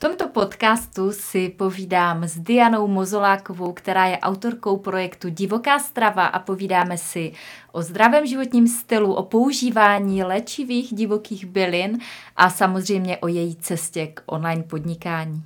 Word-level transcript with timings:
tomto 0.00 0.28
podcastu 0.28 1.12
si 1.12 1.48
povídám 1.48 2.24
s 2.24 2.38
Dianou 2.38 2.86
Mozolákovou, 2.88 3.72
která 3.72 4.06
je 4.06 4.18
autorkou 4.18 4.76
projektu 4.76 5.28
Divoká 5.28 5.78
strava 5.78 6.26
a 6.26 6.38
povídáme 6.38 6.98
si 6.98 7.32
o 7.72 7.82
zdravém 7.82 8.26
životním 8.26 8.68
stylu, 8.68 9.14
o 9.14 9.22
používání 9.22 10.24
léčivých 10.24 10.94
divokých 10.94 11.46
bylin 11.46 11.98
a 12.36 12.50
samozřejmě 12.50 13.18
o 13.18 13.28
její 13.28 13.56
cestě 13.56 14.06
k 14.06 14.22
online 14.26 14.62
podnikání. 14.62 15.42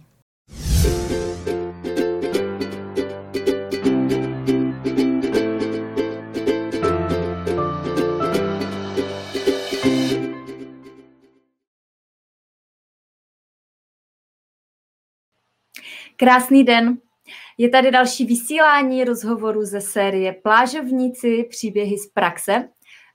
Krásný 16.17 16.65
den. 16.65 16.99
Je 17.59 17.69
tady 17.69 17.91
další 17.91 18.27
vysílání 18.27 19.05
rozhovoru 19.05 19.65
ze 19.65 19.81
série 19.81 20.33
Plážovníci 20.33 21.47
příběhy 21.51 21.99
z 21.99 22.07
praxe. 22.07 22.69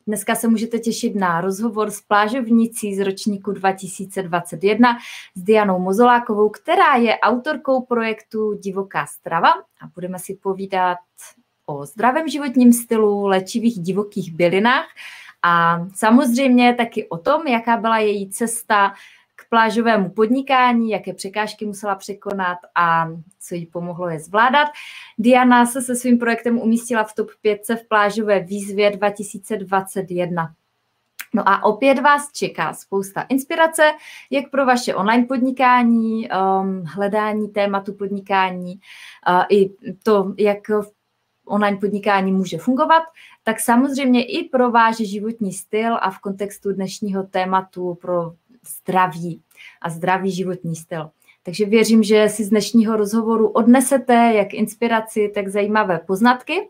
Dneska 0.08 0.36
se 0.36 0.48
můžete 0.48 0.80
těšit 0.80 1.16
na 1.16 1.42
rozhovor 1.42 1.92
s 1.92 2.02
plážovnicí 2.02 2.96
z 2.96 3.00
ročníku 3.00 3.52
2021 3.52 4.98
s 5.36 5.42
Dianou 5.42 5.80
Mozolákovou, 5.80 6.50
která 6.50 6.96
je 6.96 7.20
autorkou 7.20 7.82
projektu 7.82 8.54
Divoká 8.54 9.06
strava 9.06 9.50
a 9.52 9.88
budeme 9.96 10.20
si 10.20 10.36
povídat 10.36 10.98
o 11.66 11.86
zdravém 11.86 12.28
životním 12.28 12.74
stylu, 12.74 13.26
léčivých 13.26 13.80
divokých 13.80 14.34
bylinách 14.34 14.88
a 15.44 15.86
samozřejmě 15.96 16.74
taky 16.74 17.10
o 17.10 17.18
tom, 17.18 17.48
jaká 17.48 17.78
byla 17.78 17.98
její 17.98 18.30
cesta 18.30 18.94
plážovému 19.50 20.10
podnikání, 20.10 20.90
jaké 20.90 21.14
překážky 21.14 21.66
musela 21.66 21.96
překonat 21.96 22.58
a 22.76 23.10
co 23.40 23.56
jí 23.56 23.66
pomohlo 23.66 24.10
je 24.10 24.20
zvládat. 24.20 24.68
Diana 25.18 25.66
se 25.66 25.82
se 25.82 25.96
svým 25.96 26.20
projektem 26.20 26.60
umístila 26.60 27.04
v 27.04 27.16
top 27.16 27.30
5 27.42 27.62
v 27.70 27.88
plážové 27.88 28.40
výzvě 28.40 28.92
2021. 28.92 30.54
No 31.34 31.50
a 31.50 31.64
opět 31.64 32.00
vás 32.00 32.32
čeká 32.32 32.74
spousta 32.74 33.22
inspirace, 33.22 33.92
jak 34.30 34.50
pro 34.50 34.66
vaše 34.66 34.96
online 34.96 35.26
podnikání, 35.26 36.30
um, 36.30 36.84
hledání 36.86 37.48
tématu 37.48 37.94
podnikání, 37.94 38.80
uh, 39.30 39.44
i 39.50 39.70
to, 40.04 40.34
jak 40.38 40.60
online 41.46 41.78
podnikání 41.78 42.32
může 42.32 42.58
fungovat, 42.58 43.04
tak 43.44 43.60
samozřejmě 43.60 44.26
i 44.26 44.50
pro 44.50 44.72
váš 44.72 44.98
životní 44.98 45.54
styl 45.54 45.98
a 46.02 46.12
v 46.12 46.20
kontextu 46.20 46.74
dnešního 46.74 47.24
tématu 47.24 47.98
pro 48.02 48.34
zdraví 48.66 49.42
a 49.82 49.90
zdravý 49.90 50.32
životní 50.32 50.76
styl. 50.76 51.10
Takže 51.44 51.66
věřím, 51.66 52.04
že 52.04 52.30
si 52.30 52.44
z 52.44 52.50
dnešního 52.50 52.98
rozhovoru 52.98 53.50
odnesete 53.50 54.34
jak 54.36 54.54
inspiraci, 54.54 55.32
tak 55.36 55.48
zajímavé 55.48 56.00
poznatky. 56.08 56.70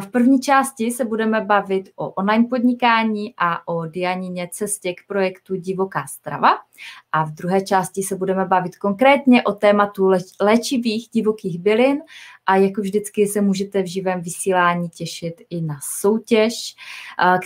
V 0.00 0.10
první 0.10 0.40
části 0.40 0.90
se 0.90 1.04
budeme 1.04 1.40
bavit 1.40 1.90
o 1.96 2.10
online 2.10 2.44
podnikání 2.50 3.34
a 3.38 3.68
o 3.68 3.86
Dianině 3.86 4.48
cestě 4.52 4.94
k 4.94 5.06
projektu 5.06 5.56
Divoká 5.56 6.06
strava. 6.06 6.58
A 7.12 7.24
v 7.24 7.30
druhé 7.30 7.60
části 7.62 8.02
se 8.02 8.16
budeme 8.16 8.44
bavit 8.44 8.76
konkrétně 8.76 9.42
o 9.42 9.52
tématu 9.52 10.10
léčivých 10.40 11.08
divokých 11.12 11.58
bylin 11.58 11.98
a 12.46 12.56
jako 12.56 12.80
vždycky 12.80 13.26
se 13.26 13.40
můžete 13.40 13.82
v 13.82 13.86
živém 13.86 14.20
vysílání 14.20 14.88
těšit 14.88 15.34
i 15.50 15.60
na 15.60 15.78
soutěž, 16.00 16.74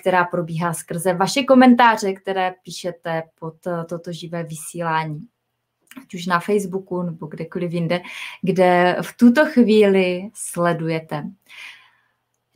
která 0.01 0.25
probíhá 0.25 0.75
skrze 0.75 1.15
vaše 1.15 1.43
komentáře, 1.43 2.13
které 2.13 2.55
píšete 2.63 3.23
pod 3.41 3.55
toto 3.89 4.13
živé 4.13 4.43
vysílání 4.45 5.27
ať 6.03 6.15
už 6.15 6.27
na 6.27 6.41
Facebooku 6.41 7.03
nebo 7.03 7.27
kdekoliv 7.27 7.73
jinde, 7.73 8.01
kde 8.43 8.97
v 9.03 9.17
tuto 9.17 9.47
chvíli 9.47 10.31
sledujete. 10.35 11.25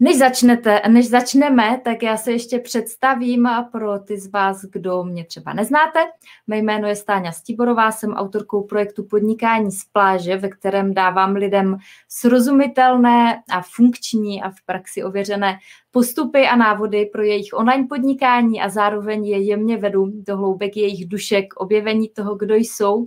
Než, 0.05 0.19
začnete, 0.19 0.83
než 0.89 1.09
začneme, 1.09 1.81
tak 1.85 2.03
já 2.03 2.17
se 2.17 2.33
ještě 2.33 2.59
představím 2.59 3.49
pro 3.73 3.99
ty 3.99 4.21
z 4.21 4.31
vás, 4.31 4.65
kdo 4.65 5.05
mě 5.05 5.25
třeba 5.25 5.53
neznáte. 5.53 6.01
Mé 6.47 6.59
jméno 6.59 6.89
je 6.89 6.97
Stáňa 6.97 7.33
Stiborová, 7.33 7.93
jsem 7.93 8.13
autorkou 8.13 8.63
projektu 8.63 9.05
Podnikání 9.05 9.71
z 9.71 9.85
pláže, 9.85 10.37
ve 10.37 10.49
kterém 10.49 10.95
dávám 10.95 11.33
lidem 11.33 11.77
srozumitelné 12.09 13.43
a 13.51 13.63
funkční 13.63 14.43
a 14.43 14.51
v 14.51 14.63
praxi 14.67 15.05
ověřené 15.05 15.59
postupy 15.93 16.47
a 16.47 16.57
návody 16.57 17.07
pro 17.07 17.23
jejich 17.23 17.49
online 17.55 17.87
podnikání 17.89 18.61
a 18.61 18.69
zároveň 18.69 19.25
je 19.27 19.39
jemně 19.39 19.77
vedu 19.77 20.07
do 20.15 20.37
hloubek 20.37 20.77
jejich 20.77 21.09
duše 21.09 21.43
k 21.43 21.57
objevení 21.57 22.09
toho, 22.09 22.35
kdo 22.35 22.55
jsou, 22.55 23.07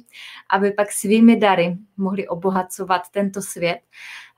aby 0.49 0.71
pak 0.71 0.91
svými 0.91 1.35
dary 1.35 1.77
mohli 1.97 2.27
obohacovat 2.27 3.01
tento 3.11 3.41
svět. 3.41 3.79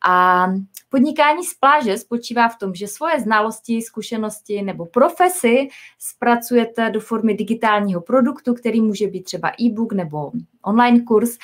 A 0.07 0.47
podnikání 0.89 1.43
z 1.43 1.53
pláže 1.53 1.97
spočívá 1.97 2.49
v 2.49 2.57
tom, 2.57 2.75
že 2.75 2.87
svoje 2.87 3.19
znalosti, 3.19 3.81
zkušenosti 3.81 4.61
nebo 4.61 4.85
profesy 4.85 5.67
zpracujete 5.99 6.89
do 6.89 6.99
formy 6.99 7.33
digitálního 7.33 8.01
produktu, 8.01 8.53
který 8.53 8.81
může 8.81 9.07
být 9.07 9.23
třeba 9.23 9.51
e-book 9.61 9.93
nebo 9.93 10.31
online 10.61 11.01
kurz 11.01 11.37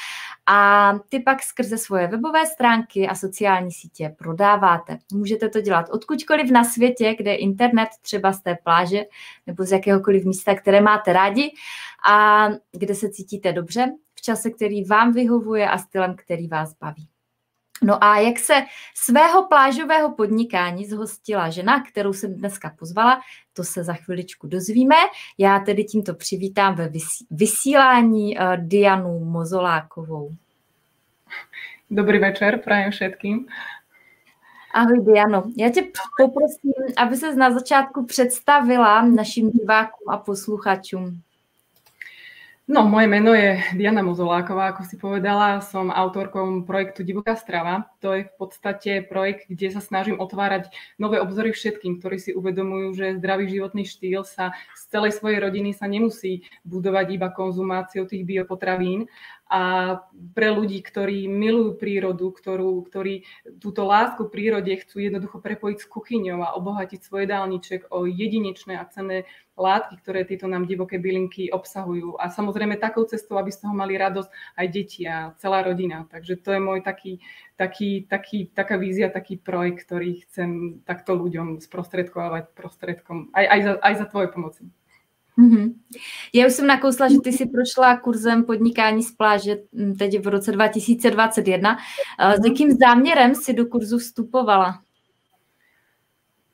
a 0.46 0.94
ty 1.10 1.20
pak 1.20 1.44
skrze 1.44 1.78
svoje 1.78 2.08
webové 2.08 2.46
stránky 2.46 3.08
a 3.08 3.16
sociální 3.16 3.72
sítě 3.72 4.16
prodáváte. 4.18 4.98
Můžete 5.14 5.50
to 5.50 5.62
dělat 5.62 5.90
odkudkoliv 5.90 6.52
na 6.52 6.64
světě, 6.64 7.16
kde 7.18 7.32
je 7.32 7.38
internet, 7.38 7.90
třeba 8.02 8.34
z 8.34 8.42
té 8.42 8.56
pláže 8.64 9.04
nebo 9.48 9.64
z 9.64 9.72
jakéhokoliv 9.72 10.26
místa, 10.26 10.56
které 10.56 10.82
máte 10.82 11.14
rádi 11.14 11.52
a 12.10 12.48
kde 12.72 12.96
se 12.96 13.10
cítíte 13.10 13.54
dobře, 13.54 13.92
v 14.16 14.22
čase, 14.22 14.50
který 14.50 14.86
vám 14.86 15.14
vyhovuje 15.14 15.70
a 15.70 15.78
stylem, 15.78 16.16
který 16.16 16.48
vás 16.48 16.74
baví. 16.74 17.13
No 17.84 18.04
a 18.04 18.20
jak 18.20 18.40
se 18.40 18.54
svého 18.96 19.48
plážového 19.48 20.12
podnikání 20.12 20.86
zhostila 20.86 21.50
žena, 21.50 21.84
kterou 21.84 22.14
jsem 22.14 22.34
dneska 22.34 22.76
pozvala, 22.80 23.22
to 23.54 23.64
se 23.64 23.84
za 23.84 23.94
chviličku 23.94 24.48
dozvíme. 24.48 24.96
Já 25.38 25.60
tedy 25.60 25.84
tímto 25.84 26.14
přivítám 26.14 26.76
ve 26.76 26.90
vysílání 27.32 28.38
uh, 28.38 28.58
Dianu 28.58 29.20
Mozolákovou. 29.20 30.32
Dobrý 31.92 32.20
večer, 32.20 32.62
prajem 32.64 32.92
všetkým. 32.92 33.48
Ahoj 34.74 35.06
Diano, 35.06 35.44
já 35.58 35.70
tě 35.70 35.84
poprosím, 36.18 36.74
aby 36.98 37.18
se 37.18 37.36
na 37.36 37.52
začátku 37.52 38.06
představila 38.06 39.02
našim 39.02 39.52
divákům 39.52 40.10
a 40.10 40.18
posluchačům. 40.18 41.22
No, 42.64 42.88
moje 42.88 43.12
meno 43.12 43.36
je 43.36 43.60
Diana 43.76 44.00
Mozoláková, 44.00 44.72
ako 44.72 44.88
si 44.88 44.96
povedala. 44.96 45.60
Som 45.60 45.92
autorkou 45.92 46.64
projektu 46.64 47.04
Divoká 47.04 47.36
strava. 47.36 47.92
To 48.00 48.16
je 48.16 48.24
v 48.24 48.34
podstate 48.40 49.04
projekt, 49.04 49.52
kde 49.52 49.68
sa 49.68 49.84
snažím 49.84 50.16
otvárať 50.16 50.72
nové 50.96 51.20
obzory 51.20 51.52
všetkým, 51.52 52.00
ktorí 52.00 52.24
si 52.24 52.32
uvedomujú, 52.32 52.88
že 52.96 53.20
zdravý 53.20 53.52
životný 53.52 53.84
štýl 53.84 54.24
sa 54.24 54.56
z 54.80 54.96
celej 54.96 55.12
svojej 55.12 55.44
rodiny 55.44 55.76
sa 55.76 55.92
nemusí 55.92 56.48
budovať 56.64 57.20
iba 57.20 57.36
konzumáciou 57.36 58.08
tých 58.08 58.24
biopotravín, 58.24 59.12
a 59.54 59.62
pre 60.34 60.50
ľudí, 60.50 60.82
ktorí 60.82 61.30
milujú 61.30 61.78
prírodu, 61.78 62.34
ktorú, 62.34 62.82
ktorí 62.90 63.22
túto 63.62 63.86
lásku 63.86 64.26
prírode 64.26 64.74
chcú 64.82 64.98
jednoducho 64.98 65.38
prepojiť 65.38 65.78
s 65.78 65.86
kuchyňou 65.86 66.42
a 66.42 66.58
obohatiť 66.58 67.06
svoj 67.06 67.30
dálniček 67.30 67.94
o 67.94 68.10
jedinečné 68.10 68.82
a 68.82 68.90
cenné 68.90 69.30
látky, 69.54 70.02
ktoré 70.02 70.26
tieto 70.26 70.50
nám 70.50 70.66
divoké 70.66 70.98
bylinky 70.98 71.54
obsahujú. 71.54 72.18
A 72.18 72.34
samozrejme 72.34 72.82
takou 72.82 73.06
cestou, 73.06 73.38
aby 73.38 73.54
z 73.54 73.62
toho 73.62 73.78
mali 73.78 73.94
radosť 73.94 74.58
aj 74.58 74.68
deti 74.74 75.06
a 75.06 75.38
celá 75.38 75.62
rodina. 75.62 76.10
Takže 76.10 76.42
to 76.42 76.58
je 76.58 76.58
môj 76.58 76.82
taký, 76.82 77.22
taký, 77.54 78.10
taký, 78.10 78.50
taká 78.50 78.82
vízia, 78.82 79.14
taký 79.14 79.38
projekt, 79.38 79.86
ktorý 79.86 80.26
chcem 80.26 80.82
takto 80.82 81.14
ľuďom 81.14 81.62
sprostredkovať 81.62 82.58
prostredkom 82.58 83.30
aj, 83.38 83.46
aj, 83.46 83.60
za, 83.62 83.74
aj 83.86 83.94
za 84.02 84.06
tvoje 84.10 84.34
pomoci. 84.34 84.66
Mm-hmm. 85.40 85.74
Já 86.34 86.48
už 86.48 86.54
jsem 86.54 86.68
nakousla, 86.68 87.10
že 87.10 87.18
ty 87.24 87.32
si 87.32 87.46
prošla 87.46 87.98
kurzem 87.98 88.44
podnikání 88.44 89.04
z 89.04 89.12
pláže 89.12 89.56
hm, 89.74 89.96
teď 89.96 90.20
v 90.20 90.28
roce 90.28 90.52
2021. 90.52 91.78
S 92.20 92.46
jakým 92.46 92.72
záměrem 92.72 93.36
si 93.36 93.54
do 93.54 93.66
kurzu 93.66 93.98
vstupovala? 93.98 94.82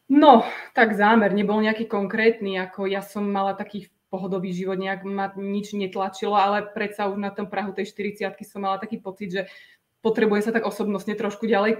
No, 0.10 0.42
tak 0.74 0.98
zámer 0.98 1.30
nebol 1.38 1.62
nejaký 1.62 1.86
konkrétny, 1.86 2.58
ako 2.58 2.90
ja 2.90 3.06
som 3.06 3.30
mala 3.30 3.54
taký 3.54 3.94
pohodový 4.10 4.50
život, 4.58 4.82
nejak 4.82 5.06
ma 5.06 5.30
nič 5.38 5.78
netlačilo, 5.78 6.34
ale 6.34 6.66
predsa 6.66 7.06
už 7.06 7.22
na 7.22 7.30
tom 7.30 7.46
Prahu 7.46 7.78
tej 7.78 7.94
40 7.94 8.34
som 8.42 8.66
mala 8.66 8.82
taký 8.82 8.98
pocit, 8.98 9.30
že 9.30 9.42
potrebuje 10.02 10.50
sa 10.50 10.52
tak 10.52 10.66
osobnostne 10.66 11.14
trošku 11.14 11.46
ďalej 11.46 11.78
e, 11.78 11.80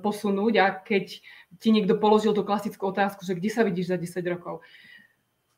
posunúť 0.00 0.54
a 0.64 0.66
keď 0.80 1.20
ti 1.60 1.68
niekto 1.68 2.00
položil 2.00 2.32
tú 2.32 2.40
klasickú 2.40 2.88
otázku, 2.88 3.20
že 3.28 3.36
kde 3.36 3.52
sa 3.52 3.68
vidíš 3.68 3.92
za 3.92 3.96
10 4.00 4.32
rokov, 4.32 4.64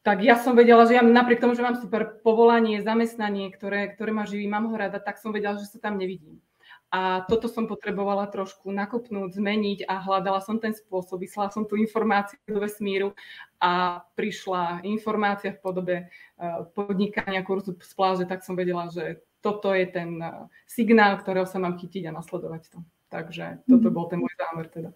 tak 0.05 0.21
ja 0.21 0.37
som 0.37 0.53
vedela, 0.53 0.85
že 0.85 1.01
ja 1.01 1.03
napriek 1.03 1.41
tomu, 1.41 1.57
že 1.57 1.65
mám 1.65 1.81
super 1.81 2.21
povolanie, 2.21 2.85
zamestnanie, 2.85 3.49
ktoré, 3.49 3.89
ktoré 3.97 4.13
ma 4.13 4.29
živí, 4.29 4.45
mám 4.45 4.69
ho 4.69 4.77
rada, 4.77 5.01
tak 5.01 5.17
som 5.17 5.33
vedela, 5.33 5.57
že 5.57 5.65
sa 5.65 5.81
tam 5.81 5.97
nevidím. 5.97 6.45
A 6.93 7.27
toto 7.27 7.51
som 7.51 7.67
potrebovala 7.67 8.29
trošku 8.31 8.71
nakopnúť, 8.71 9.35
zmeniť 9.35 9.89
a 9.89 9.99
hľadala 9.99 10.39
som 10.45 10.63
ten 10.63 10.77
spôsob, 10.77 11.25
vyslala 11.25 11.51
som 11.51 11.67
tú 11.67 11.75
informáciu 11.75 12.39
do 12.47 12.63
vesmíru 12.63 13.17
a 13.59 14.05
prišla 14.15 14.85
informácia 14.87 15.57
v 15.57 15.63
podobe 15.65 15.97
uh, 16.07 16.69
podnikania 16.71 17.43
kurzu 17.43 17.75
z 17.81 17.93
pláže, 17.97 18.25
tak 18.29 18.47
som 18.47 18.55
vedela, 18.55 18.93
že 18.95 19.25
toto 19.43 19.75
je 19.75 19.89
ten 19.91 20.23
signál, 20.69 21.19
ktorého 21.19 21.49
sa 21.49 21.59
mám 21.59 21.81
chytiť 21.81 22.13
a 22.13 22.17
nasledovať 22.17 22.63
to. 22.71 22.79
Takže 23.09 23.67
toto 23.67 23.89
bol 23.91 24.07
ten 24.07 24.23
môj 24.23 24.33
zámer 24.39 24.71
teda. 24.71 24.95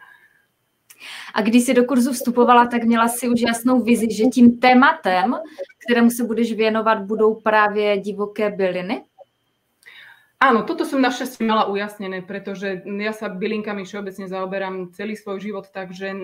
A 1.34 1.42
když 1.42 1.64
jsi 1.64 1.74
do 1.74 1.84
kurzu 1.84 2.12
vstupovala, 2.12 2.66
tak 2.66 2.84
měla 2.84 3.08
si 3.08 3.28
už 3.28 3.40
jasnou 3.40 3.80
vizi, 3.80 4.06
že 4.10 4.24
tím 4.24 4.58
tématem, 4.58 5.34
kterému 5.86 6.10
se 6.10 6.24
budeš 6.24 6.52
věnovat, 6.52 7.02
budou 7.02 7.34
právě 7.34 7.98
divoké 7.98 8.50
byliny? 8.50 9.04
Áno, 10.38 10.62
toto 10.62 10.86
som 10.86 11.02
našťastie 11.02 11.42
mala 11.42 11.66
ujasnené, 11.66 12.22
pretože 12.22 12.86
ja 12.86 13.10
sa 13.10 13.26
bylinkami 13.26 13.82
všeobecne 13.82 14.30
zaoberám 14.30 14.94
celý 14.94 15.18
svoj 15.18 15.42
život, 15.42 15.66
takže 15.66 16.14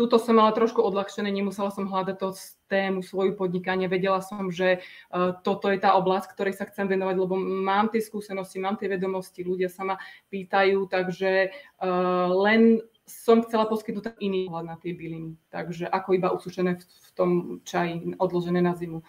Tuto 0.00 0.16
som 0.16 0.40
mala 0.40 0.56
trošku 0.56 0.80
odľahčené, 0.80 1.28
nemusela 1.28 1.68
som 1.68 1.84
hľadať 1.84 2.16
to 2.16 2.32
tému 2.72 3.04
svoju 3.04 3.36
podnikanie, 3.36 3.84
vedela 3.84 4.24
som, 4.24 4.48
že 4.48 4.80
uh, 4.80 5.36
toto 5.44 5.68
je 5.68 5.76
tá 5.76 5.92
oblasť, 5.92 6.32
ktorej 6.32 6.54
sa 6.56 6.64
chcem 6.64 6.88
venovať, 6.88 7.20
lebo 7.20 7.36
mám 7.36 7.92
tie 7.92 8.00
skúsenosti, 8.00 8.62
mám 8.64 8.80
tie 8.80 8.88
vedomosti, 8.88 9.44
ľudia 9.44 9.68
sa 9.68 9.84
ma 9.84 9.96
pýtajú, 10.32 10.88
takže 10.88 11.52
uh, 11.52 12.32
len 12.32 12.80
som 13.10 13.42
chcela 13.42 13.66
poskytnúť 13.66 14.14
iný 14.22 14.46
hľad 14.46 14.64
na 14.64 14.76
tie 14.78 14.94
byliny, 14.94 15.34
takže 15.50 15.90
ako 15.90 16.08
iba 16.14 16.30
usušené 16.30 16.78
v, 16.78 16.82
v 16.86 17.10
tom 17.18 17.30
čaji, 17.66 18.14
odložené 18.22 18.62
na 18.62 18.78
zimu. 18.78 19.02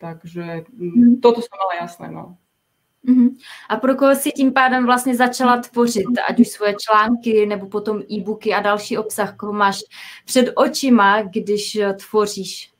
Takže 0.00 0.64
mm. 0.72 1.20
toto 1.20 1.44
som 1.44 1.54
mala 1.60 1.84
jasné, 1.84 2.10
no. 2.10 2.40
Mhm. 3.02 3.36
A 3.68 3.76
pro 3.76 3.94
koho 3.96 4.14
si 4.14 4.30
tím 4.30 4.52
pádem 4.52 4.86
vlastně 4.86 5.16
začala 5.16 5.60
tvořit, 5.60 6.06
ať 6.28 6.40
už 6.40 6.48
svoje 6.48 6.74
články, 6.78 7.46
nebo 7.46 7.66
potom 7.66 8.02
e-booky 8.10 8.54
a 8.54 8.60
další 8.60 8.98
obsah, 8.98 9.36
koho 9.36 9.52
máš 9.52 9.80
před 10.24 10.52
očima, 10.56 11.22
když 11.22 11.76
eh, 11.76 11.92
tvoříš? 11.92 12.72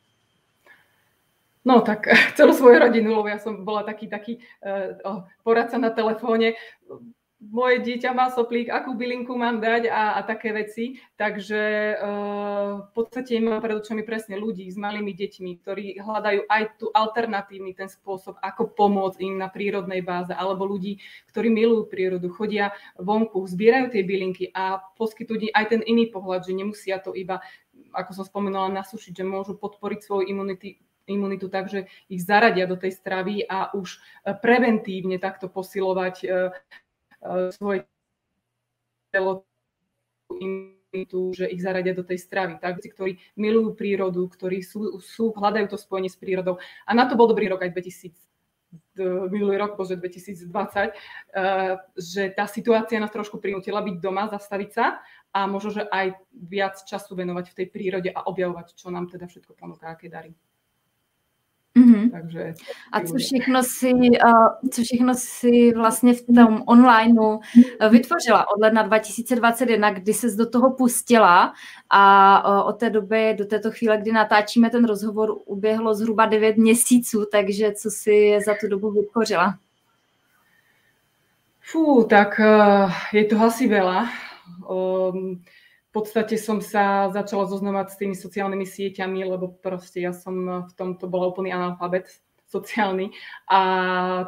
No 1.64 1.80
tak 1.80 2.06
celú 2.34 2.54
svoju 2.54 2.78
rodinu, 2.78 3.14
lebo 3.14 3.28
ja 3.30 3.38
som 3.38 3.62
bola 3.64 3.86
taký, 3.86 4.10
taký 4.10 4.42
uh, 4.66 5.22
poradca 5.46 5.78
na 5.78 5.94
telefóne 5.94 6.58
moje 7.42 7.82
dieťa 7.82 8.14
má 8.14 8.30
soplík, 8.30 8.70
akú 8.70 8.94
bylinku 8.94 9.34
mám 9.34 9.58
dať 9.58 9.90
a, 9.90 10.14
a 10.14 10.20
také 10.22 10.54
veci. 10.54 11.02
Takže 11.18 11.62
uh, 11.98 12.86
v 12.86 12.90
podstate 12.94 13.42
mám 13.42 13.58
pred 13.58 13.74
očami 13.74 14.06
presne 14.06 14.38
ľudí 14.38 14.70
s 14.70 14.78
malými 14.78 15.10
deťmi, 15.10 15.50
ktorí 15.58 15.98
hľadajú 15.98 16.46
aj 16.46 16.62
tu 16.78 16.86
alternatívny 16.94 17.74
ten 17.74 17.90
spôsob, 17.90 18.38
ako 18.38 18.70
pomôcť 18.78 19.18
im 19.26 19.34
na 19.42 19.50
prírodnej 19.50 20.06
báze, 20.06 20.30
alebo 20.30 20.62
ľudí, 20.62 21.02
ktorí 21.34 21.50
milujú 21.50 21.90
prírodu, 21.90 22.30
chodia 22.30 22.70
vonku, 22.94 23.42
zbierajú 23.50 23.90
tie 23.90 24.02
bylinky 24.06 24.54
a 24.54 24.78
poskytujú 24.94 25.50
aj 25.50 25.64
ten 25.74 25.82
iný 25.82 26.06
pohľad, 26.14 26.46
že 26.46 26.54
nemusia 26.54 27.02
to 27.02 27.16
iba, 27.16 27.42
ako 27.90 28.22
som 28.22 28.24
spomenula, 28.28 28.70
nasušiť, 28.70 29.12
že 29.18 29.24
môžu 29.26 29.58
podporiť 29.58 29.98
svoju 30.04 30.28
imunity, 30.30 30.78
imunitu 31.10 31.50
tak, 31.50 31.66
že 31.66 31.90
ich 32.06 32.22
zaradia 32.22 32.66
do 32.70 32.78
tej 32.78 32.94
stravy 32.94 33.42
a 33.42 33.74
už 33.74 33.98
preventívne 34.38 35.18
takto 35.18 35.50
posilovať 35.50 36.14
svoje 37.54 37.86
telo 39.12 39.46
imunitu, 40.32 41.32
že 41.32 41.48
ich 41.48 41.62
zaradia 41.62 41.94
do 41.94 42.04
tej 42.04 42.18
stravy. 42.20 42.58
Tak, 42.58 42.82
ktorí 42.82 43.20
milujú 43.38 43.76
prírodu, 43.78 44.26
ktorí 44.28 44.60
sú, 44.60 44.98
sú, 44.98 45.32
hľadajú 45.32 45.72
to 45.72 45.78
spojenie 45.78 46.10
s 46.10 46.18
prírodou. 46.18 46.58
A 46.84 46.90
na 46.92 47.06
to 47.06 47.16
bol 47.16 47.28
dobrý 47.28 47.48
rok 47.48 47.62
aj 47.62 47.72
2000 47.72 48.12
minulý 49.28 49.60
rok, 49.60 49.76
bože 49.76 50.00
2020, 50.00 50.48
že 51.92 52.22
tá 52.32 52.44
situácia 52.48 52.96
nás 53.00 53.12
trošku 53.12 53.36
prinútila 53.36 53.84
byť 53.84 53.96
doma, 54.00 54.32
zastaviť 54.32 54.70
sa 54.72 55.00
a 55.32 55.44
možno, 55.48 55.76
že 55.80 55.82
aj 55.88 56.16
viac 56.32 56.80
času 56.84 57.12
venovať 57.16 57.52
v 57.52 57.56
tej 57.56 57.66
prírode 57.68 58.10
a 58.12 58.24
objavovať, 58.28 58.76
čo 58.76 58.88
nám 58.88 59.08
teda 59.12 59.28
všetko 59.28 59.56
ponúka, 59.56 59.92
aké 59.92 60.08
dary. 60.08 60.32
Mm-hmm. 61.78 62.10
Takže, 62.10 62.54
a 62.92 63.00
co 63.00 63.14
všechno, 63.14 63.62
si, 63.62 63.92
uh, 63.92 64.70
co 64.70 64.82
všechno 64.82 65.14
si 65.14 65.72
vlastně 65.76 66.14
v 66.14 66.22
tom 66.34 66.62
online 66.66 67.20
uh, 67.20 67.40
vytvořila 67.90 68.50
od 68.56 68.60
ledna 68.60 68.82
2021, 68.82 69.90
kdy 69.90 70.14
se 70.14 70.36
do 70.36 70.50
toho 70.50 70.70
pustila 70.70 71.52
a 71.90 72.02
uh, 72.48 72.68
od 72.68 72.72
té 72.72 72.90
doby 72.90 73.34
do 73.38 73.44
této 73.44 73.70
chvíle, 73.70 73.98
kdy 73.98 74.12
natáčíme 74.12 74.70
ten 74.70 74.84
rozhovor, 74.84 75.36
uběhlo 75.46 75.94
zhruba 75.94 76.26
9 76.26 76.56
měsíců, 76.56 77.24
takže 77.32 77.72
co 77.72 77.90
si 77.90 78.38
za 78.46 78.54
tu 78.60 78.68
dobu 78.68 78.90
vytvořila? 78.90 79.58
Fú, 81.62 82.04
tak 82.04 82.36
uh, 82.42 82.90
je 83.16 83.24
to 83.24 83.38
asi 83.40 83.70
veľa. 83.70 84.10
Um, 84.68 85.38
v 85.38 85.61
podstate 85.92 86.40
som 86.40 86.64
sa 86.64 87.12
začala 87.12 87.44
zoznamať 87.44 87.86
s 87.92 87.98
tými 88.00 88.16
sociálnymi 88.16 88.64
sieťami, 88.64 89.28
lebo 89.28 89.52
proste 89.60 90.00
ja 90.00 90.16
som 90.16 90.64
v 90.64 90.72
tomto 90.72 91.04
bola 91.06 91.28
úplný 91.28 91.52
analfabet 91.52 92.08
sociálny. 92.52 93.12
A 93.48 93.60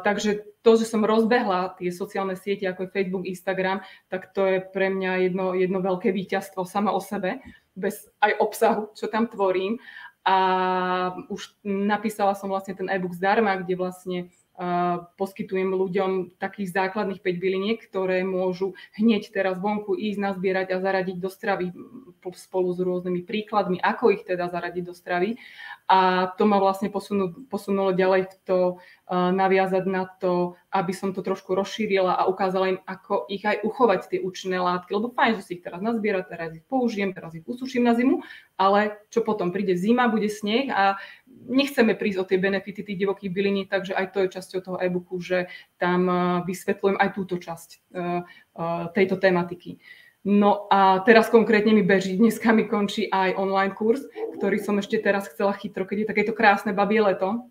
takže 0.01 0.45
to, 0.65 0.77
že 0.77 0.89
som 0.89 1.05
rozbehla 1.05 1.77
tie 1.77 1.93
sociálne 1.93 2.33
siete 2.33 2.65
ako 2.65 2.89
je 2.89 2.93
Facebook, 2.93 3.25
Instagram, 3.29 3.85
tak 4.09 4.33
to 4.33 4.45
je 4.49 4.57
pre 4.65 4.89
mňa 4.89 5.29
jedno, 5.29 5.53
jedno 5.53 5.81
veľké 5.81 6.09
víťazstvo 6.09 6.65
sama 6.65 6.89
o 6.89 7.01
sebe, 7.01 7.41
bez 7.77 8.09
aj 8.21 8.33
obsahu, 8.41 8.89
čo 8.97 9.05
tam 9.05 9.29
tvorím. 9.29 9.77
A 10.25 10.37
už 11.29 11.53
napísala 11.61 12.33
som 12.33 12.49
vlastne 12.49 12.73
ten 12.73 12.89
e-book 12.89 13.13
zdarma, 13.13 13.61
kde 13.61 13.77
vlastne 13.77 14.33
poskytujem 15.19 15.75
ľuďom 15.75 16.39
takých 16.39 16.71
základných 16.71 17.19
5 17.19 17.43
byliniek, 17.43 17.79
ktoré 17.83 18.23
môžu 18.23 18.71
hneď 18.95 19.27
teraz 19.35 19.59
vonku 19.59 19.99
ísť 19.99 20.19
nazbierať 20.19 20.67
a 20.71 20.79
zaradiť 20.79 21.17
do 21.19 21.27
stravy 21.27 21.75
spolu 22.33 22.73
s 22.73 22.79
rôznymi 22.79 23.21
príkladmi, 23.27 23.77
ako 23.83 24.15
ich 24.15 24.23
teda 24.23 24.49
zaradiť 24.49 24.83
do 24.87 24.95
stravy. 24.95 25.37
A 25.85 26.31
to 26.39 26.49
ma 26.49 26.57
vlastne 26.57 26.89
posunulo, 26.89 27.45
posunulo 27.45 27.93
ďalej 27.93 28.25
v 28.25 28.35
to 28.41 28.59
uh, 28.73 29.29
naviazať 29.29 29.85
na 29.85 30.09
to, 30.09 30.57
aby 30.73 30.89
som 30.97 31.13
to 31.13 31.21
trošku 31.21 31.53
rozšírila 31.53 32.17
a 32.17 32.25
ukázala 32.25 32.73
im, 32.73 32.79
ako 32.89 33.29
ich 33.29 33.45
aj 33.45 33.61
uchovať 33.61 34.09
tie 34.09 34.19
účinné 34.25 34.57
látky. 34.57 34.97
Lebo 34.97 35.13
fajn, 35.13 35.37
že 35.37 35.45
si 35.45 35.51
ich 35.59 35.63
teraz 35.63 35.85
nazbiera, 35.85 36.25
teraz 36.25 36.57
ich 36.57 36.65
použijem, 36.65 37.13
teraz 37.13 37.37
ich 37.37 37.45
usuším 37.45 37.85
na 37.85 37.93
zimu, 37.93 38.25
ale 38.57 38.97
čo 39.13 39.21
potom 39.21 39.53
príde 39.53 39.77
zima, 39.77 40.09
bude 40.09 40.31
sneh 40.31 40.73
a 40.73 40.97
nechceme 41.45 41.93
prísť 41.93 42.19
o 42.19 42.27
tie 42.27 42.37
benefity 42.41 42.81
tých 42.81 42.99
divokých 43.05 43.31
byliní, 43.31 43.63
takže 43.69 43.93
aj 43.93 44.05
to 44.11 44.17
je 44.25 44.33
časťou 44.33 44.59
toho 44.61 44.77
e-booku, 44.81 45.21
že 45.21 45.51
tam 45.77 46.09
e, 46.09 46.15
vysvetľujem 46.47 46.97
aj 46.97 47.09
túto 47.13 47.35
časť 47.37 47.69
e, 47.71 47.77
e, 47.77 48.03
tejto 48.93 49.15
tematiky. 49.21 49.77
No 50.25 50.65
a 50.73 51.05
teraz 51.05 51.29
konkrétne 51.29 51.69
mi 51.77 51.85
beží, 51.85 52.17
dneska 52.17 52.49
mi 52.49 52.65
končí 52.65 53.05
aj 53.13 53.37
online 53.37 53.77
kurz, 53.77 54.01
ktorý 54.41 54.57
som 54.57 54.81
ešte 54.81 54.97
teraz 54.97 55.29
chcela 55.29 55.53
chytro, 55.53 55.85
keď 55.85 55.97
je 56.01 56.09
takéto 56.09 56.33
krásne 56.33 56.73
babie 56.73 56.97
leto, 56.97 57.45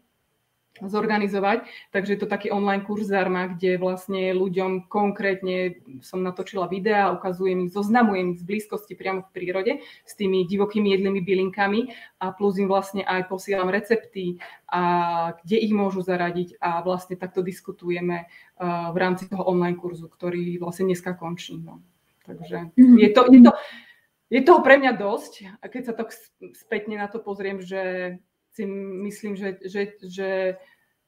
zorganizovať. 0.82 1.70
Takže 1.94 2.18
je 2.18 2.20
to 2.20 2.26
taký 2.26 2.50
online 2.50 2.82
kurz 2.82 3.06
zdarma, 3.06 3.54
kde 3.54 3.78
vlastne 3.78 4.34
ľuďom 4.34 4.90
konkrétne 4.90 5.78
som 6.02 6.26
natočila 6.26 6.66
videa, 6.66 7.14
ukazujem 7.14 7.66
ich, 7.66 7.70
zoznamujem 7.70 8.34
ich 8.34 8.42
z 8.42 8.44
blízkosti 8.48 8.98
priamo 8.98 9.22
v 9.22 9.30
prírode 9.30 9.72
s 10.02 10.12
tými 10.18 10.42
divokými 10.50 10.90
jedlými 10.98 11.22
bylinkami 11.22 11.80
a 12.18 12.34
plus 12.34 12.58
im 12.58 12.66
vlastne 12.66 13.06
aj 13.06 13.30
posielam 13.30 13.70
recepty 13.70 14.42
a 14.66 14.82
kde 15.46 15.62
ich 15.62 15.70
môžu 15.70 16.02
zaradiť 16.02 16.58
a 16.58 16.82
vlastne 16.82 17.14
takto 17.14 17.46
diskutujeme 17.46 18.26
v 18.58 18.96
rámci 18.98 19.30
toho 19.30 19.46
online 19.46 19.78
kurzu, 19.78 20.10
ktorý 20.10 20.58
vlastne 20.58 20.90
dneska 20.90 21.14
končí. 21.14 21.62
No. 21.62 21.78
Takže 22.26 22.74
mhm. 22.74 22.98
je 22.98 23.08
to, 23.14 23.22
je, 23.30 23.40
to, 23.46 23.52
je 24.32 24.40
toho 24.42 24.60
pre 24.64 24.74
mňa 24.82 24.92
dosť 24.98 25.62
a 25.62 25.64
keď 25.70 25.82
sa 25.86 25.94
tak 25.94 26.10
spätne 26.58 26.98
na 26.98 27.06
to 27.06 27.22
pozriem, 27.22 27.62
že 27.62 28.18
si 28.54 28.66
myslím, 29.06 29.36
že, 29.36 29.58
že, 29.66 29.98
že, 30.02 30.30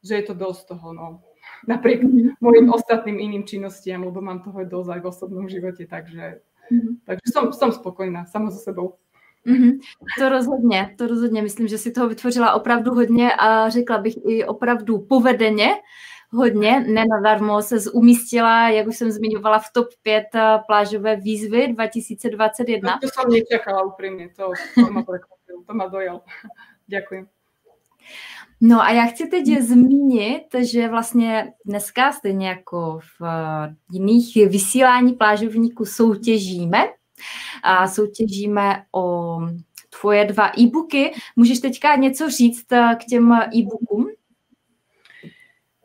že 0.02 0.14
je 0.14 0.24
to 0.26 0.34
dosť 0.34 0.74
toho, 0.74 0.92
no. 0.92 1.22
Napriek 1.70 2.02
mojim 2.42 2.66
ostatným 2.74 3.22
iným 3.22 3.46
činnostiam, 3.46 4.02
lebo 4.02 4.18
mám 4.18 4.42
toho 4.42 4.66
dosť 4.66 4.98
aj 4.98 5.00
v 5.00 5.06
osobnom 5.06 5.46
živote, 5.46 5.86
takže, 5.86 6.42
mm-hmm. 6.42 7.06
takže 7.06 7.26
som, 7.30 7.54
som 7.54 7.70
spokojná 7.70 8.26
sama 8.26 8.50
so 8.50 8.58
sebou. 8.58 8.98
Mm-hmm. 9.46 9.78
To 10.18 10.28
rozhodně, 10.28 10.94
to 10.98 11.06
rozhodně. 11.06 11.42
Myslím, 11.42 11.68
že 11.68 11.78
si 11.78 11.92
toho 11.92 12.08
vytvořila 12.08 12.52
opravdu 12.52 12.94
hodně 12.94 13.30
a 13.38 13.68
řekla 13.70 13.98
bych 13.98 14.14
i 14.26 14.44
opravdu 14.44 14.98
povedeně 14.98 15.68
hodně. 16.32 16.80
Nenadarmo 16.80 17.62
se 17.62 17.90
umístila, 17.90 18.68
jak 18.68 18.86
už 18.86 18.96
jsem 18.96 19.10
zmiňovala, 19.10 19.58
v 19.58 19.72
top 19.72 19.88
5 20.02 20.24
eh, 20.34 20.58
plážové 20.66 21.16
výzvy 21.16 21.68
2021. 21.68 22.92
To, 22.92 23.06
to 23.06 23.12
som 23.12 23.30
nečakala 23.30 23.86
úprimne, 23.86 24.28
to, 24.34 24.52
to 24.74 24.90
ma 24.90 25.02
prekvapilo, 25.02 25.62
to 25.66 25.72
ma 25.74 25.86
dojal. 25.86 26.22
Ďakujem. 26.88 27.35
No 28.60 28.80
a 28.80 28.90
já 28.90 29.06
chci 29.06 29.26
teď 29.26 29.46
zmínit, 29.60 30.42
že 30.58 30.88
vlastně 30.88 31.52
dneska, 31.64 32.12
stejně 32.12 32.48
jako 32.48 32.98
v 32.98 33.24
eh, 33.24 33.74
jiných 33.92 34.36
vysílání 34.36 35.12
plážovníků, 35.12 35.84
soutěžíme. 35.84 36.78
A 37.62 37.88
soutěžíme 37.88 38.84
o 38.94 39.38
tvoje 40.00 40.24
dva 40.24 40.52
e-booky. 40.58 41.14
Můžeš 41.36 41.58
teďka 41.60 41.96
něco 41.96 42.30
říct 42.30 42.72
eh, 42.72 42.96
k 43.00 43.04
těm 43.04 43.32
e-bookům? 43.32 44.06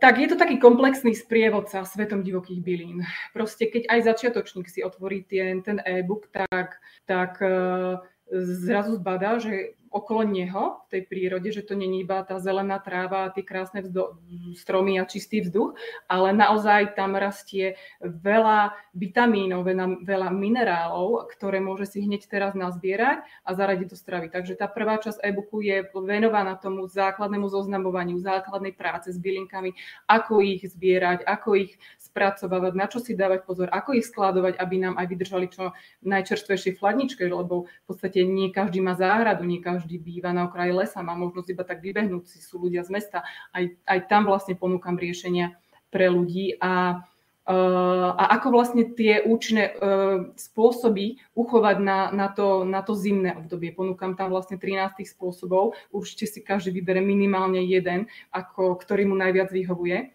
Tak 0.02 0.18
je 0.18 0.28
to 0.28 0.36
taký 0.36 0.58
komplexný 0.58 1.16
sprievodca 1.16 1.86
svetom 1.86 2.24
divokých 2.24 2.64
bylín. 2.64 3.06
Proste 3.38 3.70
keď 3.70 3.86
aj 3.86 4.02
začiatočník 4.02 4.66
si 4.66 4.82
otvorí 4.82 5.22
ten, 5.30 5.62
ten 5.62 5.78
e-book, 5.86 6.26
tak, 6.34 6.82
tak 7.06 7.38
uh, 7.38 8.02
zrazu 8.34 8.98
zbadá, 8.98 9.38
že 9.38 9.78
okolo 9.92 10.24
neho 10.24 10.88
v 10.88 10.98
tej 10.98 11.02
prírode, 11.04 11.52
že 11.52 11.68
to 11.68 11.76
není 11.76 12.08
iba 12.08 12.24
tá 12.24 12.40
zelená 12.40 12.80
tráva, 12.80 13.28
tie 13.36 13.44
krásne 13.44 13.84
vzdo- 13.84 14.16
stromy 14.56 14.98
a 14.98 15.04
čistý 15.04 15.44
vzduch, 15.44 15.76
ale 16.08 16.32
naozaj 16.32 16.96
tam 16.96 17.20
rastie 17.20 17.76
veľa 18.00 18.72
vitamínov, 18.96 19.68
veľa, 20.08 20.32
minerálov, 20.32 21.28
ktoré 21.36 21.60
môže 21.60 21.92
si 21.92 22.08
hneď 22.08 22.24
teraz 22.32 22.56
nazbierať 22.56 23.28
a 23.44 23.50
zaradiť 23.52 23.88
do 23.92 23.98
stravy. 24.00 24.32
Takže 24.32 24.56
tá 24.56 24.72
prvá 24.72 24.96
časť 24.96 25.20
e-booku 25.28 25.60
je 25.60 25.84
venovaná 25.92 26.56
tomu 26.56 26.88
základnému 26.88 27.52
zoznamovaniu, 27.52 28.16
základnej 28.24 28.72
práce 28.72 29.12
s 29.12 29.20
bylinkami, 29.20 29.76
ako 30.08 30.40
ich 30.40 30.64
zbierať, 30.64 31.28
ako 31.28 31.68
ich 31.68 31.76
spracovávať, 32.00 32.74
na 32.80 32.88
čo 32.88 33.04
si 33.04 33.12
dávať 33.12 33.44
pozor, 33.44 33.68
ako 33.68 34.00
ich 34.00 34.08
skladovať, 34.08 34.56
aby 34.56 34.76
nám 34.80 34.96
aj 34.96 35.06
vydržali 35.12 35.48
čo 35.52 35.76
najčerstvejšie 36.08 36.80
chladničke, 36.80 37.28
lebo 37.28 37.68
v 37.68 37.86
podstate 37.88 38.24
nie 38.24 38.56
každý 38.56 38.80
má 38.80 38.96
záhradu, 38.96 39.44
nie 39.44 39.60
každý 39.60 39.81
býva 39.86 40.36
na 40.36 40.46
okraji 40.46 40.74
lesa, 40.76 41.06
má 41.06 41.16
možnosť 41.16 41.50
iba 41.54 41.64
tak 41.64 41.80
vybehnúť 41.80 42.28
si, 42.28 42.40
sú 42.44 42.62
ľudia 42.62 42.86
z 42.86 42.94
mesta. 42.94 43.24
Aj, 43.56 43.64
aj 43.88 44.00
tam 44.12 44.28
vlastne 44.28 44.54
ponúkam 44.54 45.00
riešenia 45.00 45.56
pre 45.90 46.12
ľudí 46.12 46.60
a 46.60 47.04
Uh, 47.42 48.14
a 48.22 48.38
ako 48.38 48.54
vlastne 48.54 48.94
tie 48.94 49.26
účinné 49.26 49.74
uh, 49.74 50.30
spôsoby 50.38 51.18
uchovať 51.34 51.82
na, 51.82 52.14
na, 52.14 52.30
to, 52.30 52.62
na 52.62 52.86
to 52.86 52.94
zimné 52.94 53.34
obdobie. 53.34 53.74
Ponúkam 53.74 54.14
tam 54.14 54.30
vlastne 54.30 54.62
13 54.62 55.02
spôsobov, 55.10 55.74
určite 55.90 56.30
si 56.30 56.46
každý 56.46 56.70
vybere 56.70 57.02
minimálne 57.02 57.66
jeden, 57.66 58.06
ako, 58.30 58.78
ktorý 58.78 59.10
mu 59.10 59.18
najviac 59.18 59.50
vyhovuje. 59.50 60.14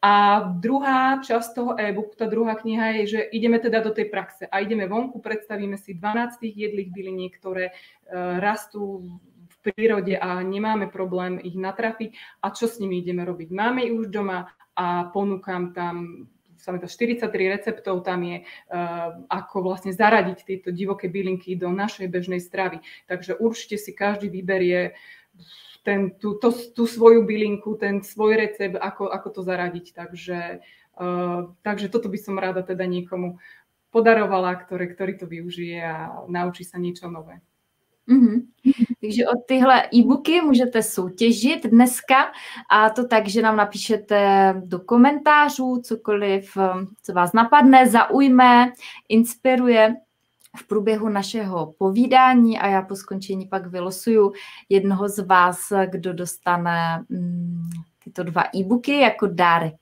A 0.00 0.40
druhá 0.56 1.20
časť 1.20 1.48
toho 1.52 1.72
e-booku, 1.76 2.16
tá 2.16 2.24
druhá 2.24 2.56
kniha 2.56 3.04
je, 3.04 3.20
že 3.20 3.20
ideme 3.36 3.60
teda 3.60 3.84
do 3.84 3.92
tej 3.92 4.08
praxe 4.08 4.48
a 4.48 4.64
ideme 4.64 4.88
vonku, 4.88 5.20
predstavíme 5.20 5.76
si 5.76 5.92
12 5.92 6.40
jedlých 6.40 6.88
byliniek, 6.88 7.36
ktoré 7.36 7.68
e, 7.68 7.72
rastú 8.40 9.04
v 9.44 9.56
prírode 9.60 10.16
a 10.16 10.40
nemáme 10.40 10.88
problém 10.88 11.36
ich 11.44 11.52
natrafiť 11.52 12.16
a 12.40 12.48
čo 12.48 12.64
s 12.64 12.80
nimi 12.80 13.04
ideme 13.04 13.28
robiť. 13.28 13.52
Máme 13.52 13.84
ich 13.84 13.92
už 13.92 14.08
doma 14.08 14.48
a 14.72 15.12
ponúkam 15.12 15.76
tam 15.76 16.24
sa 16.60 16.76
43 16.76 17.32
receptov 17.32 18.04
tam 18.04 18.20
je, 18.20 18.44
uh, 18.44 19.24
ako 19.32 19.64
vlastne 19.64 19.96
zaradiť 19.96 20.38
tieto 20.44 20.68
divoké 20.68 21.08
bylinky 21.08 21.56
do 21.56 21.72
našej 21.72 22.12
bežnej 22.12 22.36
stravy. 22.36 22.84
Takže 23.08 23.40
určite 23.40 23.80
si 23.80 23.96
každý 23.96 24.28
vyberie 24.28 24.92
ten, 25.82 26.10
tú, 26.20 26.36
to, 26.36 26.52
tú 26.52 26.84
svoju 26.86 27.24
bylinku, 27.24 27.74
ten 27.80 28.04
svoj 28.04 28.36
recept, 28.36 28.76
ako, 28.76 29.08
ako 29.08 29.28
to 29.30 29.40
zaradiť. 29.42 29.86
Takže, 29.96 30.38
uh, 31.00 31.52
takže 31.64 31.88
toto 31.88 32.08
by 32.08 32.18
som 32.20 32.36
rada 32.36 32.60
teda 32.62 32.84
niekomu 32.84 33.40
podarovala, 33.90 34.54
ktoré, 34.54 34.86
ktorý 34.86 35.12
to 35.18 35.26
využije 35.26 35.82
a 35.82 36.24
naučí 36.30 36.62
sa 36.62 36.78
niečo 36.78 37.10
nové. 37.10 37.42
Mm-hmm. 38.10 38.38
Takže 39.00 39.28
od 39.28 39.46
tyhle 39.46 39.82
e-booky 39.94 40.40
můžete 40.40 40.82
soutěžit 40.82 41.66
dneska 41.66 42.32
a 42.70 42.90
to 42.90 43.06
tak, 43.06 43.28
že 43.28 43.42
nám 43.42 43.56
napíšete 43.56 44.54
do 44.64 44.78
komentářů 44.78 45.80
cokoliv, 45.84 46.56
co 47.02 47.12
vás 47.12 47.32
napadne, 47.32 47.86
zaujme, 47.86 48.72
inspiruje 49.08 49.94
v 50.56 50.66
průběhu 50.66 51.08
našeho 51.08 51.74
povídání 51.78 52.58
a 52.58 52.66
já 52.68 52.82
po 52.82 52.96
skončení 52.96 53.46
pak 53.46 53.66
vylosuju 53.66 54.32
jednoho 54.68 55.08
z 55.08 55.18
vás, 55.18 55.58
kdo 55.90 56.12
dostane 56.12 57.04
mm, 57.08 57.70
tyto 58.04 58.22
dva 58.22 58.42
e-booky 58.56 59.00
jako 59.00 59.26
dárek. 59.26 59.74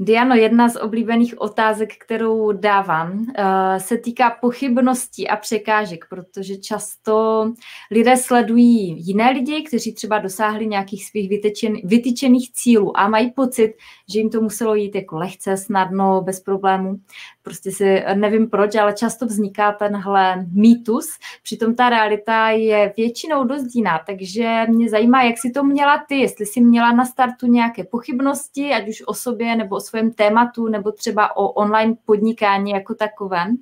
Diano, 0.00 0.34
jedna 0.34 0.68
z 0.68 0.76
oblíbených 0.76 1.40
otázek, 1.40 1.96
kterou 1.96 2.52
dávám, 2.52 3.26
eh, 3.38 3.80
se 3.80 3.98
týká 3.98 4.30
pochybností 4.40 5.28
a 5.28 5.36
překážek, 5.36 6.04
protože 6.10 6.56
často 6.56 7.44
lidé 7.90 8.16
sledují 8.16 9.06
jiné 9.06 9.30
lidi, 9.30 9.62
kteří 9.62 9.94
třeba 9.94 10.18
dosáhli 10.18 10.66
nějakých 10.66 11.06
svých 11.06 11.28
vytyčen, 11.28 11.72
vytyčených 11.84 12.52
cílů 12.52 12.98
a 12.98 13.08
mají 13.08 13.30
pocit, 13.30 13.74
že 14.08 14.18
jim 14.18 14.30
to 14.30 14.40
muselo 14.40 14.74
jít 14.74 14.94
jako 14.94 15.16
lehce, 15.18 15.56
snadno, 15.56 16.22
bez 16.22 16.40
problémů. 16.40 16.96
Prostě 17.42 17.70
si 17.70 18.02
nevím 18.14 18.50
proč, 18.50 18.74
ale 18.74 18.92
často 18.92 19.26
vzniká 19.26 19.72
tenhle 19.72 20.46
mýtus, 20.52 21.08
přitom 21.42 21.74
ta 21.74 21.90
realita 21.90 22.50
je 22.50 22.92
většinou 22.96 23.44
dost 23.44 23.74
jiná, 23.74 24.00
takže 24.06 24.66
mě 24.68 24.88
zajímá, 24.88 25.22
jak 25.22 25.38
si 25.38 25.50
to 25.50 25.64
měla 25.64 26.04
ty, 26.08 26.14
jestli 26.14 26.46
si 26.46 26.60
měla 26.60 26.92
na 26.92 27.04
startu 27.04 27.46
nějaké 27.46 27.84
pochybnosti, 27.84 28.72
ať 28.72 28.88
už 28.88 29.02
o 29.06 29.14
sobě 29.14 29.56
nebo 29.56 29.76
o 29.76 29.87
svém 29.88 30.12
tématu, 30.12 30.68
nebo 30.68 30.92
třeba 30.92 31.36
o 31.36 31.48
online 31.48 31.96
podnikání 32.04 32.70
jako 32.70 32.94
takovém? 32.94 33.56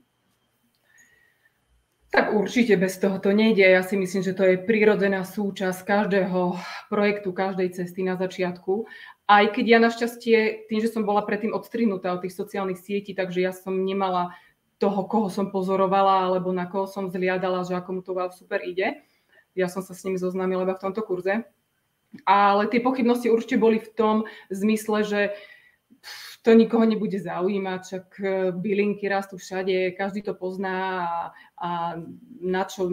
Tak 2.16 2.32
určite 2.32 2.76
bez 2.76 2.98
toho 2.98 3.18
to 3.18 3.28
nejde. 3.28 3.66
Ja 3.66 3.82
si 3.82 3.92
myslím, 3.98 4.22
že 4.22 4.32
to 4.32 4.46
je 4.46 4.56
prirodzená 4.56 5.20
súčasť 5.20 5.84
každého 5.84 6.56
projektu, 6.88 7.28
každej 7.28 7.76
cesty 7.76 8.06
na 8.06 8.16
začiatku. 8.16 8.88
Aj 9.28 9.44
keď 9.50 9.64
ja 9.66 9.78
našťastie, 9.82 10.70
tým, 10.70 10.80
že 10.80 10.88
som 10.88 11.04
bola 11.04 11.26
predtým 11.26 11.52
odstrinutá 11.52 12.14
od 12.16 12.24
tých 12.24 12.32
sociálnych 12.32 12.80
sietí, 12.80 13.12
takže 13.12 13.44
ja 13.44 13.52
som 13.52 13.84
nemala 13.84 14.32
toho, 14.80 15.04
koho 15.04 15.28
som 15.28 15.52
pozorovala, 15.52 16.30
alebo 16.30 16.56
na 16.56 16.64
koho 16.64 16.88
som 16.88 17.12
zliadala, 17.12 17.66
že 17.68 17.76
ako 17.76 17.90
mu 17.92 18.00
to 18.00 18.16
super 18.32 18.64
ide. 18.64 19.02
Ja 19.52 19.68
som 19.68 19.84
sa 19.84 19.92
s 19.92 20.00
nimi 20.06 20.16
zoznámila 20.16 20.64
iba 20.64 20.78
v 20.78 20.84
tomto 20.88 21.04
kurze. 21.04 21.44
Ale 22.24 22.70
tie 22.72 22.80
pochybnosti 22.80 23.28
určite 23.28 23.60
boli 23.60 23.76
v 23.76 23.92
tom 23.92 24.16
zmysle, 24.48 25.04
že 25.04 25.20
to 26.46 26.54
nikoho 26.54 26.86
nebude 26.86 27.18
zaujímať, 27.18 27.80
však 27.82 28.06
e, 28.22 28.26
bylinky 28.54 29.10
rastú 29.10 29.34
všade, 29.34 29.98
každý 29.98 30.22
to 30.22 30.30
pozná 30.38 30.78
a, 30.78 31.10
a 31.58 31.70
na 32.38 32.62
čo 32.62 32.86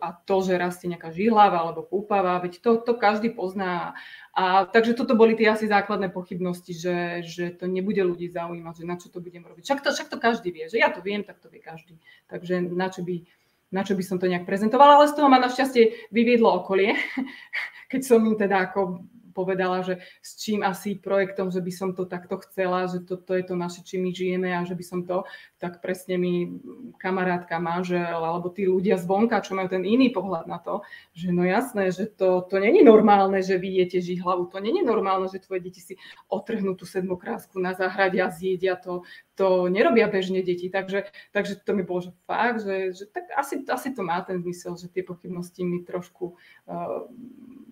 a 0.00 0.16
to, 0.16 0.40
že 0.40 0.56
rastie 0.56 0.88
nejaká 0.88 1.12
žihlava 1.12 1.60
alebo 1.60 1.84
púpava, 1.84 2.38
veď 2.40 2.62
to, 2.62 2.78
to 2.80 2.94
každý 2.96 3.34
pozná. 3.34 3.92
A, 4.32 4.64
takže 4.70 4.94
toto 4.94 5.18
boli 5.18 5.34
tie 5.36 5.50
asi 5.50 5.66
základné 5.66 6.08
pochybnosti, 6.14 6.72
že, 6.72 7.26
že 7.26 7.52
to 7.52 7.66
nebude 7.66 8.00
ľudí 8.00 8.30
zaujímať, 8.30 8.74
že 8.80 8.88
na 8.88 8.96
čo 8.96 9.12
to 9.12 9.18
budem 9.18 9.42
robiť. 9.44 9.66
Však 9.66 9.82
to, 9.82 9.90
však 9.90 10.08
to 10.08 10.16
každý 10.16 10.48
vie, 10.54 10.70
že 10.70 10.78
ja 10.78 10.88
to 10.88 11.02
viem, 11.04 11.26
tak 11.26 11.42
to 11.42 11.52
vie 11.52 11.60
každý. 11.60 12.00
Takže 12.30 12.70
na 12.70 12.88
čo 12.88 13.02
by, 13.04 13.28
na 13.74 13.82
čo 13.82 13.92
by 13.98 14.02
som 14.06 14.16
to 14.16 14.30
nejak 14.30 14.48
prezentovala, 14.48 15.02
ale 15.02 15.10
z 15.10 15.18
toho 15.20 15.28
ma 15.28 15.42
našťastie 15.42 16.14
vyviedlo 16.14 16.48
okolie, 16.64 16.94
keď 17.92 18.00
som 18.06 18.22
im 18.24 18.38
teda 18.38 18.72
ako 18.72 19.04
povedala, 19.40 19.80
že 19.80 20.04
s 20.20 20.36
čím 20.36 20.60
asi 20.60 21.00
projektom, 21.00 21.48
že 21.48 21.64
by 21.64 21.72
som 21.72 21.96
to 21.96 22.04
takto 22.04 22.36
chcela, 22.44 22.84
že 22.84 23.00
toto 23.00 23.30
to 23.30 23.38
je 23.38 23.46
to 23.46 23.54
naše, 23.54 23.86
čím 23.86 24.04
my 24.04 24.10
žijeme 24.10 24.50
a 24.50 24.66
že 24.66 24.74
by 24.74 24.82
som 24.82 25.06
to, 25.06 25.22
tak 25.62 25.78
presne 25.78 26.18
mi 26.18 26.58
kamarátka, 26.98 27.62
manžel 27.62 28.18
alebo 28.18 28.50
tí 28.50 28.66
ľudia 28.66 28.98
zvonka, 28.98 29.38
čo 29.38 29.54
majú 29.54 29.70
ten 29.70 29.86
iný 29.86 30.10
pohľad 30.10 30.50
na 30.50 30.58
to, 30.58 30.82
že 31.14 31.30
no 31.30 31.46
jasné, 31.46 31.94
že 31.94 32.10
to, 32.10 32.42
to 32.50 32.58
není 32.58 32.82
normálne, 32.82 33.38
že 33.38 33.54
vy 33.54 33.86
jete 33.86 34.02
hlavu, 34.18 34.50
to 34.50 34.58
není 34.58 34.82
normálne, 34.82 35.30
že 35.30 35.38
tvoje 35.38 35.62
deti 35.62 35.78
si 35.78 35.94
otrhnú 36.26 36.74
tú 36.74 36.90
sedmokrásku 36.90 37.54
na 37.62 37.70
záhrade 37.70 38.18
a 38.18 38.34
zjedia 38.34 38.74
to, 38.74 39.06
to 39.40 39.72
nerobia 39.72 40.04
bežne 40.04 40.44
deti, 40.44 40.68
takže, 40.68 41.08
takže 41.32 41.64
to 41.64 41.72
mi 41.72 41.80
bolo, 41.80 42.04
že 42.04 42.12
fakt, 42.28 42.60
že, 42.60 42.92
že 42.92 43.04
tak 43.08 43.32
asi, 43.32 43.64
asi 43.64 43.96
to 43.96 44.04
má 44.04 44.20
ten 44.20 44.36
zmysel, 44.44 44.76
že 44.76 44.92
tie 44.92 45.00
pochybnosti 45.00 45.64
mi 45.64 45.80
trošku 45.80 46.36
uh, 46.36 47.08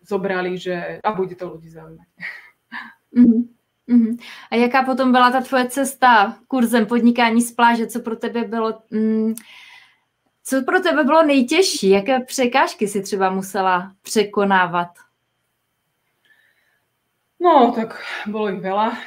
zobrali, 0.00 0.56
že 0.56 1.04
a 1.04 1.12
bude 1.12 1.36
to 1.36 1.44
ľudí 1.44 1.68
zaujímať. 1.68 2.08
Mm-hmm. 3.12 3.40
Mm-hmm. 3.88 4.14
A 4.50 4.54
jaká 4.56 4.82
potom 4.82 5.12
byla 5.12 5.30
ta 5.30 5.40
tvoje 5.40 5.68
cesta 5.68 6.36
kurzem 6.48 6.86
podnikání 6.86 7.42
z 7.42 7.52
pláže? 7.52 7.86
Co 7.86 8.00
pro 8.00 8.16
tebe 8.16 8.44
bylo, 8.44 8.82
mm, 8.90 9.34
co 10.44 10.62
pro 10.64 10.80
tebe 10.80 11.04
bylo 11.04 11.22
nejtěžší? 11.22 11.88
Jaké 11.88 12.20
překážky 12.20 12.88
si 12.88 13.02
třeba 13.02 13.30
musela 13.30 13.92
překonávat? 14.02 14.88
No, 17.40 17.72
tak 17.76 17.94
bolo 18.26 18.50
ich 18.50 18.58
veľa. 18.58 18.98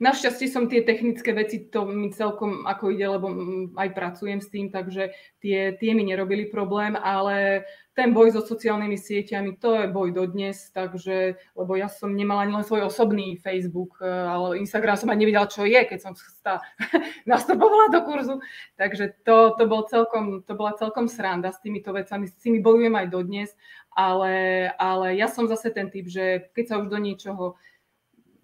Našťastie 0.00 0.48
som 0.48 0.64
tie 0.64 0.80
technické 0.80 1.36
veci, 1.36 1.68
to 1.68 1.84
mi 1.84 2.08
celkom 2.08 2.64
ako 2.64 2.88
ide, 2.88 3.04
lebo 3.04 3.28
aj 3.76 3.92
pracujem 3.92 4.40
s 4.40 4.48
tým, 4.48 4.72
takže 4.72 5.12
tie, 5.44 5.76
tie 5.76 5.90
mi 5.92 6.08
nerobili 6.08 6.48
problém, 6.48 6.96
ale 6.96 7.68
ten 7.92 8.16
boj 8.16 8.32
so 8.32 8.40
sociálnymi 8.40 8.96
sieťami, 8.96 9.60
to 9.60 9.76
je 9.76 9.92
boj 9.92 10.16
dodnes, 10.16 10.72
takže, 10.72 11.36
lebo 11.52 11.76
ja 11.76 11.92
som 11.92 12.16
nemala 12.16 12.48
ani 12.48 12.56
len 12.56 12.64
svoj 12.64 12.88
osobný 12.88 13.36
Facebook, 13.44 14.00
e, 14.00 14.08
ale 14.08 14.56
Instagram 14.64 14.96
som 14.96 15.12
ani 15.12 15.28
nevedela, 15.28 15.44
čo 15.44 15.68
je, 15.68 15.76
keď 15.84 16.00
som 16.00 16.16
sa 16.16 16.64
nastupovala 17.28 17.92
do 17.92 18.00
kurzu. 18.00 18.40
Takže 18.80 19.20
to, 19.20 19.52
to, 19.52 19.68
bol 19.68 19.84
celkom, 19.84 20.40
to 20.48 20.56
bola 20.56 20.80
celkom 20.80 21.12
sranda 21.12 21.52
s 21.52 21.60
týmito 21.60 21.92
vecami. 21.92 22.24
S 22.24 22.40
tými 22.40 22.64
bojujem 22.64 22.96
aj 22.96 23.06
dodnes, 23.12 23.52
ale, 23.92 24.72
ale 24.80 25.20
ja 25.20 25.28
som 25.28 25.44
zase 25.44 25.68
ten 25.68 25.92
typ, 25.92 26.08
že 26.08 26.48
keď 26.56 26.64
sa 26.64 26.78
už 26.80 26.88
do 26.88 26.96
niečoho 26.96 27.60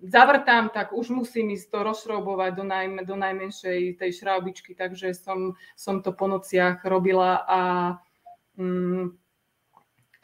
zavrtám, 0.02 0.68
tak 0.68 0.92
už 0.92 1.08
musím 1.08 1.50
ísť 1.56 1.70
to 1.70 1.78
rozšroubovať 1.82 2.50
do, 2.56 2.64
najme, 2.64 3.00
do 3.04 3.16
najmenšej 3.16 3.96
tej 3.96 4.10
šraubičky, 4.12 4.76
takže 4.76 5.14
som, 5.16 5.56
som 5.76 6.04
to 6.04 6.12
po 6.12 6.28
nociach 6.28 6.84
robila 6.84 7.44
a 7.48 7.60
mm, 8.60 9.25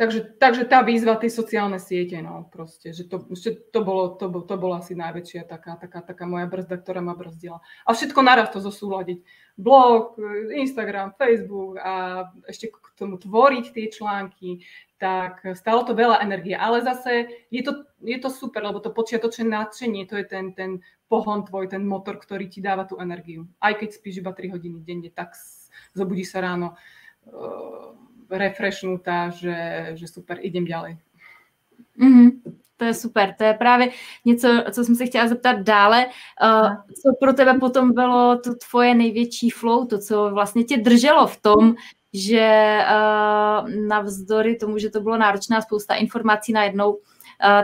Takže, 0.02 0.34
takže 0.34 0.66
tá 0.66 0.82
výzva, 0.82 1.14
tie 1.14 1.30
sociálne 1.30 1.78
siete, 1.78 2.18
no 2.18 2.50
proste, 2.50 2.90
že 2.90 3.06
to, 3.06 3.22
že 3.38 3.54
to, 3.70 3.86
bolo, 3.86 4.18
to, 4.18 4.26
to 4.26 4.56
bola 4.58 4.82
asi 4.82 4.98
najväčšia 4.98 5.46
taká, 5.46 5.78
taká, 5.78 6.02
taká 6.02 6.26
moja 6.26 6.50
brzda, 6.50 6.74
ktorá 6.74 6.98
ma 6.98 7.14
brzdila. 7.14 7.62
A 7.86 7.94
všetko 7.94 8.18
naraz 8.18 8.50
to 8.50 8.58
zosúľadiť. 8.58 9.22
Blog, 9.54 10.18
Instagram, 10.58 11.14
Facebook 11.14 11.78
a 11.78 12.26
ešte 12.50 12.74
k 12.74 12.86
tomu 12.98 13.14
tvoriť 13.14 13.70
tie 13.70 13.86
články, 13.94 14.66
tak 14.98 15.38
stalo 15.54 15.86
to 15.86 15.94
veľa 15.94 16.18
energie. 16.26 16.58
Ale 16.58 16.82
zase 16.82 17.30
je 17.54 17.62
to, 17.62 17.86
je 18.02 18.18
to 18.18 18.26
super, 18.26 18.66
lebo 18.66 18.82
to 18.82 18.90
počiatočné 18.90 19.46
nadšenie, 19.46 20.10
to 20.10 20.18
je 20.18 20.26
ten, 20.26 20.50
ten 20.50 20.82
pohon 21.06 21.46
tvoj, 21.46 21.70
ten 21.70 21.86
motor, 21.86 22.18
ktorý 22.18 22.50
ti 22.50 22.58
dáva 22.58 22.90
tú 22.90 22.98
energiu. 22.98 23.46
Aj 23.62 23.78
keď 23.78 23.94
spíš 23.94 24.18
iba 24.18 24.34
3 24.34 24.50
hodiny 24.50 24.82
denne, 24.82 25.14
tak 25.14 25.38
zobudí 25.94 26.26
sa 26.26 26.42
ráno. 26.42 26.74
Uh, 27.22 27.94
refreshnutá, 28.38 29.30
že, 29.30 29.88
že 29.94 30.08
super, 30.08 30.38
idem 30.40 30.64
ďalej. 30.64 30.96
Mm-hmm. 32.00 32.30
To 32.76 32.84
je 32.84 32.94
super, 32.94 33.34
to 33.38 33.44
je 33.44 33.54
právě 33.54 33.90
něco, 34.24 34.48
co 34.70 34.84
jsem 34.84 34.94
se 34.94 35.06
chtěla 35.06 35.28
zeptat 35.28 35.60
dále. 35.62 36.06
Uh, 36.42 36.74
co 36.74 37.14
pro 37.20 37.32
tebe 37.32 37.54
potom 37.58 37.92
bylo 37.92 38.38
to 38.38 38.54
tvoje 38.54 38.94
největší 38.94 39.50
flow, 39.50 39.86
to, 39.86 39.98
co 39.98 40.30
vlastně 40.30 40.64
tě 40.64 40.76
drželo 40.76 41.26
v 41.26 41.40
tom, 41.40 41.74
že 42.12 42.78
uh, 42.82 43.70
navzdory 43.88 44.56
tomu, 44.56 44.78
že 44.78 44.90
to 44.90 45.00
bylo 45.00 45.16
náročná 45.16 45.60
spousta 45.60 45.94
informací 45.94 46.52
najednou, 46.52 46.92
uh, 46.92 47.00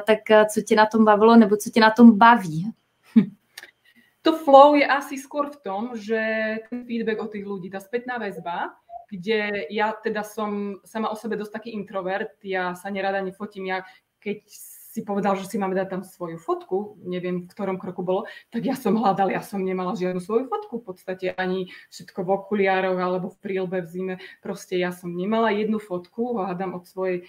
tak 0.06 0.18
co 0.54 0.60
tě 0.62 0.76
na 0.76 0.86
tom 0.86 1.04
bavilo, 1.04 1.36
nebo 1.36 1.56
co 1.56 1.70
tě 1.70 1.80
na 1.80 1.90
tom 1.90 2.18
baví? 2.18 2.72
To 4.22 4.34
flow 4.36 4.74
je 4.74 4.84
asi 4.84 5.16
skôr 5.16 5.48
v 5.48 5.56
tom, 5.62 5.96
že 5.96 6.20
ten 6.68 6.84
feedback 6.84 7.22
od 7.22 7.32
tých 7.32 7.46
ľudí, 7.48 7.70
tá 7.70 7.80
spätná 7.80 8.18
väzba, 8.18 8.76
kde 9.08 9.66
ja 9.72 9.96
teda 9.96 10.22
som 10.22 10.80
sama 10.84 11.08
o 11.08 11.16
sebe 11.16 11.40
dosť 11.40 11.52
taký 11.56 11.70
introvert, 11.72 12.36
ja 12.44 12.76
sa 12.76 12.92
nerada 12.92 13.24
nefotím, 13.24 13.72
ja 13.72 13.82
keď 14.20 14.44
si 14.98 15.06
povedal, 15.06 15.38
že 15.38 15.46
si 15.46 15.62
máme 15.62 15.78
dať 15.78 15.88
tam 15.94 16.02
svoju 16.02 16.42
fotku, 16.42 16.98
neviem 17.06 17.46
v 17.46 17.52
ktorom 17.52 17.78
kroku 17.78 18.02
bolo, 18.02 18.26
tak 18.50 18.66
ja 18.66 18.74
som 18.74 18.98
hľadal, 18.98 19.30
ja 19.30 19.44
som 19.44 19.62
nemala 19.62 19.94
žiadnu 19.94 20.18
svoju 20.18 20.50
fotku, 20.50 20.82
v 20.82 20.84
podstate 20.90 21.26
ani 21.38 21.70
všetko 21.94 22.26
v 22.26 22.28
okuliároch 22.34 22.98
alebo 22.98 23.30
v 23.30 23.38
prílbe 23.38 23.84
v 23.84 23.86
zime, 23.86 24.14
proste 24.42 24.74
ja 24.74 24.90
som 24.90 25.14
nemala 25.14 25.54
jednu 25.54 25.78
fotku, 25.78 26.40
hľadám 26.40 26.74
od 26.74 26.88
svojej 26.88 27.22
e, 27.22 27.24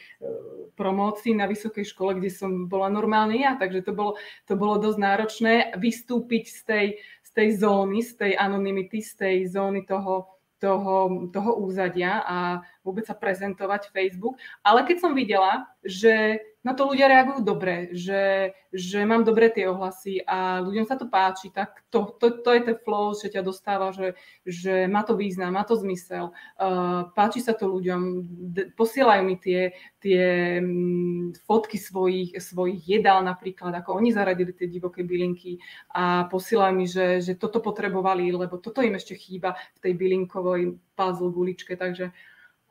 promócii 0.79 1.37
na 1.37 1.45
vysokej 1.45 1.85
škole, 1.85 2.17
kde 2.17 2.33
som 2.33 2.71
bola 2.71 2.89
normálne 2.89 3.37
ja, 3.37 3.53
takže 3.59 3.85
to 3.85 3.93
bolo, 3.93 4.17
to 4.49 4.57
bolo 4.57 4.81
dosť 4.81 4.97
náročné 4.97 5.53
vystúpiť 5.77 6.43
z 6.49 6.59
tej, 6.65 6.85
z 7.21 7.29
tej 7.37 7.47
zóny, 7.59 8.01
z 8.01 8.11
tej 8.17 8.31
anonymity, 8.39 9.03
z 9.03 9.13
tej 9.13 9.35
zóny 9.45 9.85
toho, 9.85 10.38
toho, 10.59 11.27
toho 11.31 11.51
úzadia 11.63 12.21
a 12.27 12.37
vôbec 12.83 13.07
sa 13.07 13.15
prezentovať 13.15 13.89
Facebook. 13.95 14.35
Ale 14.61 14.83
keď 14.83 14.97
som 14.99 15.15
videla, 15.15 15.65
že 15.81 16.43
na 16.59 16.75
to 16.75 16.91
ľudia 16.91 17.07
reagujú 17.07 17.39
dobre, 17.39 17.95
že, 17.95 18.51
že 18.75 19.07
mám 19.07 19.23
dobre 19.23 19.47
tie 19.47 19.71
ohlasy 19.71 20.19
a 20.27 20.59
ľuďom 20.59 20.91
sa 20.91 20.99
to 20.99 21.07
páči, 21.07 21.55
tak 21.55 21.87
to, 21.87 22.11
to, 22.19 22.43
to 22.43 22.49
je 22.51 22.61
ten 22.67 22.77
flow, 22.83 23.15
že 23.15 23.31
ťa 23.31 23.47
dostáva, 23.47 23.95
že, 23.95 24.19
že 24.43 24.91
má 24.91 25.07
to 25.07 25.15
význam, 25.15 25.55
má 25.55 25.63
to 25.63 25.79
zmysel, 25.79 26.35
uh, 26.59 27.07
páči 27.15 27.39
sa 27.39 27.55
to 27.55 27.71
ľuďom, 27.71 28.27
d- 28.51 28.67
posielajú 28.75 29.21
mi 29.23 29.39
tie, 29.39 29.71
tie 30.03 30.59
um, 30.59 31.31
fotky 31.47 31.79
svojich, 31.79 32.35
svojich 32.35 32.99
jedál 32.99 33.23
napríklad, 33.23 33.71
ako 33.79 33.95
oni 33.95 34.11
zaradili 34.11 34.51
tie 34.51 34.67
divoké 34.67 35.07
bylinky 35.07 35.63
a 35.95 36.27
posielajú 36.27 36.73
mi, 36.75 36.91
že, 36.91 37.23
že 37.23 37.39
toto 37.39 37.63
potrebovali, 37.63 38.35
lebo 38.35 38.59
toto 38.59 38.83
im 38.83 38.99
ešte 38.99 39.15
chýba 39.15 39.55
v 39.79 39.79
tej 39.79 39.93
bylinkovej 39.95 40.75
puzzle 40.99 41.31
guličke, 41.31 41.79
takže 41.79 42.11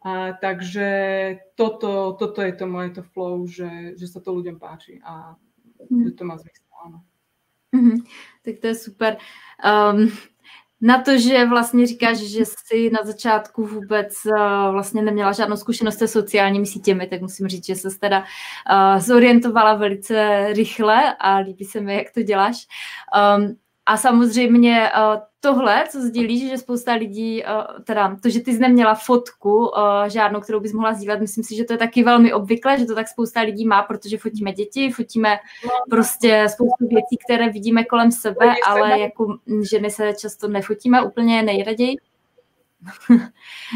a, 0.09 0.33
takže 0.41 0.88
toto, 1.55 2.17
toto 2.19 2.43
je 2.43 2.53
to 2.53 2.67
moje 2.67 2.91
to 2.91 3.03
flow, 3.03 3.47
že, 3.47 3.93
že 4.00 4.09
sa 4.09 4.21
to 4.25 4.33
ľuďom 4.33 4.57
páči 4.57 5.00
a 5.05 5.37
mm. 5.91 6.05
že 6.05 6.11
to 6.17 6.25
má 6.25 6.41
zmysel, 6.41 6.65
áno. 6.85 6.99
Mm-hmm. 7.77 7.99
Tak 8.45 8.55
to 8.59 8.67
je 8.67 8.75
super. 8.75 9.17
Um, 9.61 10.09
na 10.81 11.03
to, 11.03 11.19
že 11.19 11.47
vlastně 11.47 11.87
říkáš, 11.87 12.19
že 12.19 12.45
jsi 12.45 12.91
na 12.91 12.99
začátku 13.05 13.67
vůbec 13.67 14.15
uh, 14.27 14.73
vlastně 14.73 15.03
neměla 15.03 15.33
žádnou 15.33 15.57
zkušenost 15.57 15.99
se 15.99 16.09
sociálními 16.09 16.67
sítěmi, 16.67 17.07
tak 17.07 17.21
musím 17.21 17.49
říct, 17.49 17.67
že 17.67 17.75
se 17.75 17.88
teda 18.00 18.19
uh, 18.19 19.00
zorientovala 19.00 19.75
velice 19.75 20.47
rychle 20.53 21.17
a 21.21 21.37
líbí 21.37 21.65
se 21.65 21.81
mi, 21.81 21.95
jak 21.95 22.12
to 22.15 22.23
děláš. 22.23 22.67
Um, 23.37 23.57
a 23.88 23.97
samozřejmě 23.97 24.90
uh, 24.97 25.21
tohle, 25.40 25.85
co 25.90 26.00
sdílíš, 26.00 26.50
že 26.50 26.59
spousta 26.59 26.92
lidí, 26.92 27.42
uh, 27.45 27.85
teda 27.85 28.16
to, 28.22 28.29
že 28.29 28.40
ty 28.40 28.53
jsi 28.53 28.59
neměla 28.59 28.94
fotku 28.94 29.57
uh, 29.57 29.70
žádnou, 30.07 30.40
kterou 30.40 30.61
bys 30.61 30.72
mohla 30.72 30.94
sdílet, 30.94 31.20
myslím 31.20 31.44
si, 31.44 31.57
že 31.57 31.64
to 31.64 31.72
je 31.72 31.79
taky 31.79 32.03
velmi 32.05 32.33
obvyklé, 32.33 32.79
že 32.79 32.87
to 32.87 32.94
tak 32.94 33.09
spousta 33.09 33.40
lidí 33.40 33.66
má, 33.66 33.83
protože 33.83 34.18
fotíme 34.18 34.53
děti, 34.53 34.90
fotíme 34.90 35.38
prostě 35.90 36.46
spoustu 36.48 36.87
věcí, 36.88 37.16
které 37.24 37.48
vidíme 37.48 37.85
kolem 37.85 38.12
sebe, 38.12 38.55
ale 38.66 39.01
jako 39.01 39.37
ženy 39.70 39.90
se 39.90 40.12
často 40.14 40.48
nefotíme 40.48 41.03
úplně 41.03 41.42
nejraději. 41.42 41.96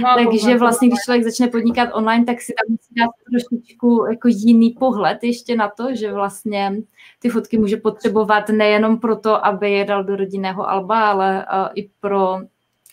No, 0.03 0.09
Takže 0.17 0.59
vlastně, 0.59 0.89
když 0.89 0.99
člověk 1.05 1.25
začne 1.25 1.49
podnikat 1.49 1.89
online, 1.93 2.25
tak 2.25 2.41
si 2.41 2.53
tam 2.53 2.73
musí 2.73 2.95
dát 2.95 3.11
trošičku 3.31 4.07
jako 4.11 4.29
jiný 4.29 4.71
pohled 4.71 5.19
ještě 5.23 5.57
na 5.57 5.69
to, 5.69 5.95
že 5.95 6.13
vlastně 6.13 6.73
ty 7.19 7.29
fotky 7.29 7.59
může 7.59 7.77
potřebovat 7.77 8.49
nejenom 8.49 8.99
proto, 8.99 9.47
aby 9.47 9.73
je 9.73 9.85
dal 9.85 10.05
do 10.05 10.17
rodinného 10.17 10.71
alba, 10.71 11.11
ale 11.11 11.47
uh, 11.47 11.69
i 11.75 11.91
pro 12.01 12.39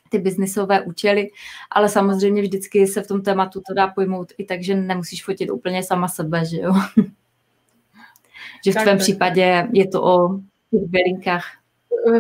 ty 0.10 0.20
biznisové 0.20 0.82
účely, 0.82 1.30
ale 1.72 1.90
samozřejmě 1.90 2.42
vždycky 2.42 2.88
se 2.88 3.02
v 3.02 3.08
tom 3.08 3.22
tématu 3.22 3.62
to 3.68 3.74
dá 3.74 3.88
pojmout 3.88 4.34
i 4.38 4.46
tak, 4.46 4.64
že 4.64 4.76
nemusíš 4.76 5.26
fotit 5.26 5.52
úplně 5.52 5.84
sama 5.84 6.08
sebe, 6.08 6.46
že 6.46 6.58
jo. 6.58 6.74
že 8.66 8.72
v 8.72 8.76
tvém 8.76 8.98
případě 8.98 9.68
je 9.74 9.88
to 9.88 10.04
o 10.04 10.38
těch 10.72 10.90
bylinkách. 10.90 11.46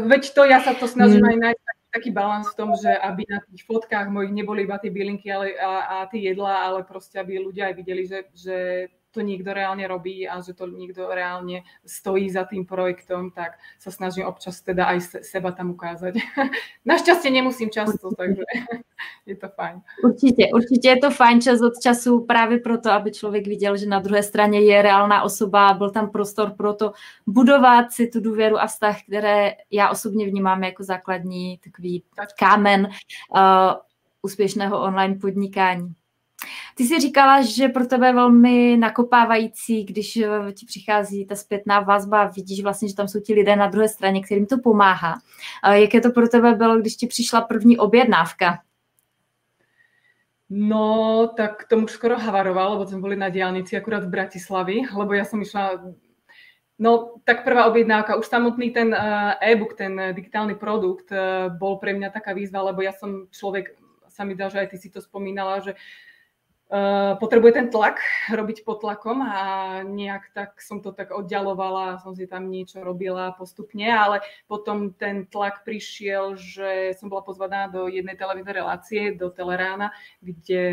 Veď 0.05 0.33
to, 0.33 0.43
ja 0.43 0.59
sa 0.59 0.75
to 0.75 0.91
snažím 0.91 1.23
hmm. 1.23 1.31
aj 1.31 1.37
nájsť 1.39 1.78
taký 1.89 2.13
balans 2.13 2.49
v 2.53 2.57
tom, 2.57 2.69
že 2.77 2.89
aby 2.89 3.25
na 3.25 3.41
tých 3.49 3.65
fotkách 3.65 4.13
mojich 4.13 4.33
neboli 4.33 4.63
iba 4.63 4.77
tie 4.77 4.93
bylinky 4.93 5.27
ale, 5.33 5.57
a, 5.57 6.01
a 6.01 6.05
tie 6.05 6.29
jedlá, 6.33 6.69
ale 6.69 6.85
proste 6.85 7.17
aby 7.17 7.41
ľudia 7.41 7.73
aj 7.73 7.75
videli, 7.75 8.03
že, 8.05 8.19
že 8.33 8.57
to 9.11 9.21
niekto 9.21 9.53
reálne 9.53 9.87
robí 9.87 10.29
a 10.29 10.41
že 10.41 10.53
to 10.53 10.69
niekto 10.69 11.09
reálne 11.09 11.65
stojí 11.85 12.29
za 12.29 12.45
tým 12.45 12.65
projektom, 12.65 13.31
tak 13.31 13.57
sa 13.81 13.89
snažím 13.91 14.29
občas 14.29 14.61
teda 14.61 14.85
aj 14.85 15.25
seba 15.25 15.51
tam 15.51 15.73
ukázať. 15.73 16.21
Našťastie 16.89 17.31
nemusím 17.33 17.69
často, 17.69 18.13
takže 18.17 18.43
je 19.25 19.35
to 19.35 19.49
fajn. 19.49 19.81
Určitě, 20.03 20.49
určitě 20.53 20.89
je 20.89 20.97
to 20.97 21.11
fajn 21.11 21.41
čas 21.41 21.61
od 21.61 21.73
času 21.81 22.25
právě 22.25 22.59
proto, 22.59 22.91
aby 22.91 23.11
člověk 23.11 23.47
viděl, 23.47 23.77
že 23.77 23.85
na 23.85 23.99
druhé 23.99 24.23
straně 24.23 24.61
je 24.61 24.81
reálná 24.81 25.23
osoba, 25.23 25.73
byl 25.73 25.89
tam 25.89 26.09
prostor 26.09 26.49
pro 26.57 26.73
to 26.73 26.93
budovat 27.27 27.91
si 27.91 28.07
tu 28.07 28.19
důvěru 28.19 28.57
a 28.59 28.67
vztah, 28.67 28.97
které 29.07 29.53
já 29.71 29.89
osobně 29.89 30.25
vnímám 30.25 30.63
jako 30.63 30.83
základní 30.83 31.57
takový 31.57 32.03
kámen 32.39 32.87
uh, 32.87 33.39
úspěšného 34.21 34.81
online 34.81 35.15
podnikání. 35.15 35.93
Ty 36.75 36.83
jsi 36.83 36.99
říkala, 36.99 37.41
že 37.41 37.67
pro 37.67 37.85
tebe 37.85 38.07
je 38.07 38.13
velmi 38.13 38.77
nakopávající, 38.77 39.83
když 39.83 40.17
eh, 40.17 40.53
ti 40.53 40.65
přichází 40.65 41.25
ta 41.25 41.35
zpětná 41.35 41.79
vazba, 41.79 42.25
vidíš 42.25 42.63
vlastně, 42.63 42.89
že 42.89 42.95
tam 42.95 43.07
jsou 43.07 43.19
ti 43.19 43.33
lidé 43.33 43.55
na 43.55 43.67
druhé 43.67 43.87
straně, 43.87 44.23
kterým 44.23 44.45
to 44.45 44.57
pomáhá. 44.57 45.19
Jaké 45.71 46.01
to 46.01 46.11
pro 46.11 46.27
tebe 46.27 46.55
bylo, 46.55 46.79
když 46.79 46.95
ti 46.95 47.07
přišla 47.07 47.41
první 47.41 47.77
objednávka? 47.77 48.59
No, 50.49 51.29
tak 51.37 51.67
tomu 51.69 51.87
skoro 51.87 52.17
havaroval, 52.17 52.73
lebo 52.73 52.85
sme 52.89 52.97
boli 52.97 53.13
na 53.13 53.29
diálnici 53.29 53.77
akurát 53.77 54.01
v 54.01 54.09
Bratislavi, 54.09 54.89
lebo 54.97 55.13
ja 55.13 55.21
som 55.21 55.37
išla 55.41 55.93
No, 56.79 57.19
tak 57.27 57.43
prvá 57.43 57.67
objednávka, 57.67 58.15
už 58.15 58.31
samotný 58.31 58.71
ten 58.71 58.95
uh, 58.95 59.35
e-book, 59.43 59.75
ten 59.75 59.99
digitálny 60.15 60.55
produkt 60.55 61.11
bol 61.59 61.75
pre 61.75 61.91
mňa 61.91 62.07
taká 62.07 62.31
výzva, 62.31 62.71
lebo 62.71 62.79
ja 62.79 62.95
som 62.95 63.27
človek, 63.27 63.75
sa 64.07 64.23
mi 64.23 64.31
dá, 64.31 64.47
že 64.47 64.63
aj 64.63 64.67
ty 64.71 64.77
si 64.79 64.87
to 64.87 65.03
spomínala, 65.03 65.59
že 65.59 65.75
potrebuje 67.17 67.51
ten 67.57 67.67
tlak 67.73 67.97
robiť 68.29 68.61
pod 68.61 68.85
tlakom 68.85 69.25
a 69.25 69.41
nejak 69.81 70.29
tak 70.37 70.61
som 70.61 70.85
to 70.85 70.93
tak 70.93 71.09
oddialovala, 71.09 71.97
som 71.97 72.13
si 72.13 72.29
tam 72.29 72.45
niečo 72.45 72.85
robila 72.85 73.33
postupne, 73.33 73.89
ale 73.89 74.21
potom 74.45 74.93
ten 74.93 75.25
tlak 75.25 75.65
prišiel, 75.65 76.37
že 76.37 76.93
som 76.93 77.09
bola 77.09 77.25
pozvaná 77.25 77.73
do 77.73 77.89
jednej 77.89 78.13
televíznej 78.13 78.53
relácie, 78.53 79.17
do 79.17 79.33
Telerána, 79.33 79.89
kde 80.21 80.63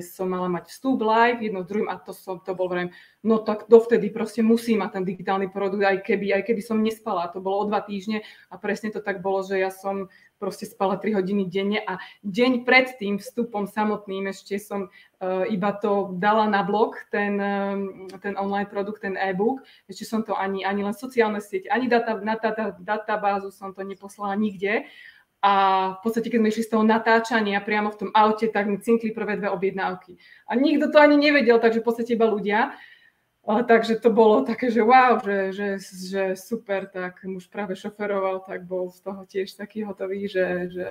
som 0.00 0.32
mala 0.32 0.48
mať 0.48 0.72
vstup 0.72 1.04
live, 1.04 1.44
jedno 1.44 1.60
s 1.60 1.68
druhým 1.68 1.92
a 1.92 2.00
to, 2.00 2.16
som, 2.16 2.40
to 2.40 2.56
bol 2.56 2.72
vrajím, 2.72 2.96
no 3.20 3.36
tak 3.44 3.68
dovtedy 3.68 4.08
proste 4.08 4.40
musím 4.40 4.80
mať 4.80 4.90
ten 4.96 5.04
digitálny 5.04 5.52
produkt, 5.52 5.84
aj 5.84 6.00
keby, 6.00 6.32
aj 6.32 6.48
keby 6.48 6.62
som 6.64 6.80
nespala. 6.80 7.28
To 7.28 7.44
bolo 7.44 7.60
o 7.60 7.68
dva 7.68 7.84
týždne 7.84 8.24
a 8.48 8.56
presne 8.56 8.88
to 8.88 9.04
tak 9.04 9.20
bolo, 9.20 9.44
že 9.44 9.60
ja 9.60 9.68
som 9.68 10.08
proste 10.42 10.66
spala 10.66 10.98
3 10.98 11.22
hodiny 11.22 11.46
denne 11.46 11.78
a 11.78 12.02
deň 12.26 12.66
pred 12.66 12.98
tým 12.98 13.22
vstupom 13.22 13.70
samotným 13.70 14.26
ešte 14.26 14.58
som 14.58 14.90
uh, 14.90 15.46
iba 15.46 15.70
to 15.78 16.18
dala 16.18 16.50
na 16.50 16.66
blog, 16.66 16.98
ten, 17.14 17.38
um, 17.38 18.10
ten 18.18 18.34
online 18.34 18.66
produkt, 18.66 19.06
ten 19.06 19.14
e-book. 19.14 19.62
Ešte 19.86 20.02
som 20.02 20.26
to 20.26 20.34
ani, 20.34 20.66
ani 20.66 20.82
len 20.82 20.90
sociálne 20.90 21.38
siete, 21.38 21.70
ani 21.70 21.86
data, 21.86 22.18
na 22.18 22.34
data, 22.34 22.74
databázu 22.74 23.54
som 23.54 23.70
to 23.70 23.86
neposlala 23.86 24.34
nikde. 24.34 24.90
a 25.42 25.52
v 25.98 26.06
podstate, 26.06 26.30
keď 26.30 26.38
sme 26.38 26.50
išli 26.54 26.64
z 26.66 26.70
toho 26.70 26.84
natáčania 26.86 27.58
priamo 27.58 27.90
v 27.90 27.98
tom 27.98 28.10
aute, 28.14 28.46
tak 28.46 28.70
mi 28.70 28.78
cinkli 28.78 29.10
prvé 29.10 29.42
dve 29.42 29.50
objednávky. 29.50 30.14
A 30.46 30.54
nikto 30.54 30.86
to 30.94 31.02
ani 31.02 31.18
nevedel, 31.18 31.58
takže 31.58 31.82
v 31.82 31.86
podstate 31.86 32.14
iba 32.14 32.30
ľudia. 32.30 32.78
A, 33.42 33.62
takže 33.62 33.96
to 33.96 34.10
bolo 34.10 34.46
také, 34.46 34.70
že 34.70 34.82
wow, 34.82 35.18
že, 35.24 35.52
že, 35.52 35.68
že 36.10 36.36
super, 36.36 36.86
tak 36.86 37.24
muž 37.24 37.50
práve 37.50 37.74
šoferoval, 37.74 38.46
tak 38.46 38.62
bol 38.62 38.90
z 38.90 39.00
toho 39.00 39.26
tiež 39.26 39.58
taký 39.58 39.82
hotový, 39.82 40.28
že, 40.28 40.70
že, 40.70 40.86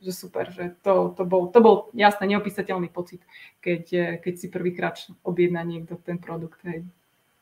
že 0.00 0.12
super, 0.12 0.48
že 0.48 0.72
to, 0.80 1.12
to, 1.16 1.24
bol, 1.24 1.52
to 1.52 1.60
bol 1.60 1.92
jasne 1.92 2.26
neopísateľný 2.32 2.88
pocit, 2.88 3.20
keď, 3.60 4.16
keď 4.24 4.34
si 4.38 4.48
prvýkrát 4.48 4.96
objedná 5.22 5.62
niekto 5.62 6.00
ten 6.00 6.16
produkt. 6.16 6.64
Hej. 6.64 6.88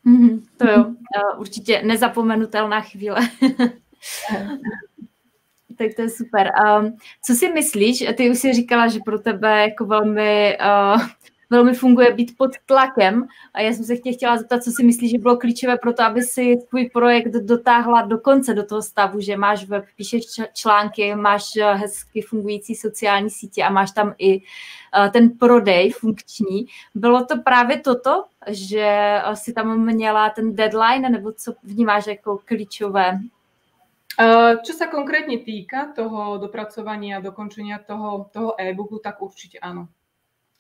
Mm-hmm, 0.07 0.43
to 0.57 0.71
jo, 0.71 0.95
určitě 1.39 1.83
nezapomenutelná 1.85 2.81
chvíle. 2.81 3.21
tak 5.79 5.95
to 5.97 6.03
je 6.03 6.11
super. 6.11 6.51
Um, 6.67 6.97
co 7.25 7.35
si 7.35 7.53
myslíš, 7.53 8.05
ty 8.17 8.31
už 8.31 8.39
si 8.39 8.53
říkala, 8.53 8.89
že 8.89 9.01
pro 9.05 9.19
tebe 9.19 9.61
jako 9.61 9.85
velmi, 9.85 10.59
uh, 10.61 11.03
velmi 11.51 11.75
funguje 11.75 12.13
být 12.13 12.37
pod 12.37 12.51
tlakem 12.67 13.27
a 13.55 13.61
já 13.61 13.73
jsem 13.73 13.85
se 13.85 13.97
tě 13.97 14.13
chtěla 14.13 14.37
zeptat, 14.37 14.63
co 14.63 14.71
si 14.71 14.85
myslíš, 14.85 15.11
že 15.11 15.19
bylo 15.19 15.37
klíčové 15.37 15.79
pro 15.79 15.93
to, 15.93 16.03
aby 16.03 16.23
si 16.23 16.57
tvůj 16.69 16.91
projekt 16.93 17.33
dotáhla 17.33 18.03
do 18.03 18.19
konce, 18.19 18.55
do 18.55 18.65
toho 18.65 18.83
stavu, 18.83 19.21
že 19.21 19.37
máš 19.37 19.65
web, 19.65 19.85
píšeš 19.97 20.25
články, 20.55 21.15
máš 21.15 21.45
uh, 21.57 21.81
hezky 21.81 22.23
fungující 22.23 22.75
sociální 22.75 23.31
sítě 23.31 23.65
a 23.65 23.71
máš 23.71 23.91
tam 23.91 24.15
i 24.19 24.39
uh, 24.39 25.11
ten 25.13 25.31
prodej 25.31 25.91
funkční. 25.91 26.67
Bylo 26.95 27.25
to 27.25 27.43
právě 27.43 27.81
toto, 27.81 28.25
že 28.49 29.19
uh, 29.29 29.35
si 29.35 29.53
tam 29.53 29.85
měla 29.85 30.31
ten 30.31 30.55
deadline, 30.55 31.09
nebo 31.09 31.33
co 31.33 31.55
vnímáš 31.63 32.07
jako 32.07 32.39
klíčové 32.45 33.21
čo 34.67 34.77
sa 34.77 34.91
konkrétne 34.93 35.41
týka 35.41 35.97
toho 35.97 36.37
dopracovania, 36.37 37.25
dokončenia 37.25 37.81
toho, 37.81 38.29
toho 38.29 38.53
e-booku, 38.59 39.01
tak 39.01 39.23
určite 39.23 39.57
áno. 39.63 39.89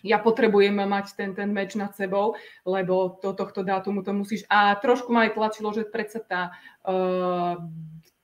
Ja 0.00 0.18
potrebujem 0.18 0.76
mať 0.76 1.16
ten, 1.16 1.30
ten 1.36 1.52
meč 1.52 1.76
nad 1.76 1.92
sebou, 1.92 2.34
lebo 2.64 3.20
do 3.20 3.36
tohto 3.36 3.60
dátumu 3.60 4.00
to 4.00 4.16
musíš. 4.16 4.48
A 4.48 4.74
trošku 4.76 5.12
ma 5.12 5.28
aj 5.28 5.36
tlačilo, 5.36 5.70
že 5.76 5.88
predsa 5.88 6.20
tá 6.24 6.42
uh, 6.88 7.60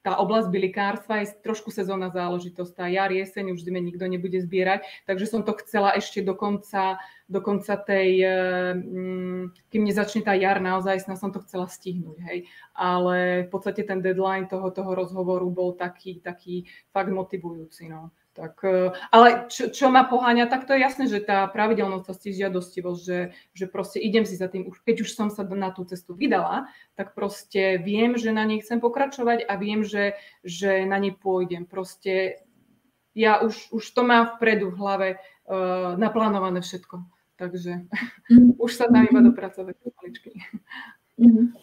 tá 0.07 0.23
oblasť 0.23 0.55
bylikárstva 0.55 1.27
je 1.27 1.35
trošku 1.43 1.75
sezónna 1.75 2.15
záležitosť. 2.15 2.79
Tá 2.79 2.87
jar, 2.87 3.11
jeseň 3.11 3.59
už 3.59 3.67
zime 3.67 3.83
nikto 3.83 4.07
nebude 4.07 4.39
zbierať, 4.39 4.87
takže 5.03 5.27
som 5.27 5.43
to 5.43 5.51
chcela 5.67 5.99
ešte 5.99 6.23
do 6.23 6.39
konca, 6.39 7.03
do 7.27 7.43
konca 7.43 7.75
tej, 7.75 8.23
mm, 8.79 9.67
kým 9.67 9.83
nezačne 9.83 10.23
tá 10.23 10.39
jar, 10.39 10.63
naozaj 10.63 11.03
som 11.03 11.35
to 11.35 11.43
chcela 11.43 11.67
stihnúť. 11.67 12.23
Hej. 12.23 12.47
Ale 12.79 13.17
v 13.43 13.49
podstate 13.51 13.83
ten 13.83 13.99
deadline 13.99 14.47
toho, 14.47 14.71
toho 14.71 14.95
rozhovoru 14.95 15.51
bol 15.51 15.75
taký, 15.75 16.23
taký 16.23 16.71
fakt 16.95 17.11
motivujúci. 17.11 17.91
No. 17.91 18.15
Tak, 18.37 18.61
e, 18.65 18.93
ale 19.17 19.49
čo, 19.49 19.73
čo 19.73 19.89
ma 19.89 20.05
poháňa, 20.05 20.45
tak 20.53 20.69
to 20.69 20.77
je 20.77 20.85
jasné, 20.85 21.09
že 21.09 21.25
tá 21.25 21.49
pravidelnosť 21.49 22.07
a 22.13 22.15
žiadostivosť, 22.21 23.01
že, 23.01 23.21
že 23.57 23.65
proste 23.65 23.97
idem 23.97 24.29
si 24.29 24.37
za 24.37 24.53
tým, 24.53 24.69
keď 24.85 25.09
už 25.09 25.17
som 25.17 25.33
sa 25.33 25.41
na 25.49 25.73
tú 25.73 25.89
cestu 25.89 26.13
vydala, 26.13 26.69
tak 27.01 27.17
proste 27.17 27.81
viem, 27.81 28.21
že 28.21 28.37
na 28.37 28.45
nej 28.45 28.61
chcem 28.61 28.77
pokračovať 28.77 29.49
a 29.49 29.57
viem, 29.57 29.89
že, 29.89 30.21
že 30.45 30.85
na 30.85 31.01
nej 31.01 31.17
pôjdem. 31.17 31.65
Proste 31.65 32.45
ja 33.17 33.41
už, 33.41 33.73
už 33.73 33.85
to 33.97 34.05
mám 34.05 34.37
vpredu 34.37 34.69
v 34.69 34.79
hlave 34.85 35.09
uh, 35.17 35.97
naplánované 35.97 36.61
všetko. 36.61 37.09
Takže 37.41 37.89
mm. 38.29 38.61
už 38.65 38.73
sa 38.77 38.85
tam 38.93 39.09
iba 39.09 39.21
dopracovať 39.25 39.75
maličky. 39.81 40.31
Mm. 41.17 41.57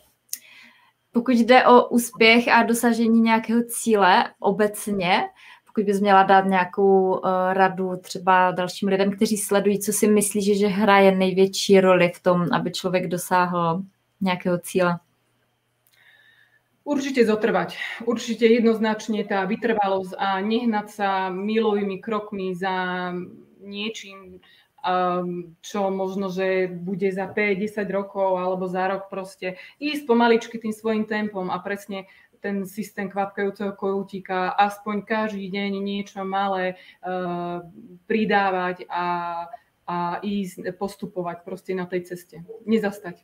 Pokud 1.13 1.37
jde 1.37 1.65
o 1.65 1.87
úspěch 1.87 2.47
a 2.47 2.63
dosažení 2.63 3.21
nějakého 3.21 3.63
cíle 3.63 4.33
obecně, 4.39 5.29
pokud 5.73 5.85
bys 5.85 6.01
měla 6.01 6.23
dát 6.23 6.45
nějakou 6.45 7.11
uh, 7.11 7.19
radu 7.53 7.97
třeba 8.01 8.51
dalším 8.51 8.89
lidem, 8.89 9.11
kteří 9.11 9.37
sledují, 9.37 9.79
co 9.79 9.93
si 9.93 10.07
myslíš, 10.07 10.59
že 10.59 10.67
hraje 10.67 11.11
největší 11.11 11.79
roli 11.79 12.11
v 12.15 12.23
tom, 12.23 12.45
aby 12.51 12.71
člověk 12.71 13.07
dosáhl 13.07 13.81
nějakého 14.21 14.59
cíle? 14.59 14.99
Určite 16.83 17.23
zotrvať. 17.23 17.79
Určite 18.03 18.43
jednoznačne 18.43 19.23
tá 19.23 19.47
vytrvalosť 19.47 20.19
a 20.19 20.43
nehnať 20.43 20.87
sa 20.91 21.09
milovými 21.31 22.03
krokmi 22.03 22.51
za 22.51 23.07
niečím, 23.63 24.43
um, 24.83 25.55
čo 25.63 25.87
možno, 25.87 26.27
že 26.27 26.67
bude 26.67 27.07
za 27.07 27.31
5-10 27.31 27.87
rokov 27.87 28.35
alebo 28.35 28.67
za 28.67 28.83
rok 28.91 29.07
proste 29.07 29.55
ísť 29.79 30.03
pomaličky 30.03 30.59
tým 30.59 30.75
svojim 30.75 31.07
tempom 31.07 31.47
a 31.47 31.57
presne 31.63 32.11
ten 32.43 32.67
systém 32.67 33.07
kvapkajúceho 33.07 33.71
kojútika 33.79 34.51
aspoň 34.59 35.07
každý 35.07 35.47
deň 35.47 35.71
niečo 35.79 36.27
malé 36.27 36.75
uh, 36.99 37.63
pridávať 38.03 38.83
a, 38.91 39.07
a 39.87 40.19
ísť 40.19 40.75
postupovať 40.75 41.47
proste 41.47 41.71
na 41.71 41.87
tej 41.87 42.11
ceste. 42.11 42.43
Nezastať. 42.67 43.23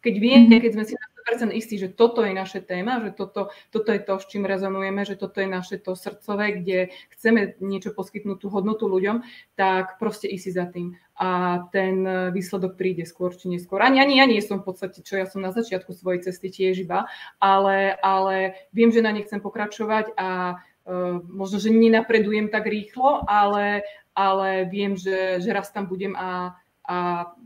Keď 0.00 0.14
vieme, 0.16 0.56
keď 0.60 0.72
sme 0.80 0.84
si 0.88 0.96
na 0.96 1.06
100% 1.48 1.56
istí, 1.56 1.80
že 1.80 1.88
toto 1.88 2.20
je 2.24 2.36
naše 2.36 2.60
téma, 2.60 3.00
že 3.00 3.16
toto, 3.16 3.48
toto 3.72 3.88
je 3.92 4.00
to, 4.00 4.20
s 4.20 4.28
čím 4.28 4.44
rezonujeme, 4.44 5.04
že 5.04 5.16
toto 5.16 5.40
je 5.40 5.48
naše 5.48 5.80
to 5.80 5.96
srdcové, 5.96 6.60
kde 6.60 6.92
chceme 7.16 7.56
niečo 7.64 7.96
poskytnúť 7.96 8.36
tú 8.36 8.52
hodnotu 8.52 8.84
ľuďom, 8.84 9.24
tak 9.56 9.96
proste 9.96 10.28
ísť 10.28 10.48
za 10.52 10.68
tým. 10.68 10.96
A 11.14 11.62
ten 11.70 12.02
výsledok 12.34 12.74
príde 12.74 13.06
skôr 13.06 13.30
či 13.30 13.46
neskôr. 13.46 13.82
Ani, 13.86 14.02
ani 14.02 14.18
ja 14.18 14.26
nie 14.26 14.42
som 14.42 14.58
v 14.58 14.66
podstate, 14.66 14.98
čo 14.98 15.14
ja 15.14 15.30
som 15.30 15.46
na 15.46 15.54
začiatku 15.54 15.94
svojej 15.94 16.26
cesty 16.26 16.50
tiež 16.50 16.82
iba, 16.82 17.06
ale, 17.38 17.94
ale 18.02 18.58
viem, 18.74 18.90
že 18.90 18.98
na 18.98 19.14
ne 19.14 19.22
chcem 19.22 19.38
pokračovať 19.38 20.18
a 20.18 20.58
uh, 20.58 21.22
možno, 21.30 21.62
že 21.62 21.70
nenapredujem 21.70 22.50
tak 22.50 22.66
rýchlo, 22.66 23.22
ale, 23.30 23.86
ale 24.10 24.66
viem, 24.66 24.98
že, 24.98 25.38
že 25.38 25.54
raz 25.54 25.70
tam 25.70 25.86
budem 25.86 26.18
a, 26.18 26.58
a 26.82 26.96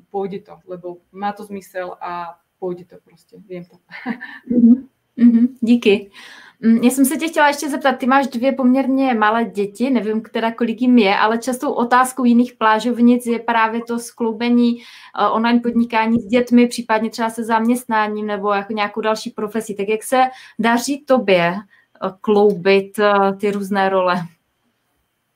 pôjde 0.08 0.48
to, 0.48 0.64
lebo 0.64 1.04
má 1.12 1.36
to 1.36 1.44
zmysel 1.44 1.92
a 2.00 2.40
půjde 2.58 2.84
to 2.84 2.96
prostě, 3.04 3.36
vím 3.48 3.64
to. 3.64 3.76
Mm-hmm, 5.18 5.48
díky. 5.60 6.10
Mm, 6.60 6.76
já 6.76 6.90
jsem 6.90 7.04
se 7.04 7.16
tě 7.16 7.28
chtěla 7.28 7.48
ještě 7.48 7.68
zeptat, 7.70 7.92
ty 7.92 8.06
máš 8.06 8.26
dvě 8.26 8.52
poměrně 8.52 9.14
malé 9.14 9.44
děti, 9.44 9.90
nevím, 9.90 10.22
která 10.22 10.52
kolik 10.52 10.82
jim 10.82 10.98
je, 10.98 11.16
ale 11.16 11.38
častou 11.38 11.72
otázkou 11.72 12.24
jiných 12.24 12.52
plážovnic 12.52 13.26
je 13.26 13.38
právě 13.38 13.80
to 13.84 13.98
skloubení 13.98 14.74
uh, 14.74 15.36
online 15.36 15.60
podnikání 15.60 16.18
s 16.18 16.26
dětmi, 16.26 16.66
případně 16.66 17.10
třeba 17.10 17.30
se 17.30 17.44
zaměstnáním 17.44 18.26
nebo 18.26 18.52
jako 18.52 18.72
nějakou 18.72 19.00
další 19.00 19.30
profesí. 19.30 19.76
Tak 19.76 19.88
jak 19.88 20.02
se 20.02 20.24
daří 20.58 21.04
tobě 21.04 21.54
uh, 21.54 22.10
kloubit 22.20 22.98
uh, 22.98 23.38
ty 23.38 23.50
různé 23.50 23.88
role? 23.88 24.16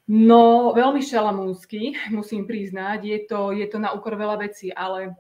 No, 0.09 0.75
veľmi 0.77 1.01
šalamúnsky, 1.01 1.95
musím 2.11 2.45
priznať. 2.45 3.05
Je 3.05 3.19
to, 3.25 3.55
je 3.55 3.67
to 3.71 3.79
na 3.79 3.95
úkor 3.95 4.19
veľa 4.19 4.37
vecí, 4.37 4.75
ale 4.75 5.15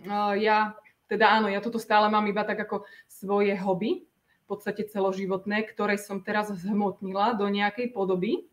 uh, 0.00 0.32
ja 0.34 0.74
teda 1.06 1.28
áno, 1.40 1.52
ja 1.52 1.60
toto 1.60 1.78
stále 1.78 2.08
mám 2.08 2.24
iba 2.26 2.44
tak 2.44 2.64
ako 2.64 2.88
svoje 3.06 3.52
hobby, 3.56 4.07
podstate 4.48 4.88
celoživotné, 4.88 5.68
ktoré 5.68 6.00
som 6.00 6.24
teraz 6.24 6.48
zhmotnila 6.48 7.36
do 7.36 7.46
nejakej 7.52 7.92
podoby. 7.92 8.48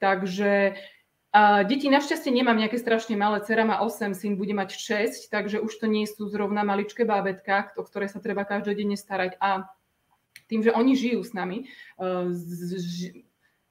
Takže 0.00 0.80
a 1.28 1.60
deti 1.60 1.92
našťastie 1.92 2.32
nemám 2.32 2.56
nejaké 2.56 2.80
strašne 2.80 3.12
malé, 3.12 3.44
dcera 3.44 3.60
má 3.68 3.84
8, 3.84 4.16
syn 4.16 4.40
bude 4.40 4.56
mať 4.56 4.80
6, 4.80 5.28
takže 5.28 5.60
už 5.60 5.76
to 5.76 5.84
nie 5.84 6.08
sú 6.08 6.24
zrovna 6.24 6.64
maličké 6.64 7.04
bábetka, 7.04 7.76
o 7.76 7.84
ktoré 7.84 8.08
sa 8.08 8.16
treba 8.16 8.48
každodenne 8.48 8.96
starať. 8.96 9.36
A 9.36 9.68
tým, 10.48 10.64
že 10.64 10.72
oni 10.72 10.96
žijú 10.96 11.20
s 11.20 11.36
nami, 11.36 11.68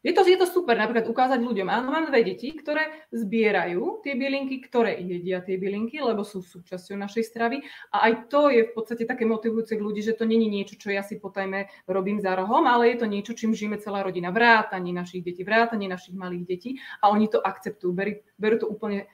je 0.07 0.13
to, 0.15 0.23
je 0.23 0.39
to 0.39 0.47
super 0.47 0.79
napríklad 0.79 1.03
ukázať 1.11 1.43
ľuďom, 1.43 1.67
áno, 1.67 1.91
mám 1.91 2.07
dve 2.07 2.23
deti, 2.23 2.55
ktoré 2.55 3.11
zbierajú 3.11 3.99
tie 4.07 4.15
bylinky, 4.15 4.63
ktoré 4.63 4.95
jedia 5.03 5.43
tie 5.43 5.59
bylinky, 5.59 5.99
lebo 5.99 6.23
sú 6.23 6.39
súčasťou 6.39 6.95
našej 6.95 7.27
stravy. 7.27 7.59
A 7.91 8.07
aj 8.07 8.31
to 8.31 8.47
je 8.47 8.63
v 8.63 8.71
podstate 8.71 9.03
také 9.03 9.27
motivujúce 9.27 9.75
k 9.75 9.83
ľudí, 9.83 9.99
že 9.99 10.15
to 10.15 10.23
není 10.23 10.47
niečo, 10.47 10.79
čo 10.79 10.95
ja 10.95 11.03
si 11.03 11.19
potajme 11.19 11.67
robím 11.91 12.23
za 12.23 12.39
rohom, 12.39 12.63
ale 12.71 12.95
je 12.95 13.03
to 13.03 13.07
niečo, 13.11 13.35
čím 13.35 13.51
žijeme 13.51 13.83
celá 13.83 13.99
rodina. 13.99 14.31
Vrátanie 14.31 14.95
našich 14.95 15.27
detí, 15.27 15.43
vrátanie 15.43 15.91
našich 15.91 16.15
malých 16.15 16.43
detí 16.47 16.71
a 17.03 17.11
oni 17.11 17.27
to 17.27 17.43
akceptujú, 17.43 17.91
berú, 17.91 18.23
berú 18.39 18.55
to 18.63 18.67
úplne 18.71 19.11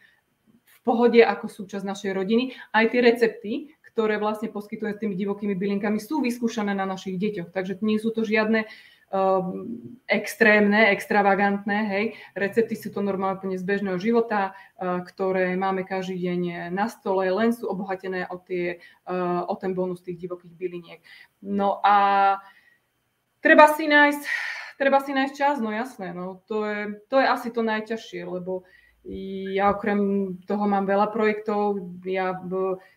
v 0.62 0.78
pohode 0.86 1.26
ako 1.26 1.50
súčasť 1.50 1.90
našej 1.90 2.12
rodiny. 2.14 2.54
Aj 2.70 2.86
tie 2.86 3.02
recepty, 3.02 3.74
ktoré 3.82 4.22
vlastne 4.22 4.54
poskytujeme 4.54 4.94
s 4.94 5.02
tými 5.02 5.16
divokými 5.18 5.58
bylinkami, 5.58 5.98
sú 5.98 6.22
vyskúšané 6.22 6.78
na 6.78 6.86
našich 6.86 7.18
deťoch. 7.18 7.50
Takže 7.50 7.82
nie 7.82 7.98
sú 7.98 8.14
to 8.14 8.22
žiadne 8.26 8.66
uh, 8.66 8.93
Ehm, 9.14 10.02
extrémne, 10.10 10.90
extravagantné, 10.90 11.80
hej. 11.86 12.06
Recepty 12.34 12.74
sú 12.74 12.90
to 12.90 13.06
normálne 13.06 13.38
plne 13.38 13.62
z 13.62 13.66
bežného 13.66 14.02
života, 14.02 14.58
uh, 14.58 15.06
ktoré 15.06 15.54
máme 15.54 15.86
každý 15.86 16.18
deň 16.18 16.42
na 16.74 16.90
stole, 16.90 17.30
len 17.30 17.54
sú 17.54 17.70
obohatené 17.70 18.26
o, 18.34 18.42
tie, 18.42 18.82
uh, 19.06 19.46
o 19.46 19.54
ten 19.54 19.78
bonus 19.78 20.02
tých 20.02 20.18
divokých 20.18 20.58
byliniek. 20.58 21.02
No 21.46 21.78
a 21.86 21.96
treba 23.38 23.70
si 23.78 23.86
nájsť, 23.86 24.24
treba 24.82 24.98
si 24.98 25.14
nájsť 25.14 25.34
čas, 25.38 25.62
no 25.62 25.70
jasné, 25.70 26.10
no 26.10 26.42
to 26.50 26.66
je, 26.66 26.80
to 27.06 27.22
je 27.22 27.28
asi 27.30 27.54
to 27.54 27.62
najťažšie, 27.62 28.26
lebo 28.26 28.66
ja 29.54 29.76
okrem 29.76 30.00
toho 30.48 30.64
mám 30.64 30.88
veľa 30.88 31.12
projektov, 31.12 31.76
ja 32.08 32.40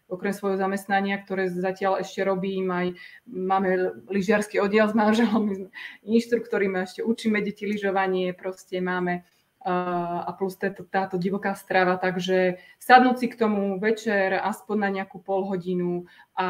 okrem 0.06 0.30
svojho 0.30 0.54
zamestnania, 0.54 1.18
ktoré 1.18 1.50
zatiaľ 1.50 1.98
ešte 2.06 2.22
robím, 2.22 2.70
aj 2.70 2.86
máme 3.26 3.68
lyžiarsky 4.06 4.62
oddiel 4.62 4.86
s 4.86 4.94
manželom, 4.94 5.70
inštruktory, 6.06 6.70
my 6.70 6.86
ešte 6.86 7.02
učíme 7.02 7.42
deti 7.42 7.66
lyžovanie, 7.66 8.30
proste 8.34 8.78
máme 8.78 9.26
a 9.66 10.30
plus 10.38 10.54
táto, 10.54 10.86
táto 10.86 11.18
divoká 11.18 11.50
strava, 11.58 11.98
takže 11.98 12.62
sadnúť 12.78 13.16
si 13.18 13.26
k 13.26 13.34
tomu 13.34 13.82
večer 13.82 14.38
aspoň 14.38 14.76
na 14.78 14.90
nejakú 15.02 15.18
pol 15.18 15.42
hodinu 15.42 16.06
a 16.38 16.46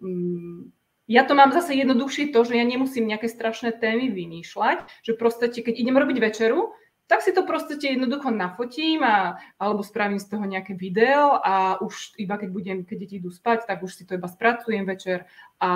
mm, 0.00 0.72
ja 1.04 1.28
to 1.28 1.36
mám 1.36 1.52
zase 1.52 1.76
jednoduchšie 1.76 2.32
to, 2.32 2.40
že 2.48 2.56
ja 2.56 2.64
nemusím 2.64 3.12
nejaké 3.12 3.28
strašné 3.28 3.76
témy 3.76 4.08
vymýšľať, 4.08 4.88
že 5.04 5.12
proste 5.20 5.52
keď 5.52 5.74
idem 5.76 6.00
robiť 6.00 6.16
večeru, 6.16 6.72
tak 7.06 7.22
si 7.22 7.32
to 7.32 7.46
proste 7.46 7.78
jednoducho 7.78 8.30
nafotím 8.30 9.02
a, 9.06 9.38
alebo 9.58 9.82
spravím 9.82 10.18
z 10.18 10.26
toho 10.26 10.44
nejaké 10.44 10.74
video 10.74 11.38
a 11.38 11.78
už 11.78 12.18
iba 12.18 12.34
keď 12.34 12.50
budem, 12.50 12.78
keď 12.84 12.96
deti 12.98 13.16
idú 13.22 13.30
spať, 13.30 13.66
tak 13.66 13.82
už 13.82 13.94
si 13.94 14.02
to 14.02 14.18
iba 14.18 14.26
spracujem 14.26 14.82
večer 14.82 15.24
a, 15.62 15.70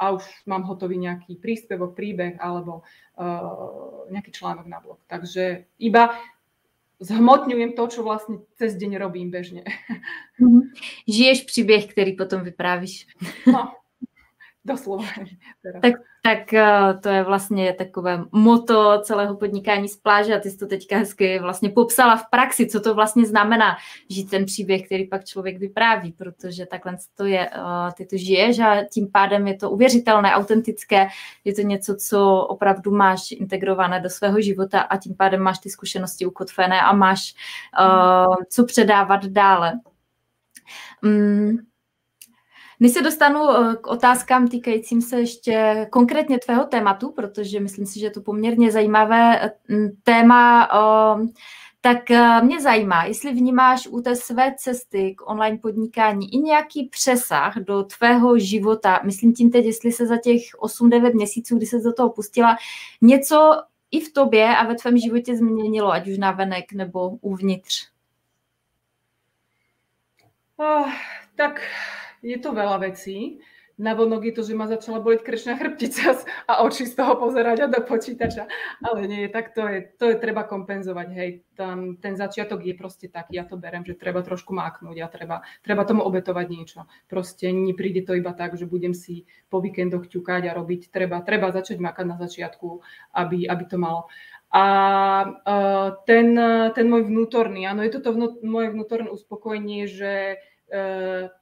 a 0.00 0.04
už 0.16 0.24
mám 0.48 0.64
hotový 0.64 0.96
nejaký 0.96 1.36
príspevok, 1.36 1.92
príbeh 1.92 2.40
alebo 2.40 2.80
uh, 3.20 4.08
nejaký 4.08 4.32
článok 4.32 4.66
na 4.66 4.80
blog. 4.80 4.98
Takže 5.04 5.68
iba 5.76 6.16
zhmotňujem 7.00 7.72
to, 7.72 7.84
čo 7.88 8.00
vlastne 8.04 8.44
cez 8.60 8.76
deň 8.76 9.00
robím 9.00 9.30
bežne. 9.32 9.64
Mhm. 10.40 10.72
Žiješ 11.08 11.44
příběh, 11.44 11.86
který 11.86 12.16
potom 12.16 12.44
vyprávíš. 12.44 13.06
No, 13.46 13.72
Doslova. 14.64 15.04
Tak, 15.82 15.94
tak 16.22 16.52
eh, 16.52 16.94
to 17.02 17.08
je 17.08 17.24
vlastně 17.24 17.72
takové 17.72 18.24
moto 18.32 19.00
celého 19.02 19.36
podnikání 19.36 19.88
z 19.88 19.96
pláže 19.96 20.36
a 20.36 20.40
ty 20.40 20.50
jsi 20.50 20.56
to 20.58 20.66
teďka 20.66 20.96
hezky 20.96 21.38
vlastně 21.38 21.68
popsala 21.68 22.16
v 22.16 22.30
praxi, 22.30 22.66
co 22.66 22.80
to 22.80 22.94
vlastně 22.94 23.26
znamená 23.26 23.76
žít 24.10 24.30
ten 24.30 24.44
příběh, 24.44 24.86
který 24.86 25.06
pak 25.08 25.24
člověk 25.24 25.58
vypráví, 25.58 26.12
protože 26.12 26.66
takhle 26.66 26.96
to 27.14 27.24
je, 27.24 27.50
eh, 27.50 27.92
ty 27.96 28.06
to 28.06 28.16
žiješ 28.16 28.58
a 28.58 28.84
tím 28.84 29.10
pádem 29.12 29.46
je 29.46 29.56
to 29.56 29.70
uvěřitelné, 29.70 30.34
autentické, 30.34 31.08
je 31.44 31.54
to 31.54 31.62
něco, 31.62 31.96
co 31.96 32.36
opravdu 32.36 32.90
máš 32.90 33.30
integrované 33.32 34.00
do 34.00 34.10
svého 34.10 34.40
života 34.40 34.80
a 34.80 34.96
tím 34.96 35.14
pádem 35.14 35.40
máš 35.40 35.58
ty 35.58 35.70
zkušenosti 35.70 36.26
ukotvené 36.26 36.80
a 36.80 36.92
máš 36.92 37.34
uh, 37.80 38.34
co 38.50 38.64
předávat 38.64 39.24
dále. 39.24 39.72
Mm, 41.02 41.69
než 42.80 42.92
se 42.92 43.02
dostanu 43.02 43.40
eh, 43.50 43.76
k 43.76 43.86
otázkám 43.86 44.48
týkajícím 44.48 45.02
se 45.02 45.20
ještě 45.20 45.86
konkrétně 45.90 46.38
tvého 46.38 46.64
tématu, 46.64 47.12
protože 47.12 47.60
myslím 47.60 47.86
si, 47.86 48.00
že 48.00 48.06
je 48.06 48.10
to 48.10 48.20
poměrně 48.20 48.72
zajímavé 48.72 49.40
eh, 49.44 49.50
téma, 50.02 50.68
eh, 50.74 51.26
tak 51.82 52.10
mě 52.42 52.60
zajímá, 52.60 53.04
jestli 53.04 53.32
vnímáš 53.32 53.86
u 53.86 54.00
té 54.00 54.16
své 54.16 54.54
cesty 54.58 55.14
k 55.14 55.30
online 55.30 55.58
podnikání 55.58 56.34
i 56.34 56.38
nějaký 56.38 56.88
přesah 56.88 57.56
do 57.56 57.82
tvého 57.82 58.38
života, 58.38 59.00
myslím 59.04 59.34
tím 59.34 59.50
teď, 59.50 59.64
jestli 59.64 59.92
se 59.92 60.06
za 60.06 60.16
těch 60.16 60.42
8-9 60.58 61.14
měsíců, 61.14 61.56
kdy 61.56 61.66
se 61.66 61.78
do 61.78 61.92
toho 61.92 62.10
pustila, 62.10 62.56
něco 63.00 63.62
i 63.90 64.00
v 64.00 64.12
tobě 64.12 64.56
a 64.56 64.66
ve 64.66 64.74
tvém 64.74 64.98
životě 64.98 65.36
změnilo, 65.36 65.92
ať 65.92 66.08
už 66.08 66.18
na 66.18 66.30
venek 66.30 66.72
nebo 66.72 67.08
uvnitř? 67.08 67.88
Oh, 70.56 70.90
tak 71.36 71.60
je 72.22 72.38
to 72.38 72.50
veľa 72.52 72.84
vecí. 72.86 73.40
Navonok 73.80 74.28
je 74.28 74.34
to, 74.36 74.42
že 74.44 74.52
ma 74.52 74.68
začala 74.68 75.00
boliť 75.00 75.24
krčná 75.24 75.56
chrbtica 75.56 76.12
a 76.44 76.60
oči 76.68 76.84
z 76.84 77.00
toho 77.00 77.16
pozerať 77.16 77.64
a 77.64 77.72
do 77.72 77.80
počítača. 77.80 78.44
Ale 78.84 79.08
nie, 79.08 79.24
tak 79.32 79.56
to 79.56 79.64
je, 79.64 79.88
to 79.96 80.12
je 80.12 80.16
treba 80.20 80.44
kompenzovať. 80.44 81.08
Hej, 81.16 81.30
tam, 81.56 81.96
ten 81.96 82.12
začiatok 82.12 82.60
je 82.60 82.76
proste 82.76 83.08
taký, 83.08 83.40
ja 83.40 83.48
to 83.48 83.56
berem, 83.56 83.80
že 83.88 83.96
treba 83.96 84.20
trošku 84.20 84.52
máknúť 84.52 85.00
a 85.00 85.08
treba, 85.08 85.36
treba 85.64 85.88
tomu 85.88 86.04
obetovať 86.04 86.46
niečo. 86.52 86.84
Proste 87.08 87.48
nepríde 87.56 88.04
to 88.04 88.12
iba 88.20 88.36
tak, 88.36 88.60
že 88.60 88.68
budem 88.68 88.92
si 88.92 89.24
po 89.48 89.64
víkendoch 89.64 90.12
ťukať 90.12 90.52
a 90.52 90.56
robiť. 90.60 90.92
Treba, 90.92 91.24
treba 91.24 91.48
začať 91.48 91.80
makať 91.80 92.04
na 92.04 92.20
začiatku, 92.20 92.84
aby, 93.16 93.48
aby 93.48 93.64
to 93.64 93.80
malo. 93.80 94.12
A 94.52 94.64
uh, 95.24 95.88
ten, 96.04 96.36
ten 96.76 96.86
môj 96.90 97.08
vnútorný, 97.08 97.64
áno, 97.64 97.80
je 97.86 97.96
to 97.96 98.02
to 98.02 98.10
vnú, 98.12 98.34
moje 98.44 98.74
vnútorné 98.74 99.08
uspokojenie, 99.08 99.86
že 99.86 100.42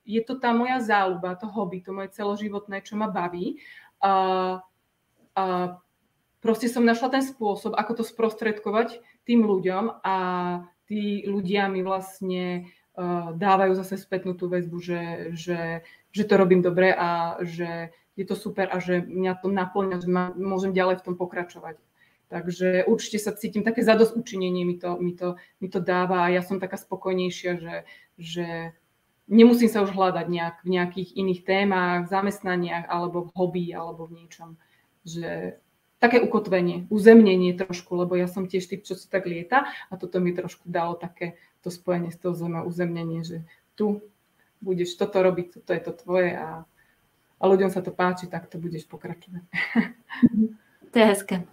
je 0.05 0.21
to 0.25 0.35
tá 0.41 0.51
moja 0.57 0.81
záľuba, 0.81 1.37
to 1.37 1.47
hobby, 1.47 1.85
to 1.85 1.93
moje 1.93 2.17
celoživotné, 2.17 2.81
čo 2.81 2.97
ma 2.97 3.13
baví. 3.13 3.61
A, 4.01 4.13
a 5.37 5.45
proste 6.41 6.67
som 6.73 6.87
našla 6.87 7.21
ten 7.21 7.25
spôsob, 7.25 7.77
ako 7.77 8.01
to 8.01 8.05
sprostredkovať 8.05 9.05
tým 9.29 9.45
ľuďom 9.45 10.01
a 10.01 10.17
tí 10.89 11.29
ľudia 11.29 11.69
mi 11.69 11.85
vlastne 11.85 12.73
dávajú 13.39 13.79
zase 13.79 13.95
spätnú 13.95 14.35
tú 14.35 14.51
väzbu, 14.51 14.79
že, 14.83 15.03
že, 15.39 15.87
že 16.11 16.25
to 16.27 16.35
robím 16.35 16.67
dobre 16.67 16.91
a 16.91 17.39
že 17.47 17.95
je 18.19 18.25
to 18.27 18.35
super 18.35 18.67
a 18.67 18.83
že 18.83 19.07
mňa 19.07 19.39
to 19.39 19.47
naplňa, 19.47 19.97
že 20.03 20.09
ma, 20.11 20.35
môžem 20.35 20.75
ďalej 20.75 20.99
v 20.99 21.05
tom 21.07 21.15
pokračovať. 21.15 21.79
Takže 22.29 22.85
určite 22.91 23.23
sa 23.23 23.33
cítim, 23.33 23.63
také 23.63 23.87
zadosť 23.87 24.19
učinenie 24.19 24.67
mi 24.67 24.77
to, 24.77 24.99
mi, 24.99 25.15
to, 25.15 25.39
mi 25.63 25.71
to 25.71 25.79
dáva 25.79 26.27
a 26.27 26.33
ja 26.35 26.43
som 26.43 26.59
taká 26.59 26.77
spokojnejšia, 26.77 27.53
že, 27.57 27.77
že 28.19 28.47
nemusím 29.29 29.69
sa 29.69 29.85
už 29.85 29.93
hľadať 29.93 30.27
nejak, 30.27 30.57
v 30.65 30.69
nejakých 30.75 31.11
iných 31.15 31.41
témach, 31.45 32.09
zamestnaniach 32.09 32.89
alebo 32.89 33.29
v 33.29 33.35
hobby 33.37 33.67
alebo 33.77 34.09
v 34.09 34.25
niečom. 34.25 34.57
Že 35.05 35.61
také 36.01 36.23
ukotvenie, 36.25 36.89
uzemnenie 36.89 37.55
trošku, 37.55 37.95
lebo 37.95 38.17
ja 38.17 38.27
som 38.27 38.49
tiež 38.49 38.67
typ, 38.67 38.83
čo 38.83 38.97
sa 38.97 39.07
tak 39.07 39.29
lieta 39.29 39.69
a 39.91 39.93
toto 39.95 40.19
mi 40.19 40.33
trošku 40.33 40.67
dalo 40.67 40.97
také 40.97 41.37
to 41.61 41.69
spojenie 41.69 42.15
s 42.15 42.19
tou 42.19 42.33
zemou, 42.33 42.65
uzemnenie, 42.65 43.27
že 43.27 43.45
tu 43.75 44.03
budeš 44.63 44.95
toto 44.99 45.23
robiť, 45.23 45.61
toto 45.63 45.71
je 45.75 45.83
to 45.83 45.93
tvoje 45.95 46.35
a, 46.35 46.67
a 47.39 47.43
ľuďom 47.47 47.71
sa 47.71 47.83
to 47.83 47.91
páči, 47.95 48.27
tak 48.27 48.47
to 48.51 48.59
budeš 48.59 48.89
pokračovať. 48.89 49.45
To 50.89 50.97
je 50.97 51.05
hezké. 51.05 51.45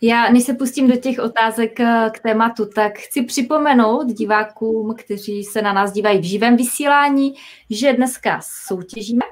Já, 0.00 0.30
než 0.30 0.42
se 0.42 0.54
pustím 0.54 0.88
do 0.88 0.96
těch 0.96 1.18
otázek 1.18 1.80
eh, 1.80 2.10
k 2.14 2.18
tématu, 2.18 2.66
tak 2.66 2.98
chci 2.98 3.22
připomenout 3.22 4.06
divákům, 4.06 4.94
kteří 4.98 5.44
se 5.44 5.62
na 5.62 5.72
nás 5.72 5.92
dívají 5.92 6.18
v 6.18 6.24
živém 6.24 6.56
vysílání, 6.56 7.34
že 7.70 7.92
dneska 7.92 8.40
soutěžíme. 8.42 9.24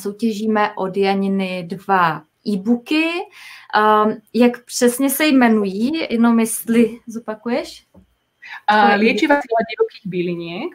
Soutěžíme 0.00 0.72
od 0.76 0.96
Janiny 0.96 1.66
dva 1.70 2.22
e-booky. 2.48 3.10
Um, 4.04 4.16
jak 4.34 4.64
přesně 4.64 5.10
se 5.10 5.26
jmenují, 5.26 5.92
jenom 6.10 6.40
jestli 6.40 6.98
zopakuješ? 7.06 7.86
Uh, 8.72 8.94
liečiva 8.96 9.34
sila 9.34 9.60
divokých 9.70 10.06
byliniek. 10.06 10.72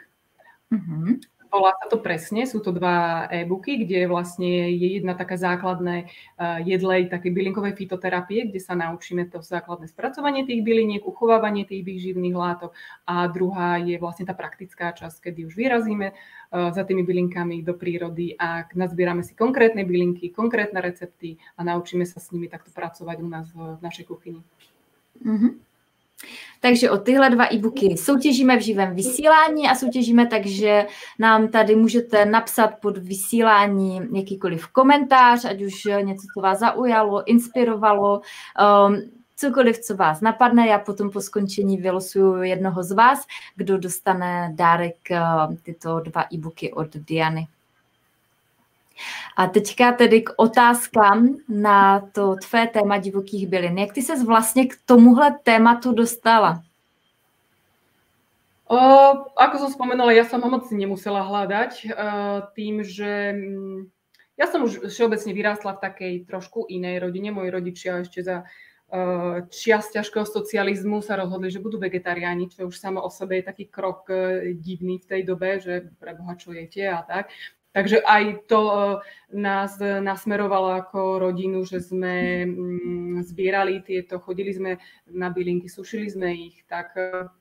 Uh-huh 0.72 1.20
volá 1.54 1.78
sa 1.78 1.86
to 1.86 2.02
presne, 2.02 2.50
sú 2.50 2.58
to 2.58 2.74
dva 2.74 3.30
e-booky, 3.30 3.86
kde 3.86 4.10
vlastne 4.10 4.74
je 4.74 4.98
jedna 4.98 5.14
taká 5.14 5.38
základné 5.38 6.10
uh, 6.10 6.58
jedlej 6.66 7.14
také 7.14 7.30
bylinkovej 7.30 7.78
fitoterapie, 7.78 8.50
kde 8.50 8.58
sa 8.58 8.74
naučíme 8.74 9.30
to 9.30 9.46
základné 9.46 9.86
spracovanie 9.86 10.50
tých 10.50 10.66
byliniek, 10.66 11.06
uchovávanie 11.06 11.70
tých 11.70 11.86
výživných 11.86 12.34
látok 12.34 12.74
a 13.06 13.30
druhá 13.30 13.78
je 13.78 14.02
vlastne 14.02 14.26
tá 14.26 14.34
praktická 14.34 14.98
časť, 14.98 15.30
kedy 15.30 15.46
už 15.46 15.54
vyrazíme 15.54 16.10
uh, 16.10 16.74
za 16.74 16.82
tými 16.82 17.06
bylinkami 17.06 17.62
do 17.62 17.78
prírody 17.78 18.34
a 18.34 18.66
nazbierame 18.74 19.22
si 19.22 19.38
konkrétne 19.38 19.86
bylinky, 19.86 20.34
konkrétne 20.34 20.82
recepty 20.82 21.38
a 21.54 21.62
naučíme 21.62 22.10
sa 22.10 22.18
s 22.18 22.34
nimi 22.34 22.50
takto 22.50 22.74
pracovať 22.74 23.18
u 23.22 23.30
nás 23.30 23.46
v 23.54 23.78
našej 23.86 24.10
kuchyni. 24.10 24.42
Mm-hmm. 25.22 25.73
Takže 26.60 26.92
o 26.92 26.98
tyhle 26.98 27.30
dva 27.30 27.54
e-booky 27.54 27.98
soutěžíme 27.98 28.58
v 28.58 28.62
živém 28.62 28.96
vysílání 28.96 29.68
a 29.68 29.76
soutěžíme 29.76 30.28
tak, 30.28 30.46
že 30.46 30.88
nám 31.20 31.48
tady 31.48 31.76
můžete 31.76 32.26
napsat 32.26 32.68
pod 32.82 32.98
vysílání 32.98 34.02
jakýkoliv 34.14 34.68
komentář, 34.68 35.46
ať 35.46 35.62
už 35.62 35.88
něco, 36.02 36.28
co 36.34 36.42
vás 36.42 36.60
zaujalo, 36.60 37.28
inspirovalo, 37.28 38.22
um, 38.88 39.02
cokoliv, 39.36 39.80
co 39.80 39.96
vás 39.96 40.22
napadne. 40.22 40.68
Já 40.68 40.80
potom 40.80 41.12
po 41.12 41.22
skončení 41.22 41.78
vylosuju 41.78 42.44
jednoho 42.44 42.84
z 42.84 42.92
vás, 42.92 43.20
kdo 43.56 43.78
dostane 43.78 44.52
dárek 44.56 44.96
uh, 45.12 45.56
tyto 45.64 46.00
dva 46.00 46.26
e-booky 46.34 46.74
od 46.74 46.96
Diany. 46.96 47.48
A 49.38 49.48
teďka 49.48 49.92
tedy 49.92 50.22
k 50.22 50.30
otázkám 50.38 51.50
na 51.50 52.00
to 52.00 52.36
tvé 52.36 52.68
téma 52.68 52.98
divokých 52.98 53.48
bylin. 53.48 53.78
Jak 53.78 53.94
ty 53.94 54.02
ses 54.02 54.24
vlastně 54.24 54.66
k 54.66 54.78
tomuhle 54.86 55.40
tématu 55.44 55.92
dostala? 55.92 56.64
O, 58.64 58.80
ako 59.38 59.56
som 59.60 59.70
spomenula, 59.70 60.16
ja 60.16 60.26
som 60.26 60.40
moc 60.40 60.66
nemusela 60.72 61.22
hľadať 61.22 61.72
uh, 61.84 62.48
tým, 62.56 62.82
že 62.82 63.36
um, 63.36 63.92
ja 64.40 64.48
som 64.48 64.64
už 64.66 64.88
všeobecne 64.88 65.30
vyrástla 65.36 65.78
v 65.78 65.84
takej 65.84 66.14
trošku 66.26 66.66
inej 66.72 67.04
rodine. 67.04 67.30
Moji 67.30 67.54
rodičia 67.54 68.02
ešte 68.02 68.24
za 68.24 68.48
uh, 68.48 69.46
čias 69.52 69.92
ťažkého 69.94 70.26
socializmu 70.26 71.04
sa 71.04 71.20
rozhodli, 71.20 71.52
že 71.52 71.62
budú 71.62 71.78
vegetariáni, 71.78 72.50
čo 72.50 72.66
už 72.72 72.80
samo 72.80 73.04
o 73.04 73.12
sebe 73.14 73.44
je 73.44 73.52
taký 73.52 73.70
krok 73.70 74.10
uh, 74.10 74.42
divný 74.56 74.98
v 75.04 75.10
tej 75.12 75.22
dobe, 75.28 75.60
že 75.60 75.94
pre 76.00 76.18
Boha 76.18 76.34
čo 76.34 76.56
jete 76.56 76.88
a 76.88 77.04
tak. 77.04 77.30
Takže 77.74 78.06
aj 78.06 78.46
to 78.46 78.62
e, 78.70 78.78
nás 79.34 79.82
nasmerovalo 79.82 80.78
ako 80.78 81.18
rodinu, 81.18 81.66
že 81.66 81.82
sme 81.82 82.46
mm, 82.46 83.26
zbierali 83.26 83.82
tieto, 83.82 84.22
chodili 84.22 84.54
sme 84.54 84.72
na 85.10 85.34
bylinky, 85.34 85.66
sušili 85.66 86.06
sme 86.06 86.30
ich, 86.38 86.62
tak 86.70 86.94
e, 86.94 87.34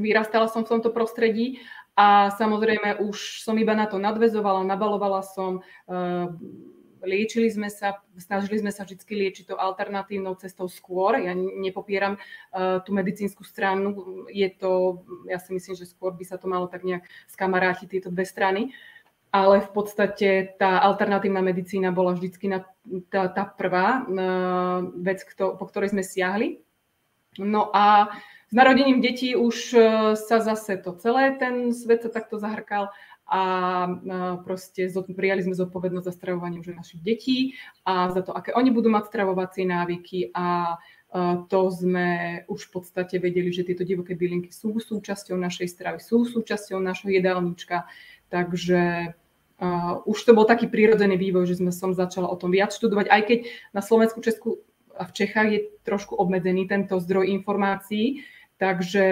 Vyrastala 0.00 0.48
som 0.48 0.64
v 0.64 0.72
tomto 0.72 0.94
prostredí 0.94 1.60
a 1.92 2.32
samozrejme 2.32 3.04
už 3.04 3.44
som 3.44 3.52
iba 3.60 3.76
na 3.76 3.84
to 3.84 4.00
nadvezovala, 4.00 4.64
nabalovala 4.64 5.20
som, 5.20 5.60
liečili 7.04 7.52
sme 7.52 7.68
sa, 7.68 8.00
snažili 8.16 8.62
sme 8.64 8.72
sa 8.72 8.88
vždy 8.88 9.02
liečiť 9.02 9.52
to 9.52 9.60
alternatívnou 9.60 10.38
cestou 10.40 10.70
skôr. 10.70 11.20
Ja 11.20 11.34
nepopieram 11.34 12.16
tú 12.86 12.90
medicínsku 12.96 13.44
stranu, 13.44 13.92
je 14.32 14.48
to, 14.56 15.04
ja 15.28 15.36
si 15.36 15.52
myslím, 15.52 15.74
že 15.76 15.90
skôr 15.90 16.16
by 16.16 16.24
sa 16.24 16.40
to 16.40 16.48
malo 16.48 16.70
tak 16.70 16.86
nejak 16.86 17.04
skamarátiť 17.28 17.86
tieto 17.90 18.08
dve 18.08 18.24
strany. 18.24 18.72
Ale 19.30 19.62
v 19.62 19.70
podstate 19.70 20.58
tá 20.58 20.82
alternatívna 20.82 21.38
medicína 21.38 21.94
bola 21.94 22.18
vždycky 22.18 22.50
na, 22.50 22.66
tá, 23.14 23.30
tá 23.30 23.46
prvá 23.46 24.02
uh, 24.02 24.90
vec, 24.98 25.22
kto, 25.22 25.54
po 25.54 25.70
ktorej 25.70 25.94
sme 25.94 26.02
siahli. 26.02 26.58
No 27.38 27.70
a 27.70 28.10
s 28.50 28.52
narodením 28.52 28.98
detí 28.98 29.38
už 29.38 29.56
uh, 29.78 29.82
sa 30.18 30.42
zase 30.42 30.82
to 30.82 30.98
celé, 30.98 31.38
ten 31.38 31.70
svet 31.70 32.02
sa 32.02 32.10
takto 32.10 32.42
zahrkal 32.42 32.90
a 33.30 33.42
proste 34.42 34.90
prijali 34.90 35.46
sme 35.46 35.54
zodpovednosť 35.54 36.02
za 36.02 36.14
stravovanie 36.18 36.58
už 36.58 36.74
našich 36.74 36.98
detí 36.98 37.54
a 37.86 38.10
za 38.10 38.26
to, 38.26 38.34
aké 38.34 38.50
oni 38.58 38.74
budú 38.74 38.90
mať 38.90 39.06
stravovacie 39.06 39.70
návyky 39.70 40.34
a 40.34 40.74
to 41.46 41.60
sme 41.70 42.42
už 42.46 42.70
v 42.70 42.70
podstate 42.70 43.18
vedeli, 43.18 43.50
že 43.50 43.66
tieto 43.66 43.82
divoké 43.82 44.14
bylinky 44.14 44.54
sú 44.54 44.78
súčasťou 44.78 45.38
našej 45.38 45.68
stravy, 45.70 45.98
sú 46.02 46.22
súčasťou 46.22 46.78
našho 46.78 47.10
jedálnička, 47.10 47.86
takže 48.30 49.14
uh, 49.60 50.00
už 50.08 50.24
to 50.24 50.32
bol 50.34 50.48
taký 50.48 50.66
prírodzený 50.66 51.20
vývoj, 51.20 51.46
že 51.46 51.60
sme 51.60 51.70
som 51.70 51.92
začala 51.92 52.32
o 52.32 52.36
tom 52.36 52.50
viac 52.50 52.72
študovať, 52.72 53.06
aj 53.12 53.22
keď 53.28 53.38
na 53.76 53.80
Slovensku, 53.84 54.24
Česku 54.24 54.64
a 54.96 55.04
v 55.04 55.12
Čechách 55.12 55.48
je 55.52 55.60
trošku 55.84 56.16
obmedzený 56.16 56.66
tento 56.68 57.00
zdroj 57.00 57.28
informácií, 57.28 58.24
Takže 58.60 59.04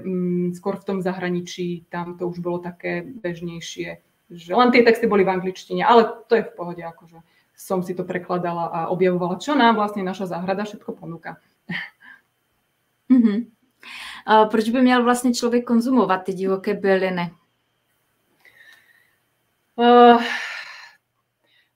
um, 0.00 0.56
skôr 0.56 0.80
v 0.80 0.84
tom 0.88 0.98
zahraničí 1.04 1.84
tam 1.92 2.16
to 2.16 2.24
už 2.24 2.40
bolo 2.40 2.56
také 2.64 3.04
bežnejšie, 3.04 4.00
že 4.32 4.50
len 4.56 4.72
tie 4.72 4.80
texty 4.80 5.04
boli 5.04 5.28
v 5.28 5.36
angličtine, 5.36 5.84
ale 5.84 6.08
to 6.24 6.40
je 6.40 6.48
v 6.48 6.54
pohode, 6.56 6.80
akože 6.80 7.20
som 7.52 7.84
si 7.84 7.92
to 7.92 8.08
prekladala 8.08 8.72
a 8.72 8.80
objavovala, 8.88 9.36
čo 9.36 9.52
nám 9.52 9.76
vlastne 9.76 10.00
naša 10.00 10.32
záhrada 10.32 10.64
všetko 10.64 10.96
ponúka. 10.96 11.36
Mm-hmm. 13.12 13.38
A 14.26 14.44
proč 14.44 14.68
by 14.68 14.82
měl 14.82 15.04
vlastně 15.04 15.34
člověk 15.34 15.64
konzumovat 15.64 16.24
ty 16.24 16.32
divoké 16.32 16.74
byliny? 16.74 17.30
Uh, 19.74 20.22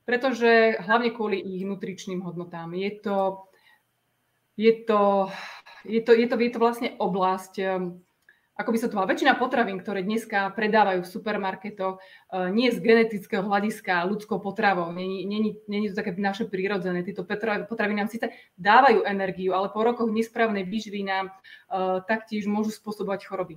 pretože 0.07 0.79
hlavne 0.79 1.11
kvôli 1.11 1.37
ich 1.37 1.67
nutričným 1.67 2.23
hodnotám. 2.23 2.71
Je 2.73 2.91
to, 2.97 3.45
je 4.55 4.73
to 4.87 5.29
je 5.85 6.01
to, 6.01 6.11
je 6.13 6.27
to, 6.27 6.35
je 6.35 6.51
to 6.51 6.59
vlastne 6.59 6.89
oblasť, 6.99 7.53
ehm, 7.63 8.03
ako 8.59 8.69
by 8.75 8.77
sa 8.77 8.87
to 8.91 8.97
mal, 8.99 9.07
väčšina 9.07 9.39
potravín, 9.39 9.79
ktoré 9.79 10.03
dneska 10.03 10.51
predávajú 10.51 11.07
v 11.07 11.13
supermarketoch, 11.15 11.95
eh, 11.95 12.51
nie 12.51 12.67
z 12.67 12.83
genetického 12.83 13.47
hľadiska 13.47 14.03
ľudskou 14.03 14.43
potravou. 14.43 14.91
Není 14.91 15.87
to 15.87 15.95
také 15.95 16.11
naše 16.19 16.51
prírodzené. 16.51 17.07
Tieto 17.07 17.23
potraviny 17.23 18.03
nám 18.03 18.11
síce 18.11 18.27
dávajú 18.59 19.07
energiu, 19.07 19.55
ale 19.55 19.71
po 19.71 19.79
rokoch 19.79 20.11
nesprávnej 20.11 20.67
výživy 20.67 21.07
nám 21.07 21.31
uh, 21.31 22.03
taktiež 22.03 22.49
môžu 22.51 22.75
spôsobovať 22.75 23.31
choroby 23.31 23.55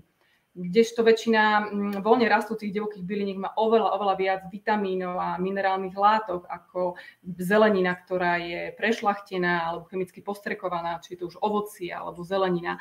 kdežto 0.53 1.01
väčšina 1.01 1.43
mm, 1.73 1.95
voľne 2.05 2.29
rastúcich 2.29 2.73
divokých 2.73 3.05
byliniek 3.05 3.41
má 3.41 3.51
oveľa, 3.57 3.97
oveľa 3.97 4.15
viac 4.21 4.41
vitamínov 4.53 5.17
a 5.17 5.41
minerálnych 5.41 5.97
látok 5.97 6.45
ako 6.45 7.01
zelenina, 7.25 7.97
ktorá 7.97 8.37
je 8.37 8.77
prešlachtená 8.77 9.65
alebo 9.65 9.89
chemicky 9.89 10.21
postrekovaná, 10.21 11.01
či 11.01 11.17
je 11.17 11.25
to 11.25 11.29
už 11.33 11.41
ovocie 11.41 11.89
alebo 11.89 12.21
zelenina. 12.21 12.77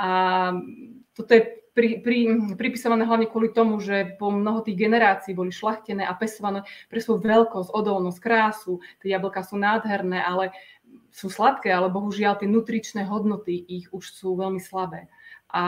A 0.00 0.08
toto 1.12 1.36
je 1.36 1.60
pri, 1.76 2.00
pri, 2.00 2.18
pripisované 2.56 3.04
hlavne 3.04 3.28
kvôli 3.28 3.52
tomu, 3.52 3.78
že 3.78 4.16
po 4.16 4.32
mnoho 4.32 4.64
tých 4.64 4.80
generácií 4.80 5.36
boli 5.36 5.52
šlachtené 5.52 6.02
a 6.08 6.16
pesované 6.16 6.64
pre 6.88 6.98
svoju 6.98 7.20
veľkosť, 7.20 7.70
odolnosť, 7.70 8.18
krásu. 8.18 8.80
Tie 9.04 9.12
jablka 9.12 9.44
sú 9.44 9.60
nádherné, 9.60 10.24
ale 10.24 10.56
sú 11.12 11.30
sladké, 11.30 11.70
ale 11.70 11.92
bohužiaľ 11.92 12.40
tie 12.40 12.48
nutričné 12.50 13.06
hodnoty 13.06 13.54
ich 13.54 13.92
už 13.92 14.08
sú 14.08 14.34
veľmi 14.34 14.58
slabé. 14.58 15.06
A 15.50 15.62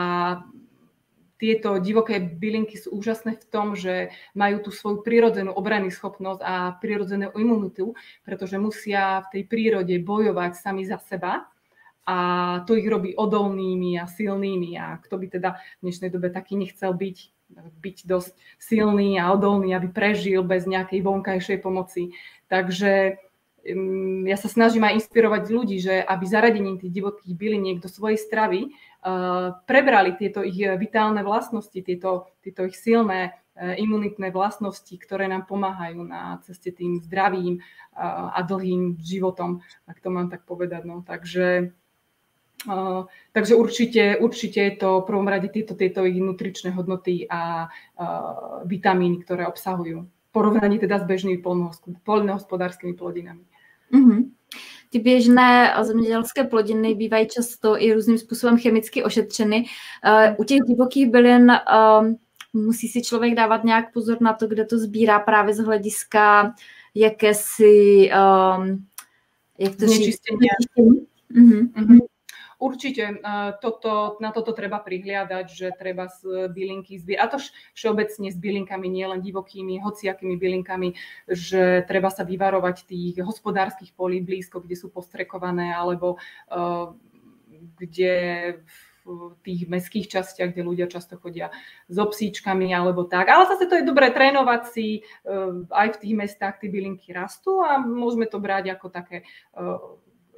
tieto 1.43 1.75
divoké 1.75 2.23
bylinky 2.23 2.79
sú 2.79 2.95
úžasné 2.95 3.35
v 3.35 3.45
tom, 3.51 3.75
že 3.75 4.15
majú 4.31 4.63
tú 4.63 4.71
svoju 4.71 5.03
prirodzenú 5.03 5.51
obrannú 5.51 5.91
schopnosť 5.91 6.39
a 6.39 6.79
prirodzenú 6.79 7.35
imunitu, 7.35 7.91
pretože 8.23 8.55
musia 8.55 9.27
v 9.27 9.31
tej 9.35 9.43
prírode 9.51 9.91
bojovať 9.99 10.55
sami 10.55 10.87
za 10.87 11.03
seba 11.03 11.51
a 12.07 12.17
to 12.63 12.79
ich 12.79 12.87
robí 12.87 13.11
odolnými 13.11 13.99
a 13.99 14.07
silnými 14.07 14.79
a 14.79 15.03
kto 15.03 15.19
by 15.19 15.27
teda 15.35 15.59
v 15.59 15.81
dnešnej 15.83 16.09
dobe 16.15 16.31
taký 16.31 16.55
nechcel 16.55 16.95
byť, 16.95 17.17
byť 17.79 17.97
dosť 18.07 18.31
silný 18.55 19.19
a 19.19 19.27
odolný, 19.35 19.75
aby 19.75 19.91
prežil 19.91 20.47
bez 20.47 20.63
nejakej 20.63 21.03
vonkajšej 21.03 21.59
pomoci. 21.59 22.15
Takže 22.47 23.19
ja 24.27 24.35
sa 24.35 24.51
snažím 24.51 24.83
aj 24.83 24.99
inšpirovať 24.99 25.43
ľudí, 25.47 25.79
že 25.79 26.03
aby 26.03 26.23
zaradením 26.27 26.75
tých 26.75 26.91
divokých 26.91 27.31
byliniek 27.31 27.79
do 27.79 27.87
svojej 27.87 28.19
stravy 28.19 28.67
uh, 28.67 29.55
prebrali 29.63 30.19
tieto 30.19 30.43
ich 30.43 30.59
vitálne 30.59 31.23
vlastnosti, 31.23 31.79
tieto, 31.79 32.27
tieto 32.43 32.67
ich 32.67 32.75
silné 32.75 33.31
uh, 33.31 33.71
imunitné 33.79 34.35
vlastnosti, 34.35 34.91
ktoré 34.99 35.31
nám 35.31 35.47
pomáhajú 35.47 36.03
na 36.03 36.43
ceste 36.43 36.75
tým 36.75 36.99
zdravým 37.07 37.63
uh, 37.63 38.35
a 38.35 38.43
dlhým 38.43 38.99
životom, 38.99 39.63
ak 39.87 40.03
to 40.03 40.11
mám 40.11 40.27
tak 40.27 40.43
povedať. 40.43 40.83
No. 40.83 40.99
Takže, 41.07 41.71
takže 43.31 43.53
určite, 43.55 44.19
určite 44.19 44.59
je 44.59 44.73
to 44.75 45.03
v 45.03 45.07
prvom 45.07 45.27
rade 45.27 45.51
tieto, 45.51 45.75
tieto 45.75 46.03
ich 46.07 46.15
nutričné 46.15 46.71
hodnoty 46.71 47.27
a 47.27 47.67
vitamíny, 48.63 49.19
ktoré 49.19 49.43
obsahujú 49.51 50.07
porovnaní 50.33 50.79
teda 50.79 50.99
s 50.99 51.05
bežnými 51.05 51.45
poľnohospodárskymi 52.03 52.93
plodinami. 52.97 53.45
Mm-hmm. 53.93 54.29
Ty 54.89 54.99
běžné 54.99 55.73
zemědělské 55.81 56.43
plodiny 56.43 56.95
bývají 56.95 57.27
často 57.27 57.81
i 57.81 57.93
různým 57.93 58.17
způsobem 58.17 58.57
chemicky 58.57 59.03
ošetřeny. 59.03 59.65
Uh, 60.05 60.35
u 60.37 60.43
těch 60.43 60.59
divokých 60.67 61.09
bylin 61.09 61.51
uh, 61.51 62.07
musí 62.53 62.87
si 62.87 63.01
člověk 63.01 63.35
dávat 63.35 63.63
nějak 63.63 63.93
pozor 63.93 64.17
na 64.21 64.33
to, 64.33 64.47
kde 64.47 64.65
to 64.65 64.77
sbírá 64.77 65.19
právě 65.19 65.53
z 65.53 65.59
hlediska 65.59 66.53
jakési, 66.95 68.09
um, 68.57 68.85
jak 69.59 69.75
to 69.75 69.87
říct? 69.87 70.21
Mm-hmm. 71.35 71.71
Mm-hmm. 71.71 71.97
Určite 72.63 73.19
toto, 73.59 74.15
na 74.23 74.31
toto 74.31 74.55
treba 74.55 74.79
prihliadať, 74.79 75.45
že 75.51 75.67
treba 75.75 76.07
z 76.07 76.47
bylinky 76.47 76.95
zbierať, 76.95 77.19
a 77.19 77.27
to 77.27 77.37
všeobecne 77.75 78.31
s 78.31 78.39
bylinkami, 78.39 78.87
nielen 78.87 79.19
divokými, 79.19 79.83
hociakými 79.83 80.39
bylinkami, 80.39 80.95
že 81.27 81.83
treba 81.83 82.07
sa 82.07 82.23
vyvarovať 82.23 82.87
tých 82.87 83.19
hospodárskych 83.19 83.91
polí 83.91 84.23
blízko, 84.23 84.63
kde 84.63 84.79
sú 84.79 84.87
postrekované, 84.87 85.75
alebo 85.75 86.15
uh, 86.47 86.95
kde 87.75 88.15
v 89.03 89.35
tých 89.43 89.67
mestských 89.67 90.07
častiach, 90.07 90.55
kde 90.55 90.63
ľudia 90.63 90.87
často 90.87 91.19
chodia 91.19 91.51
s 91.91 91.99
obsíčkami 91.99 92.71
alebo 92.71 93.03
tak. 93.03 93.27
Ale 93.27 93.51
zase 93.51 93.67
to 93.67 93.75
je 93.75 93.83
dobré 93.83 94.15
trénovať 94.15 94.61
si, 94.71 95.03
aj 95.67 95.99
v 95.99 95.99
tých 95.99 96.13
mestách 96.15 96.63
tie 96.63 96.71
bylinky 96.71 97.11
rastú 97.11 97.59
a 97.59 97.83
môžeme 97.83 98.31
to 98.31 98.39
brať 98.39 98.71
ako 98.71 98.87
také 98.87 99.27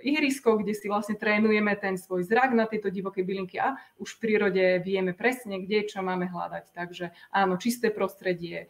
ihrisko, 0.05 0.61
kde 0.61 0.77
si 0.77 0.85
vlastne 0.85 1.17
trénujeme 1.17 1.73
ten 1.75 1.97
svoj 1.97 2.21
zrak 2.29 2.53
na 2.53 2.69
tieto 2.69 2.93
divoké 2.93 3.25
bylinky 3.25 3.57
a 3.57 3.73
už 3.97 4.15
v 4.15 4.21
prírode 4.21 4.63
vieme 4.85 5.17
presne, 5.17 5.57
kde 5.57 5.89
čo 5.89 6.05
máme 6.05 6.29
hľadať. 6.29 6.65
Takže 6.77 7.09
áno, 7.33 7.57
čisté 7.57 7.89
prostredie 7.89 8.69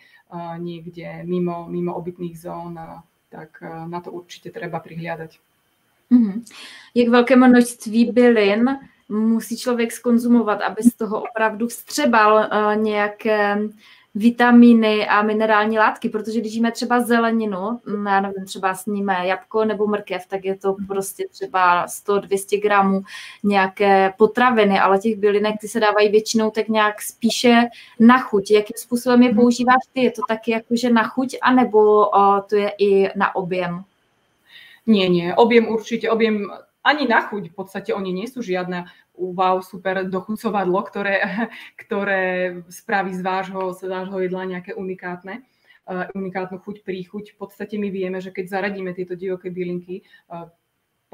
niekde 0.58 1.28
mimo, 1.28 1.68
mimo 1.68 1.92
obytných 1.94 2.40
zón, 2.40 2.80
tak 3.28 3.60
na 3.64 4.00
to 4.00 4.16
určite 4.16 4.56
treba 4.56 4.80
prihliadať. 4.80 5.38
Mm-hmm. 6.12 6.38
Jak 6.96 7.08
velké 7.08 7.36
množství 7.36 8.06
bylin 8.12 8.80
musí 9.10 9.58
člověk 9.58 9.92
skonzumovat, 9.92 10.62
aby 10.62 10.84
z 10.84 10.94
toho 10.96 11.24
opravdu 11.24 11.68
vstřebal 11.68 12.50
nějaké 12.76 13.58
vitamíny 14.16 15.08
a 15.08 15.22
minerální 15.22 15.80
látky, 15.80 16.10
protože 16.10 16.40
když 16.40 16.54
jíme 16.54 16.72
třeba 16.72 17.00
zeleninu, 17.00 17.80
mm, 17.86 18.08
já 18.08 18.22
nevím, 18.22 18.46
třeba 18.46 18.76
sníme 18.76 19.28
jabko 19.28 19.66
nebo 19.66 19.88
mrkev, 19.88 20.28
tak 20.28 20.46
je 20.46 20.56
to 20.56 20.76
mhm. 20.80 20.88
prostě 20.88 21.28
třeba 21.32 21.86
100-200 21.86 22.62
gramů 22.62 23.02
nějaké 23.44 24.14
potraviny, 24.18 24.80
ale 24.80 25.00
těch 25.00 25.16
bylinek 25.18 25.56
ty 25.62 25.68
se 25.68 25.80
dávají 25.80 26.10
většinou 26.10 26.52
tak 26.52 26.68
nějak 26.68 27.02
spíše 27.02 27.62
na 28.00 28.20
chuť. 28.20 28.52
Jakým 28.52 28.78
způsobem 28.78 29.24
je 29.24 29.30
mhm. 29.30 29.38
používáš 29.38 29.84
ty? 29.94 30.04
Je 30.04 30.12
to 30.12 30.22
taky 30.28 30.52
jakože 30.52 30.90
na 30.90 31.04
chuť, 31.04 31.36
anebo 31.42 32.10
o, 32.10 32.42
to 32.50 32.56
je 32.56 32.72
i 32.80 33.10
na 33.16 33.36
objem? 33.36 33.84
Nie, 34.88 35.10
nie, 35.10 35.36
objem 35.36 35.68
určite, 35.68 36.10
objem 36.10 36.46
ani 36.86 37.10
na 37.10 37.26
chuť 37.26 37.50
v 37.50 37.56
podstate 37.58 37.90
oni 37.90 38.14
nie 38.14 38.30
sú 38.30 38.46
žiadne 38.46 38.86
wow, 39.18 39.64
super 39.64 40.06
dochucovadlo, 40.06 40.80
ktoré, 40.86 41.16
ktoré 41.82 42.24
spraví 42.68 43.16
z 43.16 43.22
vášho, 43.24 43.74
z 43.74 43.88
vášho 43.88 44.20
jedla 44.22 44.46
nejaké 44.46 44.76
unikátne 44.76 45.42
uh, 45.88 46.08
unikátnu 46.14 46.60
chuť, 46.62 46.84
príchuť. 46.84 47.34
V 47.34 47.38
podstate 47.40 47.76
my 47.80 47.90
vieme, 47.90 48.20
že 48.20 48.36
keď 48.36 48.46
zaradíme 48.52 48.92
tieto 48.94 49.16
divoké 49.16 49.50
bylinky 49.50 50.06
uh, 50.30 50.50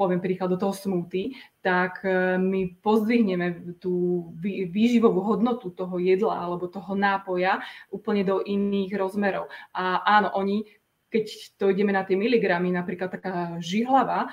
poviem 0.02 0.18
príklad, 0.18 0.50
do 0.50 0.58
toho 0.58 0.74
smúty, 0.74 1.36
tak 1.60 2.02
e, 2.02 2.34
my 2.40 2.74
pozdvihneme 2.82 3.78
tú 3.78 4.26
výživovú 4.42 5.22
hodnotu 5.22 5.70
toho 5.70 6.00
jedla 6.00 6.42
alebo 6.42 6.66
toho 6.66 6.96
nápoja 6.96 7.62
úplne 7.92 8.26
do 8.26 8.42
iných 8.42 8.90
rozmerov. 8.98 9.46
A 9.70 10.02
áno, 10.02 10.34
oni 10.34 10.66
keď 11.12 11.24
to 11.60 11.68
ideme 11.68 11.92
na 11.92 12.08
tie 12.08 12.16
miligramy, 12.16 12.72
napríklad 12.72 13.12
taká 13.12 13.60
žihlava 13.60 14.24
e, 14.24 14.28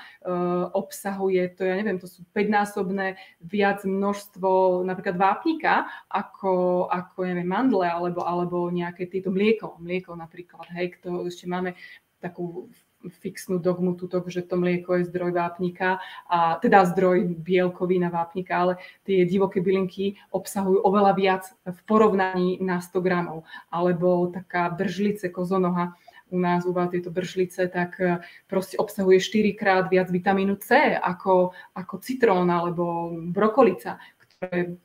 obsahuje, 0.72 1.52
to 1.52 1.68
ja 1.68 1.76
neviem, 1.76 2.00
to 2.00 2.08
sú 2.08 2.24
5-násobné 2.32 3.20
viac 3.44 3.84
množstvo 3.84 4.80
napríklad 4.88 5.20
vápnika, 5.20 5.84
ako, 6.08 6.88
ako 6.88 7.28
neviem, 7.28 7.44
mandle 7.44 7.84
alebo, 7.84 8.24
alebo 8.24 8.72
nejaké 8.72 9.04
tieto 9.12 9.28
mlieko, 9.28 9.76
mlieko 9.76 10.16
napríklad, 10.16 10.64
hej, 10.72 10.96
to 11.04 11.28
ešte 11.28 11.44
máme 11.44 11.76
takú 12.24 12.72
fixnú 13.08 13.56
dogmu 13.56 13.96
tuto, 13.96 14.20
že 14.28 14.44
to 14.44 14.60
mlieko 14.60 15.00
je 15.00 15.08
zdroj 15.08 15.32
vápnika, 15.32 15.96
a 16.28 16.60
teda 16.60 16.84
zdroj 16.92 17.40
bielkovín 17.40 18.04
a 18.04 18.12
vápnika, 18.12 18.52
ale 18.60 18.72
tie 19.08 19.24
divoké 19.24 19.64
bylinky 19.64 20.20
obsahujú 20.28 20.84
oveľa 20.84 21.12
viac 21.16 21.44
v 21.64 21.80
porovnaní 21.88 22.60
na 22.60 22.84
100 22.84 23.00
gramov. 23.00 23.48
Alebo 23.72 24.28
taká 24.28 24.68
bržlice 24.68 25.32
kozonoha, 25.32 25.96
u 26.30 26.38
nás 26.38 26.64
u 26.64 26.72
vás 26.72 26.90
tieto 26.90 27.10
bršlice, 27.10 27.68
tak 27.68 28.00
e, 28.00 28.18
proste 28.46 28.78
obsahuje 28.78 29.20
4 29.20 29.52
krát 29.58 29.84
viac 29.90 30.10
vitamínu 30.10 30.56
C 30.56 30.96
ako, 30.96 31.52
ako 31.74 31.94
citrón 31.98 32.48
alebo 32.50 33.14
brokolica, 33.30 33.98
ktoré 34.18 34.78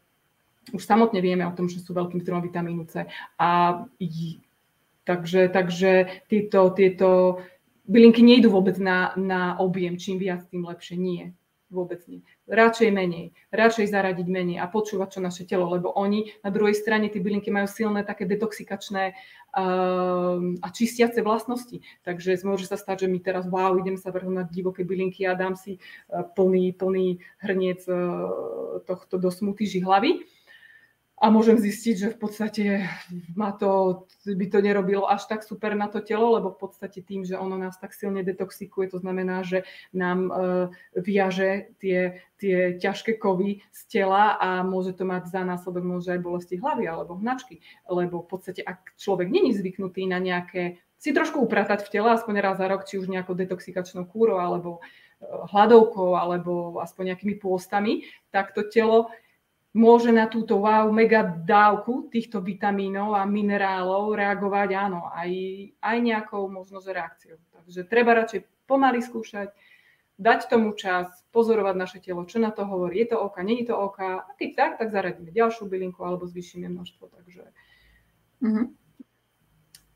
už 0.74 0.82
samotne 0.82 1.22
vieme 1.22 1.46
o 1.46 1.54
tom, 1.54 1.70
že 1.70 1.78
sú 1.78 1.94
veľkým 1.94 2.26
zdrojom 2.26 2.44
vitamínu 2.50 2.90
C. 2.90 3.06
A 3.38 3.82
takže, 5.06 5.54
takže 5.54 6.26
tieto, 6.26 6.74
tieto 6.74 7.40
bylinky 7.86 8.26
nejdú 8.26 8.50
vôbec 8.50 8.82
na, 8.82 9.14
na 9.14 9.54
objem, 9.62 9.94
čím 10.02 10.18
viac, 10.18 10.42
tým 10.50 10.66
lepšie. 10.66 10.98
Nie, 10.98 11.26
vôbec 11.70 12.02
nie. 12.06 12.22
Radšej 12.46 12.90
menej, 12.94 13.34
radšej 13.50 13.90
zaradiť 13.90 14.28
menej 14.30 14.58
a 14.62 14.70
počúvať, 14.70 15.18
čo 15.18 15.20
naše 15.22 15.44
telo, 15.50 15.66
lebo 15.70 15.90
oni 15.94 16.30
na 16.46 16.54
druhej 16.54 16.78
strane, 16.78 17.10
tie 17.10 17.22
bylinky 17.22 17.50
majú 17.50 17.66
silné 17.66 18.06
také 18.06 18.30
detoxikačné 18.30 19.04
uh, 19.12 20.38
a 20.62 20.68
čistiace 20.70 21.26
vlastnosti. 21.26 21.82
Takže 22.06 22.38
môže 22.46 22.70
sa 22.70 22.78
stať, 22.78 23.06
že 23.06 23.12
mi 23.12 23.18
teraz, 23.18 23.50
wow, 23.50 23.74
idem 23.82 23.98
sa 23.98 24.14
vrhnúť 24.14 24.36
na 24.36 24.46
divoké 24.46 24.86
bylinky 24.86 25.26
a 25.26 25.34
dám 25.34 25.58
si 25.58 25.78
uh, 25.78 26.22
plný, 26.24 26.78
plný 26.78 27.18
hrniec 27.42 27.82
uh, 27.90 28.84
tohto 28.86 29.18
do 29.18 29.34
smuty 29.34 29.66
žihlavy 29.66 30.35
a 31.16 31.32
môžem 31.32 31.56
zistiť, 31.56 31.96
že 31.96 32.08
v 32.12 32.18
podstate 32.20 32.64
ma 33.40 33.56
to, 33.56 34.04
by 34.28 34.52
to 34.52 34.60
nerobilo 34.60 35.08
až 35.08 35.24
tak 35.32 35.48
super 35.48 35.72
na 35.72 35.88
to 35.88 36.04
telo, 36.04 36.36
lebo 36.36 36.52
v 36.52 36.68
podstate 36.68 37.00
tým, 37.00 37.24
že 37.24 37.40
ono 37.40 37.56
nás 37.56 37.80
tak 37.80 37.96
silne 37.96 38.20
detoxikuje, 38.20 38.92
to 38.92 39.00
znamená, 39.00 39.48
že 39.48 39.64
nám 39.96 40.28
e, 40.28 40.32
viaže 41.00 41.72
tie, 41.80 42.20
tie 42.36 42.76
ťažké 42.76 43.16
kovy 43.16 43.64
z 43.72 43.82
tela 43.88 44.36
a 44.36 44.60
môže 44.68 44.92
to 44.92 45.08
mať 45.08 45.32
za 45.32 45.48
následok 45.48 45.88
môže 45.88 46.12
aj 46.12 46.20
bolesti 46.20 46.60
hlavy 46.60 46.84
alebo 46.84 47.16
hnačky, 47.16 47.64
lebo 47.88 48.20
v 48.20 48.28
podstate 48.36 48.60
ak 48.60 49.00
človek 49.00 49.32
není 49.32 49.56
zvyknutý 49.56 50.12
na 50.12 50.20
nejaké 50.20 50.84
si 51.00 51.16
trošku 51.16 51.38
upratať 51.38 51.86
v 51.86 51.92
tele, 51.96 52.10
aspoň 52.12 52.36
raz 52.44 52.58
za 52.60 52.68
rok, 52.68 52.84
či 52.84 53.00
už 53.00 53.08
nejakou 53.08 53.38
detoxikačnou 53.40 54.04
kúrou, 54.04 54.44
alebo 54.44 54.84
e, 55.24 55.32
hladovkou, 55.54 56.20
alebo 56.20 56.76
aspoň 56.84 57.16
nejakými 57.16 57.40
pôstami, 57.40 58.04
tak 58.36 58.52
to 58.52 58.68
telo 58.68 59.16
môže 59.76 60.16
na 60.16 60.32
túto 60.32 60.56
wow 60.64 60.88
mega 60.88 61.28
dávku 61.28 62.08
týchto 62.08 62.40
vitamínov 62.40 63.12
a 63.12 63.28
minerálov 63.28 64.16
reagovať, 64.16 64.70
áno, 64.72 65.12
aj, 65.12 65.30
aj 65.84 65.98
nejakou 66.00 66.48
možno 66.48 66.80
reakciou. 66.80 67.36
Takže 67.52 67.84
treba 67.84 68.16
radšej 68.16 68.48
pomaly 68.72 69.04
skúšať, 69.04 69.52
dať 70.16 70.48
tomu 70.48 70.72
čas, 70.80 71.12
pozorovať 71.36 71.76
naše 71.76 72.00
telo, 72.00 72.24
čo 72.24 72.40
na 72.40 72.56
to 72.56 72.64
hovorí, 72.64 73.04
je 73.04 73.12
to 73.12 73.18
oka, 73.20 73.44
není 73.44 73.68
to 73.68 73.76
oka, 73.76 74.24
a 74.24 74.32
keď 74.40 74.50
tak, 74.56 74.72
tak 74.80 74.88
zaradíme 74.96 75.36
ďalšiu 75.36 75.68
bylinku 75.68 76.00
alebo 76.08 76.24
zvýšime 76.24 76.72
množstvo, 76.72 77.12
takže 77.12 77.44
mm-hmm. 78.40 78.66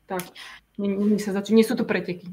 tak, 0.04 0.22
nie, 0.76 0.92
nie, 0.92 1.16
sa 1.16 1.32
začí, 1.32 1.56
nie 1.56 1.64
sú 1.64 1.72
to 1.72 1.88
preteky. 1.88 2.28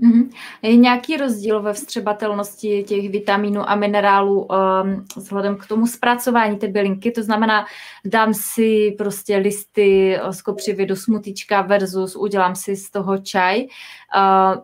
Mm-hmm. 0.00 0.30
Je 0.62 0.76
nějaký 0.76 1.16
rozdíl 1.16 1.62
ve 1.62 1.72
vstřebatelnosti 1.72 2.82
těch 2.82 3.10
vitamínů 3.10 3.70
a 3.70 3.74
minerálů 3.74 4.40
um, 4.44 5.04
vzhledem 5.16 5.56
k 5.56 5.66
tomu 5.66 5.86
zpracování 5.86 6.58
té 6.58 6.68
bylinky? 6.68 7.10
To 7.10 7.22
znamená, 7.22 7.66
dám 8.04 8.34
si 8.34 8.94
prostě 8.98 9.36
listy 9.36 10.18
z 10.30 10.42
kopřivy 10.42 10.86
do 10.86 10.96
smutička 10.96 11.62
versus 11.62 12.16
udělám 12.16 12.54
si 12.54 12.76
z 12.76 12.90
toho 12.90 13.18
čaj. 13.18 13.60
Uh, 13.62 14.62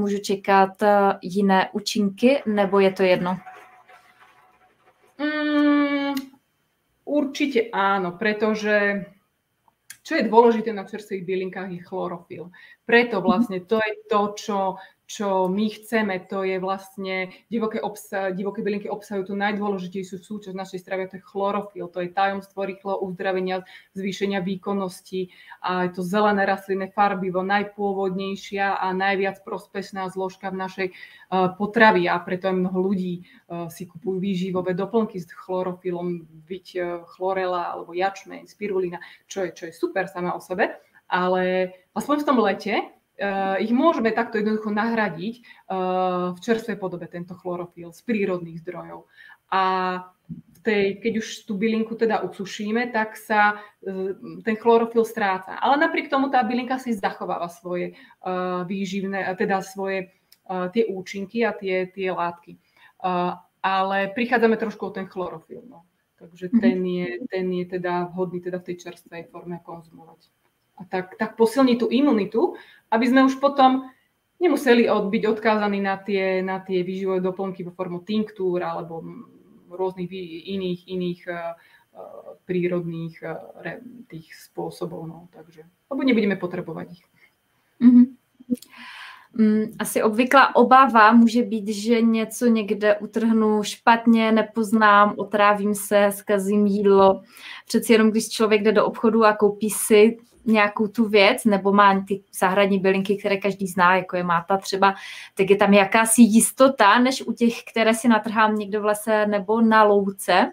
můžu 0.00 0.18
čekat 0.18 0.82
uh, 0.82 0.88
jiné 1.22 1.68
účinky, 1.72 2.42
nebo 2.46 2.80
je 2.80 2.92
to 2.92 3.02
jedno? 3.02 3.36
Mm, 5.18 6.14
určite 7.04 7.68
áno, 7.72 8.16
pretože 8.16 9.04
čo 10.00 10.16
je 10.16 10.28
dôležité 10.28 10.72
na 10.72 10.88
čerstvých 10.88 11.24
bylinkách 11.24 11.70
je 11.76 11.80
chlorofil. 11.84 12.44
Preto 12.84 13.20
mhm. 13.20 13.24
vlastne 13.24 13.58
to 13.64 13.78
je 13.80 13.94
to, 14.08 14.20
čo, 14.36 14.58
čo 15.10 15.50
my 15.50 15.66
chceme, 15.74 16.22
to 16.30 16.46
je 16.46 16.62
vlastne, 16.62 17.34
divoké, 17.50 17.82
obsa, 17.82 18.30
divoké 18.30 18.62
bylinky 18.62 18.86
obsahujú 18.86 19.34
tú 19.34 19.34
najdôležitejšiu 19.34 20.22
súčasť 20.22 20.54
našej 20.54 20.78
stravy, 20.86 21.10
to 21.10 21.18
je 21.18 21.26
chlorofil, 21.26 21.90
to 21.90 22.06
je 22.06 22.14
tajomstvo 22.14 22.62
rýchlo 22.62 23.02
uzdravenia, 23.02 23.66
zvýšenia 23.98 24.38
výkonnosti 24.38 25.34
a 25.66 25.90
je 25.90 25.98
to 25.98 26.06
zelené 26.06 26.46
rastlinné 26.46 26.94
farbivo, 26.94 27.42
najpôvodnejšia 27.42 28.78
a 28.78 28.86
najviac 28.94 29.42
prospešná 29.42 30.06
zložka 30.14 30.54
v 30.54 30.60
našej 30.62 30.88
uh, 30.94 31.58
potravy 31.58 32.06
a 32.06 32.14
preto 32.22 32.46
aj 32.46 32.62
mnoho 32.62 32.78
ľudí 32.78 33.26
uh, 33.50 33.66
si 33.66 33.90
kupujú 33.90 34.22
výživové 34.22 34.78
doplnky 34.78 35.18
s 35.18 35.26
chlorofilom, 35.26 36.22
byť 36.46 36.66
uh, 36.78 37.02
chlorela 37.18 37.74
alebo 37.74 37.98
jačmeň, 37.98 38.46
spirulina, 38.46 39.02
čo 39.26 39.42
je, 39.42 39.58
čo 39.58 39.66
je 39.66 39.74
super 39.74 40.06
sama 40.06 40.38
o 40.38 40.40
sebe, 40.40 40.70
ale 41.10 41.74
aspoň 41.98 42.22
v 42.22 42.26
tom 42.30 42.38
lete 42.38 42.99
ich 43.60 43.72
môžeme 43.72 44.10
takto 44.16 44.40
jednoducho 44.40 44.72
nahradiť 44.72 45.34
uh, 45.40 46.32
v 46.32 46.38
čerstvej 46.40 46.76
podobe 46.80 47.04
tento 47.04 47.36
chlorofil 47.36 47.92
z 47.92 48.00
prírodných 48.08 48.64
zdrojov. 48.64 49.04
A 49.52 49.62
tej, 50.60 51.00
keď 51.00 51.12
už 51.24 51.48
tú 51.48 51.56
bylinku 51.56 51.96
teda 51.96 52.24
usušíme, 52.24 52.92
tak 52.92 53.20
sa 53.20 53.60
uh, 53.60 54.16
ten 54.40 54.56
chlorofil 54.56 55.04
stráca. 55.04 55.60
Ale 55.60 55.76
napriek 55.76 56.08
tomu 56.08 56.32
tá 56.32 56.40
bylinka 56.40 56.80
si 56.80 56.96
zachováva 56.96 57.52
svoje 57.52 57.92
výživné, 58.64 59.28
teda 59.36 59.60
svoje 59.60 60.16
tie 60.74 60.84
účinky 60.90 61.46
a 61.46 61.54
tie, 61.54 61.86
tie 61.88 62.10
látky. 62.10 62.58
Ale 63.60 64.10
prichádzame 64.16 64.58
trošku 64.58 64.88
o 64.88 64.94
ten 64.94 65.06
chlorofil. 65.06 65.62
No. 65.68 65.84
Takže 66.20 66.52
mhm. 66.52 66.60
ten 66.60 66.78
je, 66.84 67.08
ten 67.30 67.46
je 67.52 67.64
teda 67.66 68.12
vhodný 68.12 68.44
teda 68.44 68.60
v 68.60 68.72
tej 68.72 68.76
čerstvej 68.76 69.32
forme 69.32 69.60
konzumovať. 69.64 70.28
A 70.80 70.88
tak, 70.88 71.20
tak 71.20 71.36
posilní 71.36 71.76
tú 71.76 71.92
imunitu 71.92 72.56
aby 72.90 73.04
sme 73.06 73.24
už 73.24 73.38
potom 73.38 73.86
nemuseli 74.42 74.90
byť 74.90 75.22
odkázaní 75.26 75.80
na 75.80 75.96
tie, 75.96 76.42
na 76.42 76.58
tie 76.58 76.82
výživové 76.82 77.22
doplnky 77.22 77.62
vo 77.62 77.70
formu 77.72 78.02
tinktúr 78.02 78.62
alebo 78.62 79.02
rôznych 79.70 80.10
iných, 80.50 80.80
iných 80.90 81.20
uh, 81.30 81.54
prírodných 82.42 83.22
uh, 83.22 83.38
tých 84.10 84.26
spôsobov. 84.34 85.06
No, 85.06 85.30
takže, 85.30 85.62
lebo 85.86 86.02
nebudeme 86.02 86.34
potrebovať 86.34 86.86
ich. 86.98 87.04
Mm-hmm. 87.78 88.06
Asi 89.78 90.02
obvyklá 90.02 90.56
obava 90.56 91.12
může 91.12 91.42
být, 91.42 91.68
že 91.68 92.02
něco 92.02 92.46
někde 92.46 92.96
utrhnu 92.98 93.62
špatně, 93.62 94.32
nepoznám, 94.32 95.14
otrávím 95.16 95.74
se, 95.74 96.10
zkazím 96.12 96.66
jídlo. 96.66 97.22
Přeci 97.66 97.92
jenom, 97.92 98.10
když 98.10 98.28
člověk 98.28 98.62
jde 98.62 98.72
do 98.72 98.86
obchodu 98.86 99.24
a 99.24 99.36
koupí 99.36 99.70
si 99.70 100.18
nějakou 100.44 100.88
tu 100.88 101.08
věc, 101.08 101.44
nebo 101.44 101.72
má 101.72 102.04
ty 102.08 102.22
zahradní 102.32 102.78
bylinky, 102.78 103.16
které 103.16 103.36
každý 103.36 103.66
zná, 103.66 103.96
jako 103.96 104.16
je 104.16 104.24
máta 104.24 104.56
třeba, 104.56 104.94
tak 105.34 105.50
je 105.50 105.56
tam 105.56 105.74
jakási 105.74 106.22
jistota, 106.22 106.98
než 106.98 107.22
u 107.22 107.32
těch, 107.32 107.64
které 107.64 107.94
si 107.94 108.08
natrhám 108.08 108.56
někde 108.56 108.78
v 108.78 108.84
lese 108.84 109.26
nebo 109.26 109.60
na 109.60 109.82
louce. 109.82 110.52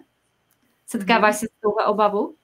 Setkáváš 0.86 1.36
se 1.36 1.46
s 1.46 1.60
touhle 1.60 1.86
obavu? 1.86 2.34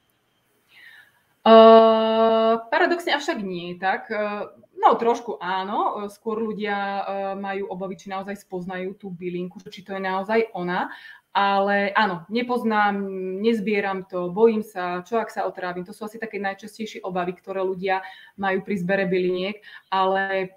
Uh, 1.45 2.57
paradoxne 2.72 3.12
avšak 3.12 3.36
nie, 3.45 3.76
tak? 3.76 4.09
Uh, 4.09 4.49
no 4.80 4.97
trošku 4.97 5.36
áno, 5.45 6.09
skôr 6.09 6.40
ľudia 6.40 7.05
uh, 7.05 7.05
majú 7.36 7.68
obavy, 7.68 8.01
či 8.01 8.09
naozaj 8.09 8.49
spoznajú 8.49 8.97
tú 8.97 9.12
bylinku, 9.12 9.61
či 9.68 9.84
to 9.84 9.92
je 9.92 10.01
naozaj 10.01 10.49
ona, 10.57 10.88
ale 11.35 11.91
áno, 11.99 12.22
nepoznám, 12.30 12.95
nezbieram 13.43 14.07
to, 14.07 14.30
bojím 14.30 14.62
sa, 14.62 15.03
čo 15.03 15.18
ak 15.18 15.35
sa 15.35 15.51
otrávim. 15.51 15.82
To 15.82 15.91
sú 15.91 16.07
asi 16.07 16.22
také 16.22 16.39
najčastejšie 16.39 17.03
obavy, 17.03 17.35
ktoré 17.35 17.59
ľudia 17.66 18.07
majú 18.39 18.62
pri 18.62 18.78
zbere 18.78 19.05
byliniek, 19.11 19.59
ale 19.91 20.55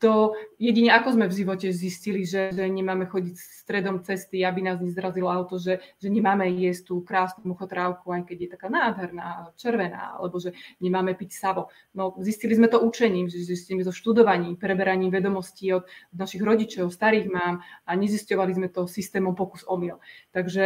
to 0.00 0.32
jedine 0.56 0.96
ako 0.96 1.12
sme 1.12 1.28
v 1.28 1.36
živote 1.44 1.68
zistili, 1.76 2.24
že, 2.24 2.56
že 2.56 2.64
nemáme 2.64 3.04
chodiť 3.04 3.36
stredom 3.36 4.00
cesty, 4.00 4.40
aby 4.40 4.64
nás 4.64 4.80
nezrazilo 4.80 5.28
auto, 5.28 5.60
že, 5.60 5.84
že 6.00 6.08
nemáme 6.08 6.48
jesť 6.48 6.88
tú 6.88 6.94
krásnu 7.04 7.44
muchotrávku, 7.52 8.08
aj 8.08 8.24
keď 8.24 8.36
je 8.40 8.48
taká 8.56 8.72
nádherná, 8.72 9.52
červená, 9.60 10.16
alebo 10.16 10.40
že 10.40 10.56
nemáme 10.80 11.12
piť 11.12 11.36
savo. 11.36 11.68
No, 11.92 12.16
zistili 12.24 12.56
sme 12.56 12.72
to 12.72 12.80
učením, 12.80 13.28
zistili 13.28 13.84
so 13.84 13.92
študovaním, 13.92 14.56
preberaním 14.56 15.12
vedomostí 15.12 15.68
od 15.76 15.84
našich 16.16 16.40
rodičov, 16.40 16.88
starých 16.88 17.28
mám 17.28 17.60
a 17.84 17.90
nezisťovali 17.92 18.52
sme 18.56 18.68
to 18.72 18.88
systémom 18.88 19.36
pokus 19.36 19.68
omyl. 19.68 20.00
Takže 20.32 20.64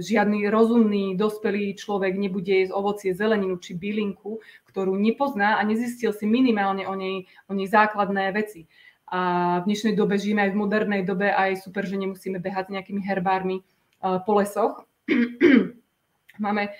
žiadny 0.00 0.48
rozumný, 0.48 1.20
dospelý 1.20 1.76
človek 1.76 2.16
nebude 2.16 2.64
jesť 2.64 2.72
ovocie, 2.72 3.12
zeleninu 3.12 3.60
či 3.60 3.76
bylinku, 3.76 4.40
ktorú 4.70 4.94
nepozná 4.94 5.58
a 5.58 5.66
nezistil 5.66 6.14
si 6.14 6.30
minimálne 6.30 6.86
o 6.86 6.94
nej, 6.94 7.26
o 7.50 7.52
nej 7.52 7.66
základné 7.66 8.30
veci. 8.30 8.70
A 9.10 9.58
v 9.60 9.66
dnešnej 9.66 9.98
dobe 9.98 10.14
žijeme 10.14 10.46
aj 10.46 10.54
v 10.54 10.60
modernej 10.62 11.02
dobe 11.02 11.34
a 11.34 11.50
je 11.50 11.58
super, 11.58 11.82
že 11.82 11.98
nemusíme 11.98 12.38
behať 12.38 12.70
s 12.70 12.74
nejakými 12.78 13.02
herbármi 13.02 13.58
uh, 13.58 14.22
po 14.22 14.38
lesoch. 14.38 14.86
máme, 16.38 16.70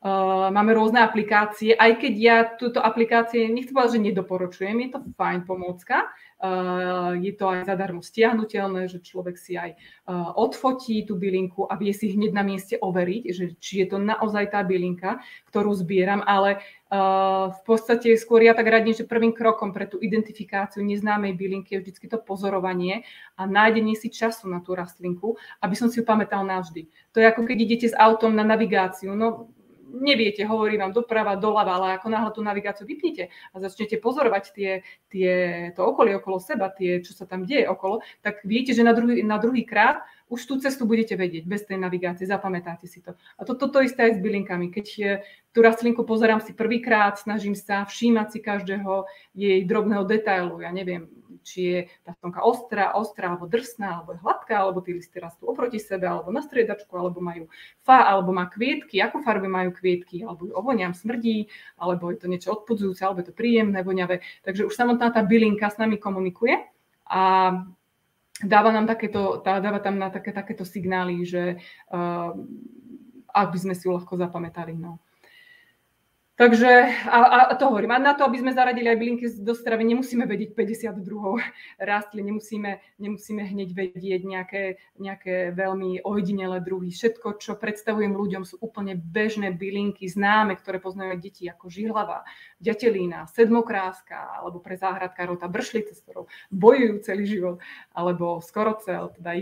uh, 0.00 0.48
máme 0.48 0.72
rôzne 0.72 1.04
aplikácie, 1.04 1.76
aj 1.76 2.00
keď 2.00 2.14
ja 2.16 2.36
túto 2.56 2.80
aplikácie, 2.80 3.52
nechcem 3.52 3.76
povedať, 3.76 4.00
že 4.00 4.06
nedoporučujem, 4.08 4.76
je 4.80 4.90
to 4.96 4.98
fajn 5.20 5.44
pomôcka, 5.44 6.08
je 7.18 7.32
to 7.32 7.44
aj 7.48 7.64
zadarmo 7.64 8.04
stiahnutelné, 8.04 8.90
že 8.90 9.00
človek 9.00 9.36
si 9.40 9.56
aj 9.56 9.70
eh, 9.72 9.78
odfotí 10.36 11.06
tú 11.08 11.16
bylinku 11.16 11.64
a 11.64 11.74
vie 11.80 11.94
si 11.96 12.12
hneď 12.12 12.30
na 12.36 12.44
mieste 12.44 12.76
overiť, 12.76 13.22
že 13.32 13.44
či 13.56 13.84
je 13.84 13.86
to 13.88 13.98
naozaj 14.02 14.52
tá 14.52 14.60
bylinka, 14.60 15.24
ktorú 15.48 15.72
zbieram, 15.72 16.20
ale 16.26 16.60
eh, 16.60 17.44
v 17.48 17.60
podstate 17.64 18.12
skôr 18.20 18.44
ja 18.44 18.52
tak 18.52 18.68
radím, 18.68 18.92
že 18.92 19.08
prvým 19.08 19.32
krokom 19.32 19.72
pre 19.72 19.88
tú 19.88 19.96
identifikáciu 20.02 20.84
neznámej 20.84 21.32
bylinky 21.32 21.78
je 21.78 21.88
vždy 21.88 22.06
to 22.12 22.18
pozorovanie 22.20 23.08
a 23.40 23.48
nájdenie 23.48 23.96
si 23.96 24.12
času 24.12 24.50
na 24.50 24.60
tú 24.60 24.76
rastlinku, 24.76 25.40
aby 25.64 25.74
som 25.74 25.88
si 25.88 26.02
ju 26.02 26.04
pamätal 26.04 26.44
navždy. 26.44 26.86
To 27.16 27.22
je 27.22 27.26
ako 27.30 27.48
keď 27.48 27.56
idete 27.56 27.86
s 27.88 27.96
autom 27.96 28.36
na 28.36 28.44
navigáciu. 28.44 29.16
No, 29.16 29.48
neviete, 29.94 30.42
hovorí 30.42 30.74
vám 30.74 30.90
doprava, 30.90 31.38
doľava, 31.38 31.72
ale 31.78 31.86
ako 31.96 32.08
náhle 32.10 32.30
tú 32.34 32.42
navigáciu 32.42 32.84
vypnete 32.84 33.30
a 33.30 33.54
začnete 33.62 34.02
pozorovať 34.02 34.44
tie, 34.50 34.70
tie, 35.08 35.32
to 35.72 35.86
okolie 35.86 36.18
okolo 36.18 36.42
seba, 36.42 36.68
tie, 36.74 36.98
čo 37.00 37.14
sa 37.14 37.24
tam 37.24 37.46
deje 37.46 37.70
okolo, 37.70 38.02
tak 38.20 38.42
viete, 38.42 38.74
že 38.74 38.82
na 38.82 38.92
druhý, 38.92 39.22
na 39.22 39.38
druhý 39.38 39.62
krát 39.62 40.02
už 40.26 40.40
tú 40.48 40.54
cestu 40.58 40.88
budete 40.88 41.14
vedieť 41.14 41.44
bez 41.46 41.62
tej 41.68 41.78
navigácie, 41.78 42.26
zapamätáte 42.26 42.88
si 42.90 42.98
to. 43.04 43.14
A 43.38 43.44
to, 43.44 43.54
toto 43.54 43.84
isté 43.84 44.08
aj 44.08 44.18
s 44.18 44.24
bylinkami. 44.24 44.72
Keď 44.72 44.86
tú 45.54 45.58
rastlinku 45.62 46.02
pozerám 46.02 46.40
si 46.42 46.56
prvýkrát, 46.56 47.20
snažím 47.20 47.54
sa 47.54 47.84
všímať 47.84 48.26
si 48.32 48.38
každého 48.40 49.06
jej 49.36 49.60
drobného 49.62 50.02
detailu. 50.08 50.64
Ja 50.64 50.72
neviem, 50.72 51.06
či 51.44 51.60
je 51.60 51.78
tá 52.00 52.16
stonka 52.16 52.40
ostrá, 52.40 52.96
ostrá, 52.96 53.30
alebo 53.30 53.44
drsná, 53.44 54.00
alebo 54.00 54.16
je 54.16 54.24
hladká, 54.24 54.56
alebo 54.56 54.80
tí 54.80 54.96
listy 54.96 55.20
rastú 55.20 55.44
oproti 55.44 55.76
sebe, 55.76 56.08
alebo 56.08 56.32
na 56.32 56.40
striedačku, 56.40 56.90
alebo 56.96 57.20
majú 57.20 57.52
fa, 57.84 58.08
alebo 58.08 58.32
má 58.32 58.48
kvietky, 58.48 59.04
ako 59.04 59.20
farby 59.20 59.46
majú 59.46 59.76
kvietky, 59.76 60.24
alebo 60.24 60.48
ju 60.48 60.52
ovoniam, 60.56 60.96
smrdí, 60.96 61.52
alebo 61.76 62.08
je 62.08 62.18
to 62.18 62.26
niečo 62.26 62.48
odpudzujúce, 62.56 63.04
alebo 63.04 63.20
je 63.20 63.28
to 63.28 63.36
príjemné, 63.36 63.84
voňavé. 63.84 64.24
Takže 64.40 64.64
už 64.64 64.72
samotná 64.72 65.12
tá 65.12 65.20
bylinka 65.20 65.68
s 65.68 65.76
nami 65.76 66.00
komunikuje 66.00 66.56
a 67.04 67.52
dáva 68.40 68.70
nám 68.72 68.88
takéto, 68.88 69.44
dáva 69.44 69.78
tam 69.78 70.00
na 70.00 70.08
také, 70.08 70.32
takéto 70.32 70.64
signály, 70.64 71.28
že 71.28 71.60
uh, 71.92 72.32
ak 73.34 73.48
by 73.52 73.58
sme 73.58 73.74
si 73.76 73.84
ju 73.84 73.92
ľahko 73.92 74.16
zapamätali. 74.16 74.78
No. 74.78 75.03
Takže, 76.34 76.90
a, 77.06 77.46
a 77.46 77.54
to 77.54 77.70
hovorím, 77.70 77.94
a 77.94 78.02
na 78.02 78.10
to, 78.18 78.26
aby 78.26 78.42
sme 78.42 78.50
zaradili 78.50 78.90
aj 78.90 78.98
bylinky 78.98 79.24
do 79.38 79.54
stravy, 79.54 79.86
nemusíme 79.86 80.26
vedieť 80.26 80.58
52 80.58 80.98
rastlín, 81.78 82.26
nemusíme, 82.26 82.82
nemusíme 82.98 83.42
hneď 83.54 83.70
vedieť 83.70 84.22
nejaké, 84.26 84.82
nejaké 84.98 85.54
veľmi 85.54 86.02
ojedinelé 86.02 86.58
druhy. 86.58 86.90
Všetko, 86.90 87.38
čo 87.38 87.54
predstavujem 87.54 88.18
ľuďom, 88.18 88.42
sú 88.42 88.58
úplne 88.58 88.98
bežné 88.98 89.54
bylinky, 89.54 90.10
známe, 90.10 90.58
ktoré 90.58 90.82
poznajú 90.82 91.14
aj 91.14 91.20
deti, 91.22 91.46
ako 91.46 91.70
žihlava, 91.70 92.26
ďatelína, 92.58 93.30
sedmokráska, 93.30 94.42
alebo 94.42 94.58
pre 94.58 94.74
záhradkárov 94.74 95.38
tá 95.38 95.46
bršlica, 95.46 95.94
s 95.94 96.02
ktorou 96.02 96.26
bojujú 96.50 96.98
celý 97.06 97.30
život, 97.30 97.62
alebo 97.94 98.42
skorocel, 98.42 99.14
teda 99.14 99.38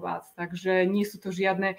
vás. 0.00 0.24
Takže 0.40 0.88
nie 0.88 1.04
sú 1.04 1.20
to 1.20 1.28
žiadne 1.28 1.76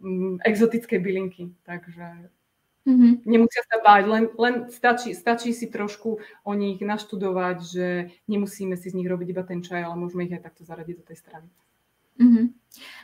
mm, 0.00 0.40
exotické 0.40 0.96
bylinky. 0.96 1.52
Takže 1.68 2.32
Mm-hmm. 2.84 3.24
Nemusia 3.24 3.64
sa 3.64 3.80
báť, 3.80 4.04
len, 4.04 4.24
len 4.36 4.54
stačí, 4.68 5.16
stačí 5.16 5.56
si 5.56 5.72
trošku 5.72 6.20
o 6.44 6.52
nich 6.52 6.84
naštudovať, 6.84 7.56
že 7.64 7.86
nemusíme 8.28 8.76
si 8.76 8.92
z 8.92 8.96
nich 9.00 9.08
robiť 9.08 9.28
iba 9.32 9.40
ten 9.40 9.64
čaj, 9.64 9.88
ale 9.88 9.96
môžeme 9.96 10.28
ich 10.28 10.36
aj 10.36 10.44
takto 10.44 10.68
zaradiť 10.68 10.94
do 11.00 11.04
tej 11.08 11.16
stravy. 11.16 11.48
Mm-hmm. 12.20 12.46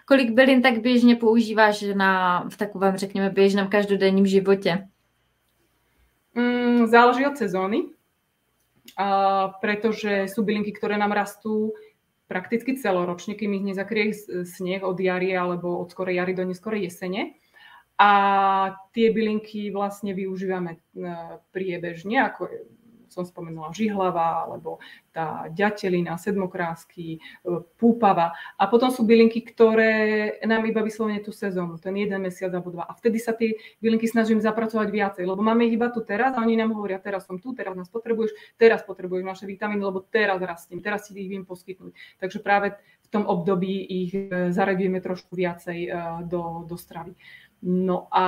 Kolik 0.05 0.31
bylin 0.31 0.62
tak 0.62 0.78
běžně 0.78 1.16
používáš 1.16 1.85
na, 1.95 2.45
v 2.49 2.57
takovém, 2.57 2.97
řekněme, 2.97 3.31
běžném 3.31 3.68
každodenním 3.68 4.26
životě? 4.26 4.89
Mm, 6.35 6.87
záleží 6.87 7.26
od 7.26 7.37
sezóny, 7.37 7.91
a 8.97 9.09
pretože 9.61 10.28
sú 10.28 10.43
bylinky, 10.43 10.72
ktoré 10.74 10.99
nám 10.99 11.12
rastú 11.14 11.74
prakticky 12.26 12.78
celoročne, 12.78 13.35
kým 13.35 13.55
ich 13.59 13.66
nezakrie 13.66 14.14
sneh 14.47 14.83
od 14.83 14.99
jary 14.99 15.35
alebo 15.35 15.78
od 15.78 15.91
skorej 15.91 16.22
jary 16.22 16.35
do 16.35 16.45
neskorej 16.47 16.91
jesene. 16.91 17.35
A 18.01 18.11
tie 18.96 19.12
bylinky 19.12 19.68
vlastne 19.68 20.16
využívame 20.16 20.72
e, 20.72 20.78
priebežne, 21.53 22.16
ako 22.24 22.48
som 23.11 23.26
spomenula 23.26 23.74
žihlava, 23.74 24.46
alebo 24.46 24.78
tá 25.11 25.51
ďatelina, 25.51 26.14
sedmokrásky, 26.14 27.18
e, 27.18 27.20
púpava. 27.76 28.32
A 28.57 28.70
potom 28.70 28.88
sú 28.88 29.03
bylinky, 29.03 29.42
ktoré 29.42 29.92
nám 30.46 30.64
iba 30.64 30.80
vyslovene 30.80 31.18
tú 31.20 31.34
sezónu, 31.34 31.76
ten 31.76 31.92
jeden 31.98 32.22
mesiac 32.22 32.55
alebo 32.55 32.70
dva. 32.70 32.86
A 32.86 32.94
vtedy 32.94 33.18
sa 33.18 33.34
tie 33.34 33.59
bylinky 33.82 34.07
snažím 34.07 34.38
zapracovať 34.38 34.88
viacej, 34.88 35.24
lebo 35.26 35.42
máme 35.42 35.66
ich 35.66 35.74
iba 35.74 35.90
tu 35.90 36.01
teraz 36.07 36.38
a 36.38 36.40
oni 36.40 36.55
nám 36.55 36.72
hovoria, 36.72 37.03
teraz 37.03 37.26
som 37.26 37.36
tu, 37.36 37.53
teraz 37.53 37.74
nás 37.74 37.90
potrebuješ, 37.90 38.32
teraz 38.55 38.86
potrebuješ 38.86 39.26
naše 39.26 39.44
vitamíny, 39.44 39.82
lebo 39.82 40.07
teraz 40.07 40.38
rastiem, 40.38 40.78
teraz 40.78 41.11
si 41.11 41.12
ich 41.18 41.28
viem 41.28 41.42
poskytnúť. 41.42 41.92
Takže 42.22 42.38
práve 42.40 42.78
v 43.05 43.09
tom 43.11 43.26
období 43.26 43.82
ich 43.82 44.14
e, 44.14 44.55
zaradujeme 44.55 45.03
trošku 45.03 45.34
viacej 45.34 45.90
do, 46.30 46.62
do 46.62 46.78
stravy. 46.78 47.18
No 47.61 48.08
a 48.08 48.26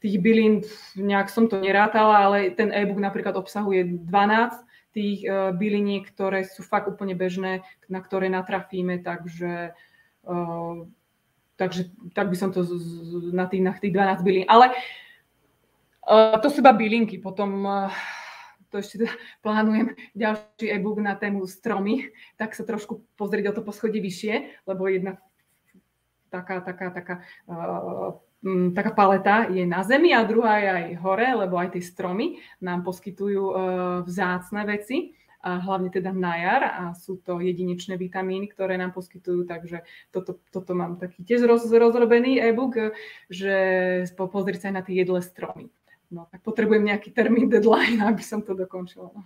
tých 0.00 0.16
bylín, 0.16 0.64
nejak 0.96 1.28
som 1.28 1.44
to 1.44 1.60
nerátala, 1.60 2.24
ale 2.24 2.56
ten 2.56 2.72
e-book 2.72 2.96
napríklad 2.96 3.36
obsahuje 3.36 4.00
12 4.08 4.96
tých 4.96 5.22
uh, 5.28 5.52
byliniek, 5.52 6.08
ktoré 6.08 6.48
sú 6.48 6.64
fakt 6.64 6.88
úplne 6.88 7.12
bežné, 7.14 7.62
na 7.86 8.00
ktoré 8.00 8.32
natrafíme, 8.32 9.04
takže, 9.04 9.76
uh, 10.24 10.88
takže 11.60 11.92
tak 12.16 12.32
by 12.32 12.36
som 12.36 12.50
to 12.50 12.64
na, 13.30 13.46
tých, 13.46 13.62
na 13.62 13.76
tých 13.76 13.92
12 13.92 14.24
bylín. 14.26 14.44
Ale 14.48 14.72
uh, 16.08 16.40
to 16.40 16.48
sú 16.48 16.64
iba 16.64 16.72
bylinky, 16.72 17.20
potom 17.20 17.68
to 18.72 18.80
ešte 18.80 19.04
teda 19.04 19.12
plánujem 19.44 19.92
ďalší 20.16 20.66
e-book 20.72 20.98
na 21.02 21.12
tému 21.12 21.44
stromy, 21.44 22.08
tak 22.40 22.56
sa 22.56 22.64
trošku 22.64 23.04
pozrieť 23.20 23.52
o 23.52 23.56
to 23.60 23.62
poschodie 23.62 24.00
vyššie, 24.00 24.64
lebo 24.64 24.88
jedna 24.88 25.20
taká, 26.32 26.62
taká, 26.62 26.88
taká 26.94 27.14
uh, 27.50 28.16
taká 28.74 28.90
paleta 28.96 29.52
je 29.52 29.66
na 29.66 29.84
zemi 29.84 30.16
a 30.16 30.24
druhá 30.24 30.58
je 30.58 30.70
aj 30.70 30.94
hore, 31.04 31.28
lebo 31.34 31.60
aj 31.60 31.76
tie 31.76 31.82
stromy 31.84 32.40
nám 32.64 32.84
poskytujú 32.84 33.44
e, 33.52 33.54
vzácne 34.08 34.64
veci, 34.64 35.12
hlavne 35.40 35.88
teda 35.88 36.12
na 36.12 36.36
jar 36.36 36.62
a 36.64 36.84
sú 36.92 37.16
to 37.16 37.40
jedinečné 37.40 37.96
vitamíny, 37.96 38.52
ktoré 38.52 38.76
nám 38.76 38.92
poskytujú, 38.92 39.48
takže 39.48 39.88
toto, 40.12 40.36
toto 40.52 40.76
mám 40.76 41.00
taký 41.00 41.24
tiež 41.24 41.48
roz, 41.48 41.64
rozrobený 41.64 42.44
e-book, 42.44 42.76
že 43.32 43.56
pozrieť 44.12 44.60
sa 44.60 44.68
aj 44.68 44.74
na 44.76 44.82
tie 44.84 45.00
jedle 45.00 45.24
stromy. 45.24 45.72
No 46.10 46.26
tak 46.28 46.44
potrebujem 46.44 46.84
nejaký 46.84 47.14
termín 47.14 47.48
deadline, 47.48 48.04
aby 48.08 48.20
som 48.20 48.44
to 48.44 48.52
dokončila. 48.54 49.10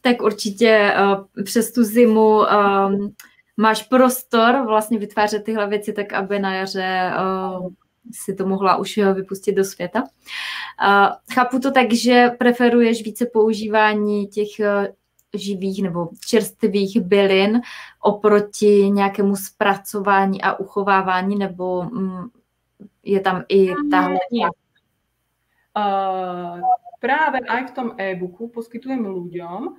tak 0.00 0.22
určitě 0.22 0.94
uh, 0.96 1.24
přes 1.44 1.72
tu 1.72 1.84
zimu 1.84 2.38
um, 2.38 3.14
máš 3.62 3.82
prostor 3.82 4.66
vlastně 4.66 4.98
vytvářet 4.98 5.44
tyhle 5.44 5.68
věci 5.68 5.92
tak, 5.92 6.12
aby 6.12 6.38
na 6.38 6.54
jaře 6.54 7.12
uh, 7.58 7.68
si 8.12 8.34
to 8.34 8.46
mohla 8.46 8.76
už 8.76 8.98
vypustit 9.14 9.52
do 9.52 9.64
světa. 9.64 10.02
Uh, 10.02 11.08
chápu 11.34 11.58
to 11.58 11.70
tak, 11.70 11.92
že 11.92 12.30
preferuješ 12.38 13.04
více 13.04 13.26
používání 13.26 14.26
těch 14.26 14.48
uh, 14.60 14.86
živých 15.34 15.82
nebo 15.82 16.08
čerstvých 16.26 17.00
bylin 17.00 17.60
oproti 18.00 18.90
nějakému 18.90 19.36
zpracování 19.36 20.42
a 20.42 20.58
uchovávání, 20.58 21.36
nebo 21.36 21.78
um, 21.80 22.30
je 23.02 23.20
tam 23.20 23.44
i 23.48 23.72
tahle... 23.90 24.18
Nie. 24.32 24.48
Uh, 25.76 26.60
práve 27.00 27.40
aj 27.48 27.66
v 27.66 27.74
tom 27.74 27.88
e-booku 27.98 28.52
poskytujem 28.52 29.02
ľuďom 29.02 29.74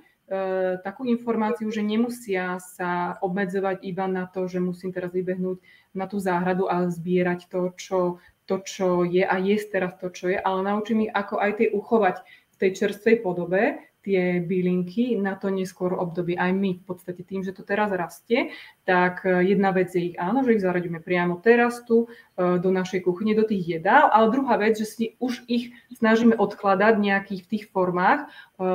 takú 0.80 1.04
informáciu, 1.04 1.68
že 1.68 1.84
nemusia 1.84 2.56
sa 2.56 3.20
obmedzovať 3.20 3.84
iba 3.84 4.08
na 4.08 4.24
to, 4.24 4.48
že 4.48 4.56
musím 4.56 4.88
teraz 4.88 5.12
vybehnúť 5.12 5.60
na 5.92 6.08
tú 6.08 6.16
záhradu 6.16 6.64
a 6.64 6.88
zbierať 6.88 7.46
to, 7.52 7.60
čo, 7.76 7.98
to, 8.48 8.64
čo 8.64 9.04
je 9.04 9.20
a 9.20 9.36
jesť 9.36 9.66
teraz 9.78 9.92
to, 10.00 10.08
čo 10.08 10.32
je, 10.32 10.38
ale 10.40 10.64
naučím 10.64 11.08
ich, 11.08 11.12
ako 11.12 11.36
aj 11.36 11.50
tie 11.60 11.68
uchovať 11.76 12.16
tej 12.56 12.70
čerstvej 12.74 13.16
podobe, 13.20 13.78
tie 14.04 14.44
bylinky 14.44 15.16
na 15.16 15.32
to 15.32 15.48
neskôr 15.48 15.96
obdobie. 15.96 16.36
Aj 16.36 16.52
my 16.52 16.76
v 16.76 16.84
podstate 16.84 17.24
tým, 17.24 17.40
že 17.40 17.56
to 17.56 17.64
teraz 17.64 17.88
rastie, 17.88 18.52
tak 18.84 19.24
e, 19.24 19.48
jedna 19.48 19.72
vec 19.72 19.88
je 19.96 20.12
ich 20.12 20.16
áno, 20.20 20.44
že 20.44 20.60
ich 20.60 20.62
zaradíme 20.62 21.00
priamo 21.00 21.40
teraz 21.40 21.80
tu 21.88 22.04
e, 22.36 22.60
do 22.60 22.68
našej 22.68 23.00
kuchyne, 23.00 23.32
do 23.32 23.48
tých 23.48 23.80
jedál, 23.80 24.12
ale 24.12 24.28
druhá 24.28 24.60
vec, 24.60 24.76
že 24.76 24.84
si 24.84 25.04
už 25.16 25.48
ich 25.48 25.72
snažíme 25.96 26.36
odkladať 26.36 27.00
nejakých 27.00 27.40
v 27.48 27.50
tých 27.56 27.64
formách 27.72 28.28
e, 28.60 28.66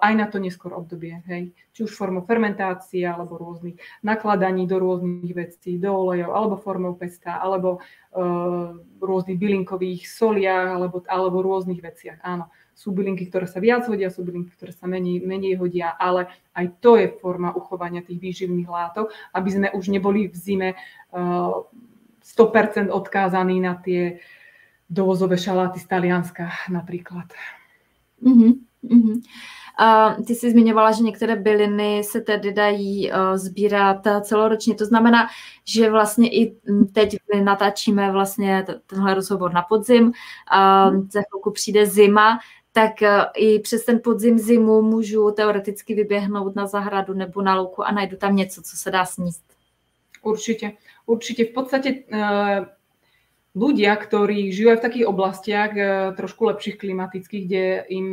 aj 0.00 0.12
na 0.16 0.26
to 0.32 0.40
neskôr 0.40 0.72
obdobie. 0.72 1.20
Hej. 1.28 1.52
Či 1.76 1.84
už 1.84 1.92
formou 1.92 2.24
fermentácie, 2.24 3.04
alebo 3.04 3.36
rôznych 3.36 3.76
nakladaní 4.00 4.64
do 4.64 4.80
rôznych 4.80 5.36
vecí, 5.36 5.76
do 5.76 5.92
olejov, 5.92 6.32
alebo 6.32 6.56
formou 6.56 6.96
pesta, 6.96 7.36
alebo 7.40 7.84
rôznych 9.00 9.40
bylinkových 9.40 10.04
soliach, 10.04 10.76
alebo, 10.76 11.00
alebo 11.08 11.40
rôznych 11.40 11.80
veciach. 11.80 12.20
Áno 12.20 12.52
sú 12.74 12.92
bylinky, 12.92 13.28
ktoré 13.28 13.46
sa 13.46 13.60
viac 13.60 13.86
hodia, 13.86 14.10
sú 14.10 14.24
bylinky, 14.24 14.50
ktoré 14.56 14.72
sa 14.72 14.88
menej, 14.88 15.22
menej 15.22 15.60
hodia, 15.60 15.92
ale 15.94 16.26
aj 16.56 16.66
to 16.80 16.96
je 16.96 17.12
forma 17.20 17.52
uchovania 17.52 18.02
tých 18.02 18.18
výživných 18.18 18.68
látok, 18.68 19.12
aby 19.36 19.48
sme 19.52 19.68
už 19.76 19.92
neboli 19.92 20.28
v 20.28 20.36
zime 20.36 20.68
uh, 21.12 21.62
eh, 21.62 21.82
100% 22.22 22.90
odkázaní 22.90 23.60
na 23.60 23.74
tie 23.74 24.22
dovozové 24.90 25.38
šaláty 25.38 25.80
z 25.80 25.86
Talianska 25.86 26.48
například. 26.70 27.26
Mm-hmm. 28.22 28.52
Mm-hmm. 28.84 29.20
Ty 30.26 30.34
jsi 30.34 30.50
zmiňovala, 30.50 30.92
že 30.92 31.02
některé 31.02 31.36
byliny 31.36 32.04
se 32.04 32.20
tedy 32.20 32.52
dají 32.52 33.10
uh, 33.10 33.16
sbírat 33.34 33.96
celoročně. 34.20 34.74
To 34.74 34.84
znamená, 34.84 35.28
že 35.64 35.90
vlastně 35.90 36.28
i 36.28 36.56
teď 36.92 37.16
natáčíme 37.42 38.12
vlastně 38.12 38.66
tenhle 38.86 39.14
rozhovor 39.14 39.52
na 39.52 39.62
podzim. 39.62 40.04
Uh, 40.06 41.06
za 41.08 41.22
chvilku 41.30 41.50
přijde 41.50 41.86
zima, 41.86 42.38
tak 42.72 43.02
eh, 43.02 43.24
i 43.36 43.58
přes 43.58 43.84
ten 43.84 44.00
podzim 44.04 44.38
zimu 44.38 44.82
můžu 44.82 45.30
teoreticky 45.30 45.94
vyběhnout 45.94 46.56
na 46.56 46.66
zahradu 46.66 47.14
nebo 47.14 47.42
na 47.42 47.54
louku 47.54 47.86
a 47.86 47.92
najdu 47.92 48.16
tam 48.16 48.36
něco, 48.36 48.62
co 48.62 48.76
se 48.76 48.90
dá 48.90 49.04
sníst. 49.04 49.44
Určite. 50.22 50.72
Určite. 51.06 51.50
V 51.50 51.52
podstate 51.52 51.88
uh, 52.06 52.62
ľudia, 53.58 53.90
ktorí 53.98 54.54
žijú 54.54 54.70
aj 54.70 54.78
v 54.78 54.86
takých 54.86 55.06
oblastiach 55.10 55.72
uh, 55.74 56.14
trošku 56.14 56.46
lepších 56.46 56.78
klimatických, 56.78 57.44
kde 57.46 57.64
im 57.90 58.06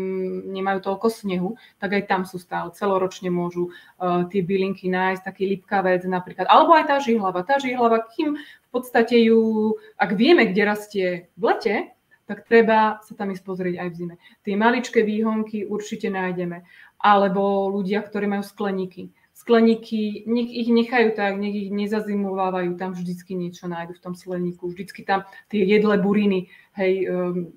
nemajú 0.50 0.90
toľko 0.90 1.08
snehu, 1.14 1.50
tak 1.78 1.94
aj 1.94 2.10
tam 2.10 2.26
sú 2.26 2.42
stále. 2.42 2.74
Celoročne 2.74 3.30
môžu 3.30 3.70
uh, 3.70 4.26
tie 4.26 4.42
bylinky 4.42 4.90
nájsť, 4.90 5.22
taký 5.22 5.54
lipkavec 5.54 6.02
napríklad. 6.10 6.50
Alebo 6.50 6.74
aj 6.74 6.90
tá 6.90 6.98
žihlava. 6.98 7.46
Tá 7.46 7.62
žihlava, 7.62 8.02
kým 8.10 8.42
v 8.42 8.70
podstate 8.74 9.22
ju, 9.22 9.78
ak 10.02 10.18
vieme, 10.18 10.50
kde 10.50 10.62
rastie 10.66 11.08
v 11.38 11.44
lete, 11.46 11.94
tak 12.30 12.46
treba 12.46 13.02
sa 13.02 13.18
tam 13.18 13.34
ísť 13.34 13.42
pozrieť 13.42 13.76
aj 13.82 13.90
v 13.90 13.98
zime. 13.98 14.16
Tie 14.46 14.54
maličké 14.54 15.02
výhonky 15.02 15.66
určite 15.66 16.14
nájdeme. 16.14 16.62
Alebo 17.02 17.74
ľudia, 17.74 18.06
ktorí 18.06 18.30
majú 18.30 18.46
skleníky. 18.46 19.10
Skleníky, 19.34 20.30
nech 20.30 20.52
ich 20.54 20.70
nechajú 20.70 21.18
tak, 21.18 21.42
nech 21.42 21.56
ich 21.58 21.70
nezazimovávajú, 21.74 22.78
tam 22.78 22.94
vždycky 22.94 23.34
niečo 23.34 23.66
nájdu 23.66 23.98
v 23.98 24.04
tom 24.06 24.14
skleníku. 24.14 24.70
Vždycky 24.70 25.02
tam 25.02 25.26
tie 25.50 25.66
jedle 25.66 25.98
buriny, 25.98 26.54
hej, 26.78 27.10
um, 27.10 27.50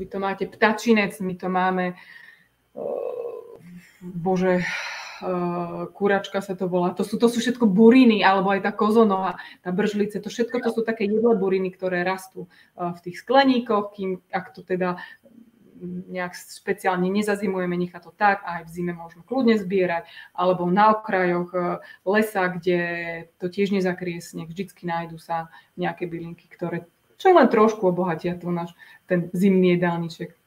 vy 0.00 0.06
to 0.08 0.16
máte 0.16 0.48
ptačinec, 0.48 1.18
my 1.20 1.34
to 1.36 1.48
máme, 1.52 1.92
uh, 2.72 3.58
bože, 4.00 4.64
uh, 5.22 5.90
kuračka 5.92 6.40
sa 6.40 6.54
to 6.54 6.66
volá. 6.66 6.94
To 6.94 7.02
sú, 7.02 7.18
to 7.18 7.26
sú 7.30 7.38
všetko 7.42 7.66
buriny, 7.66 8.22
alebo 8.22 8.54
aj 8.54 8.64
tá 8.64 8.72
kozonoha, 8.72 9.38
tá 9.62 9.70
bržlice, 9.70 10.18
to 10.22 10.30
všetko 10.30 10.62
to 10.62 10.70
sú 10.74 10.80
také 10.82 11.04
jedle 11.06 11.34
buriny, 11.34 11.74
ktoré 11.74 12.02
rastú 12.02 12.46
uh, 12.78 12.94
v 12.96 13.00
tých 13.10 13.22
skleníkoch, 13.22 13.94
kým 13.94 14.22
ak 14.32 14.54
to 14.54 14.62
teda 14.62 14.98
nejak 16.10 16.34
špeciálne 16.34 17.06
nezazimujeme, 17.06 17.78
nechá 17.78 18.02
to 18.02 18.10
tak 18.10 18.42
a 18.42 18.58
aj 18.58 18.62
v 18.66 18.74
zime 18.74 18.92
môžeme 18.98 19.22
kľudne 19.22 19.54
zbierať, 19.62 20.10
alebo 20.34 20.66
na 20.66 20.98
okrajoch 20.98 21.50
uh, 21.54 21.78
lesa, 22.02 22.50
kde 22.50 22.78
to 23.38 23.46
tiež 23.46 23.70
nezakriesne, 23.70 24.42
vždycky 24.46 24.90
nájdu 24.90 25.22
sa 25.22 25.54
nejaké 25.78 26.10
bylinky, 26.10 26.50
ktoré 26.50 26.90
čo 27.18 27.34
len 27.34 27.50
trošku 27.50 27.82
obohatia 27.90 28.38
tu 28.38 28.48
náš 28.54 28.72
ten 29.10 29.26
zimný 29.34 29.74
jedálniček. 29.74 30.38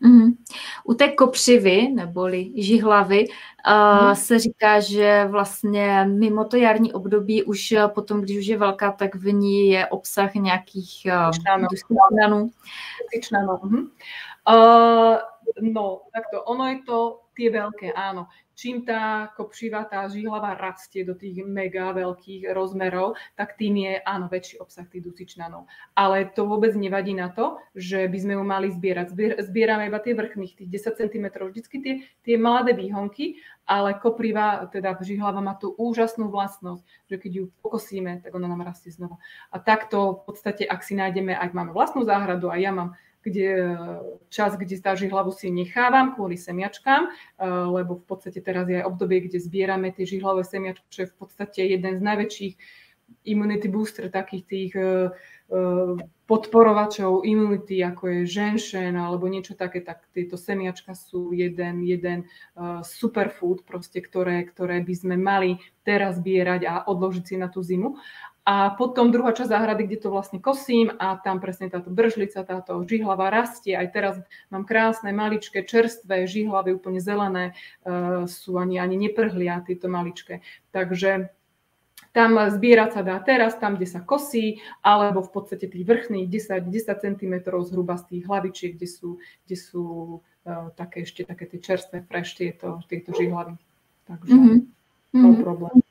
Mm. 0.00 0.32
U 0.84 0.94
té 0.94 1.08
kopřivy 1.08 1.88
neboli 1.88 2.52
žihlavy 2.56 3.26
uh, 3.28 4.08
mm. 4.08 4.14
se 4.14 4.38
říká, 4.38 4.80
že 4.80 5.24
vlastně 5.30 6.04
mimo 6.08 6.44
to 6.44 6.56
jarní 6.56 6.92
období 6.92 7.42
už 7.42 7.74
potom, 7.86 8.20
když 8.20 8.38
už 8.38 8.46
je 8.46 8.58
velká, 8.58 8.92
tak 8.92 9.14
v 9.14 9.32
ní 9.32 9.68
je 9.68 9.86
obsah 9.86 10.34
nějakých 10.34 11.06
uh, 11.06 11.30
dusičnanů. 11.70 12.50
Uh, 14.48 14.54
uh, 14.54 15.16
no, 15.60 16.00
takto, 16.14 16.42
ono 16.42 16.66
je 16.66 16.78
to 16.86 17.20
tie 17.36 17.52
veľké, 17.52 17.92
áno 17.92 18.32
čím 18.56 18.88
tá 18.88 19.28
kopřiva, 19.36 19.84
tá 19.84 20.08
žihlava 20.08 20.56
rastie 20.56 21.04
do 21.04 21.12
tých 21.12 21.44
mega 21.44 21.92
veľkých 21.92 22.48
rozmerov, 22.56 23.20
tak 23.36 23.60
tým 23.60 23.84
je 23.84 23.92
áno 24.00 24.32
väčší 24.32 24.56
obsah 24.58 24.88
tých 24.88 25.04
dusičnanov. 25.04 25.68
Ale 25.92 26.32
to 26.32 26.48
vôbec 26.48 26.72
nevadí 26.72 27.12
na 27.12 27.28
to, 27.28 27.60
že 27.76 28.08
by 28.08 28.18
sme 28.18 28.32
ju 28.40 28.42
mali 28.42 28.72
zbierať. 28.72 29.06
Zbier, 29.12 29.32
zbierame 29.44 29.92
iba 29.92 30.00
tie 30.00 30.16
vrchných, 30.16 30.56
tých 30.56 30.70
10 30.72 31.04
cm, 31.04 31.26
vždycky 31.36 31.76
tie, 31.84 31.94
tie 32.24 32.36
mladé 32.40 32.72
výhonky, 32.72 33.44
ale 33.68 33.98
kopriva, 34.00 34.64
teda 34.72 34.96
žihlava 35.04 35.44
má 35.44 35.52
tú 35.58 35.76
úžasnú 35.76 36.32
vlastnosť, 36.32 36.82
že 37.12 37.16
keď 37.20 37.32
ju 37.36 37.44
pokosíme, 37.60 38.24
tak 38.24 38.32
ona 38.32 38.48
nám 38.48 38.64
rastie 38.64 38.88
znova. 38.88 39.20
A 39.52 39.60
takto 39.60 40.24
v 40.24 40.32
podstate, 40.32 40.64
ak 40.64 40.80
si 40.80 40.96
nájdeme, 40.96 41.36
ak 41.36 41.52
máme 41.52 41.76
vlastnú 41.76 42.08
záhradu 42.08 42.48
a 42.48 42.56
ja 42.56 42.72
mám 42.72 42.96
kde 43.26 43.74
čas, 44.30 44.54
kde 44.54 44.78
stáži 44.78 45.10
hlavu 45.10 45.34
si 45.34 45.50
nechávam 45.50 46.14
kvôli 46.14 46.38
semiačkám, 46.38 47.10
eh, 47.10 47.46
lebo 47.48 47.98
v 47.98 48.04
podstate 48.06 48.38
teraz 48.38 48.70
je 48.70 48.78
aj 48.78 48.86
obdobie, 48.86 49.26
kde 49.26 49.42
zbierame 49.42 49.90
tie 49.90 50.06
žihlavé 50.06 50.46
semiačky, 50.46 50.86
čo 50.86 51.00
je 51.02 51.10
v 51.10 51.16
podstate 51.18 51.60
jeden 51.66 51.98
z 51.98 52.02
najväčších 52.02 52.54
immunity 53.26 53.70
booster, 53.70 54.10
takých 54.10 54.44
tých 54.46 54.72
eh, 54.78 55.10
podporovačov 56.26 57.22
imunity, 57.22 57.78
ako 57.78 58.02
je 58.10 58.20
ženšen 58.26 58.98
alebo 58.98 59.30
niečo 59.30 59.54
také, 59.54 59.78
tak 59.78 60.02
tieto 60.10 60.34
semiačka 60.34 60.90
sú 60.98 61.30
jeden, 61.30 61.86
jeden 61.86 62.26
superfood, 62.82 63.62
proste, 63.62 64.02
ktoré, 64.02 64.42
ktoré 64.42 64.82
by 64.82 64.94
sme 64.98 65.14
mali 65.14 65.62
teraz 65.86 66.18
zbierať 66.18 66.66
a 66.66 66.74
odložiť 66.90 67.24
si 67.30 67.34
na 67.38 67.46
tú 67.46 67.62
zimu. 67.62 67.94
A 68.46 68.70
potom 68.78 69.10
druhá 69.10 69.34
časť 69.34 69.50
záhrady, 69.50 69.90
kde 69.90 70.06
to 70.06 70.14
vlastne 70.14 70.38
kosím 70.38 70.94
a 71.02 71.18
tam 71.18 71.42
presne 71.42 71.66
táto 71.66 71.90
bržlica, 71.90 72.46
táto 72.46 72.78
žihlava 72.86 73.26
rastie. 73.26 73.74
Aj 73.74 73.90
teraz 73.90 74.22
mám 74.54 74.62
krásne, 74.62 75.10
maličké, 75.10 75.66
čerstvé 75.66 76.30
žihlavy, 76.30 76.78
úplne 76.78 77.02
zelené, 77.02 77.58
uh, 77.82 78.30
sú 78.30 78.54
ani, 78.62 78.78
ani 78.78 78.94
neprhlia 79.02 79.66
tieto 79.66 79.90
maličké. 79.90 80.46
Takže 80.70 81.34
tam 82.14 82.38
zbierať 82.38 82.90
sa 82.94 83.02
dá 83.02 83.18
teraz, 83.18 83.58
tam, 83.58 83.74
kde 83.74 83.90
sa 83.90 83.98
kosí, 83.98 84.62
alebo 84.78 85.26
v 85.26 85.30
podstate 85.34 85.66
tých 85.66 85.82
vrchných 85.82 86.30
10, 86.30 86.70
10 86.70 87.02
cm 87.02 87.34
zhruba 87.66 87.98
z 87.98 88.14
tých 88.14 88.22
hlavičiek, 88.30 88.78
kde 88.78 88.86
sú, 88.86 89.18
kde 89.42 89.56
sú 89.58 89.84
uh, 90.22 90.70
také 90.78 91.02
ešte 91.02 91.26
také 91.26 91.50
tie 91.50 91.58
čerstvé, 91.58 92.06
fresh 92.06 92.38
tieto, 92.38 92.78
tieto 92.86 93.10
žihlavy. 93.10 93.58
Takže 94.06 94.32
mm-hmm. 94.38 94.58
no 95.18 95.28
problém. 95.42 95.82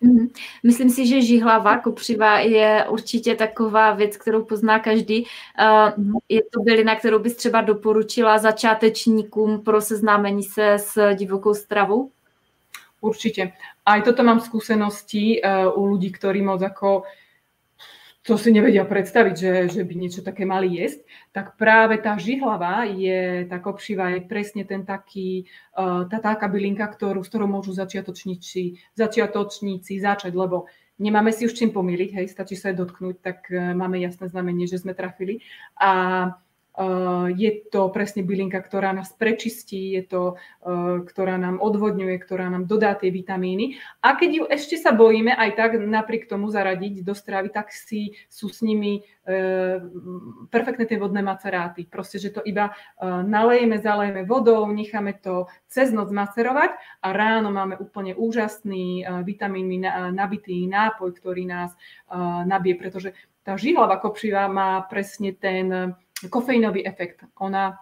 Mhm. 0.00 0.28
Myslím 0.62 0.90
si, 0.90 1.06
že 1.06 1.22
žihlava 1.22 1.78
kopřiva 1.78 2.38
je 2.38 2.86
určitě 2.88 3.34
taková 3.34 3.92
věc, 3.92 4.16
kterou 4.16 4.44
pozná 4.44 4.78
každý. 4.78 5.24
Uh, 5.24 6.18
je 6.28 6.40
to 6.42 6.60
bylina, 6.60 6.96
kterou 6.96 7.18
bys 7.18 7.36
třeba 7.36 7.60
doporučila 7.60 8.38
začátečníkům 8.38 9.60
pro 9.60 9.80
seznámení 9.80 10.42
se 10.42 10.72
s 10.72 11.14
divokou 11.14 11.54
stravou? 11.54 12.10
Určite. 13.00 13.52
Aj 13.86 14.02
toto 14.04 14.20
mám 14.22 14.40
skúsenosti 14.40 15.40
uh, 15.40 15.72
u 15.72 15.88
ľudí, 15.88 16.12
ktorí 16.12 16.44
moc 16.44 16.60
ako 16.60 17.08
to 18.20 18.36
si 18.36 18.52
nevedia 18.52 18.84
predstaviť, 18.84 19.34
že, 19.34 19.52
že 19.72 19.82
by 19.84 19.94
niečo 19.96 20.20
také 20.20 20.44
mali 20.44 20.76
jesť, 20.76 21.08
tak 21.32 21.56
práve 21.56 21.96
tá 22.04 22.20
žihlava 22.20 22.84
je, 22.84 23.48
tá 23.48 23.56
kopšiva 23.56 24.16
je 24.16 24.20
presne 24.28 24.68
ten 24.68 24.84
taký, 24.84 25.48
uh, 25.72 26.04
tá 26.04 26.20
taká 26.20 26.52
bylinka, 26.52 26.84
ktorú, 26.84 27.24
s 27.24 27.32
ktorou 27.32 27.48
môžu 27.48 27.72
začiatočníci, 27.72 28.76
začiatočníci 28.92 29.96
začať, 30.04 30.36
lebo 30.36 30.68
nemáme 31.00 31.32
si 31.32 31.48
už 31.48 31.56
čím 31.56 31.72
pomýliť, 31.72 32.10
hej, 32.20 32.26
stačí 32.28 32.60
sa 32.60 32.76
dotknúť, 32.76 33.16
tak 33.24 33.48
uh, 33.48 33.72
máme 33.72 33.96
jasné 33.96 34.28
znamenie, 34.28 34.68
že 34.68 34.84
sme 34.84 34.92
trafili. 34.92 35.40
A 35.80 36.28
je 37.34 37.50
to 37.68 37.90
presne 37.90 38.22
bylinka, 38.22 38.62
ktorá 38.62 38.94
nás 38.94 39.10
prečistí, 39.12 39.90
je 39.98 40.02
to, 40.06 40.22
eh, 40.62 41.02
ktorá 41.02 41.34
nám 41.34 41.58
odvodňuje, 41.58 42.16
ktorá 42.22 42.46
nám 42.46 42.70
dodá 42.70 42.94
tie 42.94 43.10
vitamíny. 43.10 43.76
A 44.00 44.14
keď 44.14 44.30
ju 44.30 44.44
ešte 44.46 44.78
sa 44.78 44.94
bojíme 44.94 45.34
aj 45.34 45.50
tak 45.58 45.70
napriek 45.76 46.30
tomu 46.30 46.46
zaradiť 46.46 47.02
do 47.02 47.12
stravy, 47.12 47.50
tak 47.50 47.74
si 47.74 48.14
sú 48.30 48.48
s 48.48 48.62
nimi 48.62 49.02
eh, 49.26 49.82
perfektné 50.48 50.86
tie 50.86 50.96
vodné 50.96 51.26
maceráty. 51.26 51.90
Proste, 51.90 52.22
že 52.22 52.30
to 52.30 52.40
iba 52.46 52.72
nalejeme, 53.02 53.82
zalejeme 53.82 54.22
vodou, 54.24 54.66
necháme 54.70 55.18
to 55.18 55.50
cez 55.66 55.90
noc 55.90 56.10
macerovať 56.14 56.74
a 57.02 57.08
ráno 57.12 57.50
máme 57.50 57.78
úplne 57.78 58.14
úžasný 58.14 59.06
vitamínmi 59.22 59.86
nabitý 60.14 60.66
nápoj, 60.66 61.14
ktorý 61.14 61.46
nás 61.46 61.70
nabije, 62.46 62.74
pretože 62.74 63.10
tá 63.44 63.56
žihlava 63.56 63.96
kopřiva 63.96 64.48
má 64.50 64.82
presne 64.84 65.32
ten 65.32 65.94
kofeínový 66.28 66.86
efekt. 66.86 67.24
Ona 67.40 67.78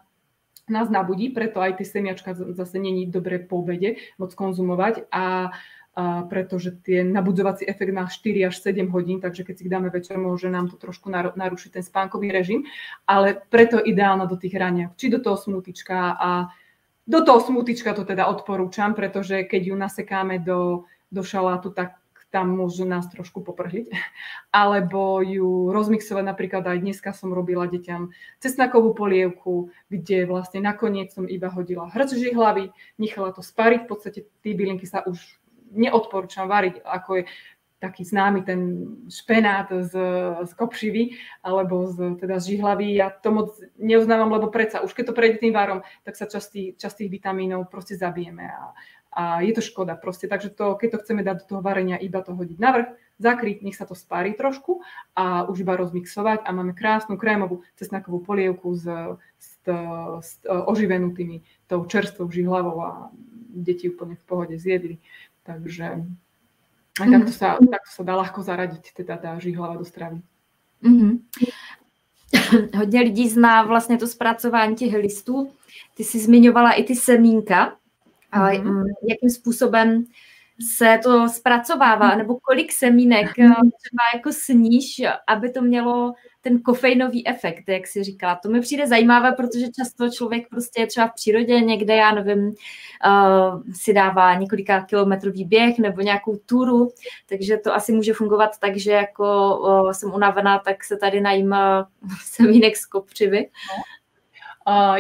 nás 0.69 0.93
nabudí, 0.93 1.33
preto 1.33 1.65
aj 1.65 1.81
tie 1.81 1.87
semiačka 1.89 2.37
zase 2.37 2.77
není 2.79 3.09
dobre 3.09 3.41
po 3.41 3.65
obede 3.65 3.97
moc 4.21 4.37
konzumovať 4.37 5.09
a, 5.09 5.49
a 5.97 6.23
pretože 6.29 6.79
tie 6.85 7.03
nabudzovací 7.03 7.67
efekt 7.67 7.91
má 7.91 8.07
4 8.07 8.47
až 8.47 8.55
7 8.61 8.87
hodín, 8.93 9.19
takže 9.19 9.43
keď 9.43 9.55
si 9.59 9.65
ich 9.67 9.73
dáme 9.73 9.91
večer, 9.91 10.21
môže 10.21 10.53
nám 10.53 10.69
to 10.69 10.77
trošku 10.77 11.11
narušiť 11.11 11.81
ten 11.81 11.85
spánkový 11.85 12.31
režim, 12.31 12.69
ale 13.09 13.43
preto 13.49 13.81
ideálna 13.81 14.29
do 14.29 14.37
tých 14.37 14.55
raniach, 14.55 14.95
či 14.95 15.11
do 15.11 15.19
toho 15.19 15.41
smutička 15.41 16.15
a 16.21 16.53
do 17.09 17.25
toho 17.25 17.41
smutička 17.41 17.97
to 17.97 18.05
teda 18.05 18.29
odporúčam, 18.29 18.93
pretože 18.93 19.49
keď 19.49 19.63
ju 19.73 19.75
nasekáme 19.75 20.45
do, 20.45 20.85
do 21.09 21.25
šalátu, 21.25 21.73
tak 21.73 21.97
tam 22.29 22.53
môžu 22.57 22.85
nás 22.85 23.09
trošku 23.09 23.41
poprhliť. 23.41 23.89
Alebo 24.53 25.21
ju 25.25 25.73
rozmixovať, 25.73 26.25
napríklad 26.25 26.65
aj 26.65 26.79
dneska 26.81 27.11
som 27.17 27.33
robila 27.33 27.69
deťam 27.69 28.13
cesnakovú 28.41 28.93
polievku, 28.93 29.73
kde 29.89 30.29
vlastne 30.29 30.61
nakoniec 30.61 31.13
som 31.13 31.25
iba 31.25 31.49
hodila 31.49 31.89
hrč 31.89 32.17
hlavy, 32.19 32.73
nechala 33.01 33.33
to 33.33 33.41
spariť, 33.41 33.85
v 33.85 33.89
podstate 33.89 34.21
tí 34.45 34.51
bylinky 34.53 34.85
sa 34.85 35.05
už 35.05 35.19
neodporúčam 35.73 36.49
variť, 36.49 36.81
ako 36.81 37.21
je 37.21 37.25
taký 37.79 38.03
známy 38.03 38.43
ten 38.43 38.61
špenát 39.07 39.71
z, 39.71 39.95
z 40.43 40.53
kopšivy 40.59 41.15
alebo 41.47 41.87
z, 41.87 42.19
teda 42.19 42.43
z 42.43 42.55
žihlavy. 42.55 42.99
Ja 42.99 43.15
to 43.15 43.31
moc 43.31 43.55
neuznávam, 43.79 44.35
lebo 44.35 44.51
predsa 44.51 44.83
už 44.83 44.91
keď 44.99 45.05
to 45.07 45.17
prejde 45.17 45.39
tým 45.39 45.55
várom, 45.55 45.87
tak 46.03 46.19
sa 46.19 46.27
častý, 46.27 46.75
častých 46.75 47.07
vitamínov 47.07 47.71
proste 47.71 47.95
zabijeme 47.95 48.51
a, 48.51 48.75
a 49.13 49.41
je 49.41 49.53
to 49.53 49.61
škoda 49.61 49.97
proste. 49.97 50.29
Takže 50.29 50.51
to, 50.51 50.77
keď 50.77 50.89
to 50.91 51.01
chceme 51.03 51.23
dať 51.25 51.37
do 51.43 51.45
toho 51.45 51.61
varenia, 51.63 51.97
iba 51.97 52.23
to 52.23 52.35
hodiť 52.35 52.59
na 52.61 52.71
vrch, 52.73 52.89
zakryť, 53.19 53.57
nech 53.63 53.77
sa 53.77 53.87
to 53.87 53.99
spári 53.99 54.33
trošku 54.35 54.81
a 55.17 55.49
už 55.51 55.67
iba 55.67 55.75
rozmixovať 55.75 56.47
a 56.47 56.51
máme 56.53 56.73
krásnu 56.73 57.19
krémovú 57.19 57.67
cesnakovú 57.75 58.23
polievku 58.23 58.79
s, 58.79 58.87
s, 59.39 59.51
s 60.21 60.31
oživenú 60.47 61.11
tými 61.17 61.43
tou 61.67 61.83
čerstvou 61.85 62.31
žihlavou 62.31 62.79
a 62.85 63.11
deti 63.49 63.91
úplne 63.91 64.15
v 64.15 64.25
pohode 64.25 64.55
zjedli. 64.59 65.03
Takže 65.43 65.85
a 66.99 67.05
mm-hmm. 67.07 67.15
takto, 67.15 67.33
sa, 67.33 67.49
takto 67.59 67.91
sa 67.91 68.03
dá 68.03 68.15
ľahko 68.19 68.43
zaradiť 68.43 68.85
teda 68.95 69.17
tá 69.19 69.31
žihlava 69.39 69.79
do 69.79 69.85
stravy. 69.87 70.23
Mm-hmm. 70.83 71.15
Hodně 72.77 73.01
lidí 73.01 73.29
zná 73.29 73.63
vlastně 73.63 73.99
to 73.99 74.07
zpracování 74.07 74.77
těch 74.77 74.95
listů. 74.95 75.51
Ty 75.95 76.05
jsi 76.05 76.19
zmiňovala 76.19 76.73
i 76.73 76.85
ty 76.85 76.97
semínka. 76.97 77.77
Mm-hmm. 78.33 78.85
Jakým 79.09 79.31
způsobem 79.31 80.05
se 80.61 81.01
to 81.03 81.29
zpracovává, 81.29 82.15
nebo 82.15 82.39
kolik 82.41 82.73
semínek 82.73 83.39
eh, 83.39 83.49
třeba 83.49 84.05
jako 84.15 84.33
sníš, 84.33 85.03
aby 85.27 85.51
to 85.51 85.63
mělo 85.63 86.15
ten 86.41 86.61
kofeinový 86.61 87.29
efekt, 87.29 87.69
jak 87.69 87.87
si 87.87 88.05
říkala. 88.05 88.37
To 88.37 88.49
mi 88.49 88.61
přijde 88.61 88.87
zajímavé, 88.87 89.33
protože 89.33 89.67
často 89.79 90.11
člověk 90.11 90.49
prostě 90.49 90.81
je 90.81 90.87
třeba 90.87 91.07
v 91.07 91.15
přírodě 91.15 91.61
někde, 91.61 91.97
já 91.97 92.13
nevím, 92.13 92.39
uh, 92.49 93.63
si 93.73 93.93
dává 93.93 94.35
několika 94.35 94.85
kilometrový 94.85 95.45
běh 95.45 95.79
nebo 95.79 96.01
nějakou 96.01 96.37
túru, 96.47 96.93
takže 97.29 97.57
to 97.57 97.75
asi 97.75 97.93
může 97.93 98.13
fungovat 98.13 98.51
tak, 98.61 98.77
že 98.77 98.93
jako 98.93 99.59
uh, 99.59 99.91
jsem 99.91 100.15
unavená, 100.15 100.59
tak 100.59 100.85
se 100.85 100.97
tady 100.97 101.21
najímá 101.21 101.89
semínek 102.25 102.77
z 102.77 102.87
kopřivy. 102.87 103.41
No 103.41 103.98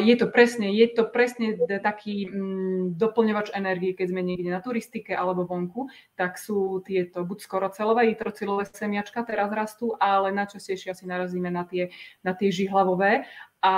je 0.01 0.15
to 0.17 0.27
presne, 0.33 0.73
je 0.73 0.87
to 0.89 1.05
presne 1.05 1.59
taký 1.83 2.25
mm, 2.25 2.97
doplňovač 2.97 3.53
energie, 3.53 3.93
keď 3.93 4.07
sme 4.15 4.23
niekde 4.25 4.49
na 4.49 4.65
turistike 4.65 5.13
alebo 5.13 5.45
vonku, 5.45 5.93
tak 6.17 6.41
sú 6.41 6.81
tieto 6.81 7.27
buď 7.27 7.39
skorocelové, 7.45 8.09
nitrocilové 8.09 8.65
semiačka 8.65 9.27
teraz 9.29 9.53
rastú, 9.53 9.93
ale 10.01 10.33
najčastejšie 10.33 10.97
asi 10.97 11.05
narazíme 11.05 11.53
na 11.53 11.69
tie, 11.69 11.93
na 12.25 12.33
tie 12.33 12.49
žihlavové. 12.49 13.29
A 13.59 13.75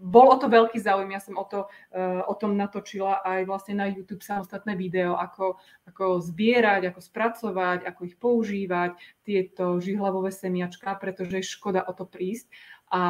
bol 0.00 0.32
o 0.32 0.36
to 0.40 0.48
veľký 0.48 0.80
záujem, 0.80 1.12
ja 1.12 1.20
som 1.20 1.36
o, 1.36 1.44
to, 1.44 1.68
uh, 1.68 2.24
o 2.24 2.34
tom 2.36 2.56
natočila 2.56 3.20
aj 3.20 3.44
vlastne 3.44 3.76
na 3.76 3.88
YouTube 3.88 4.24
samostatné 4.24 4.72
video, 4.76 5.16
ako, 5.16 5.60
ako 5.88 6.24
zbierať, 6.24 6.88
ako 6.88 7.00
spracovať, 7.04 7.84
ako 7.84 8.00
ich 8.08 8.16
používať, 8.16 8.96
tieto 9.24 9.76
žihlavové 9.76 10.32
semiačka, 10.32 10.96
pretože 10.96 11.40
je 11.40 11.52
škoda 11.52 11.84
o 11.84 11.92
to 11.92 12.08
prísť 12.08 12.48
a 12.90 13.02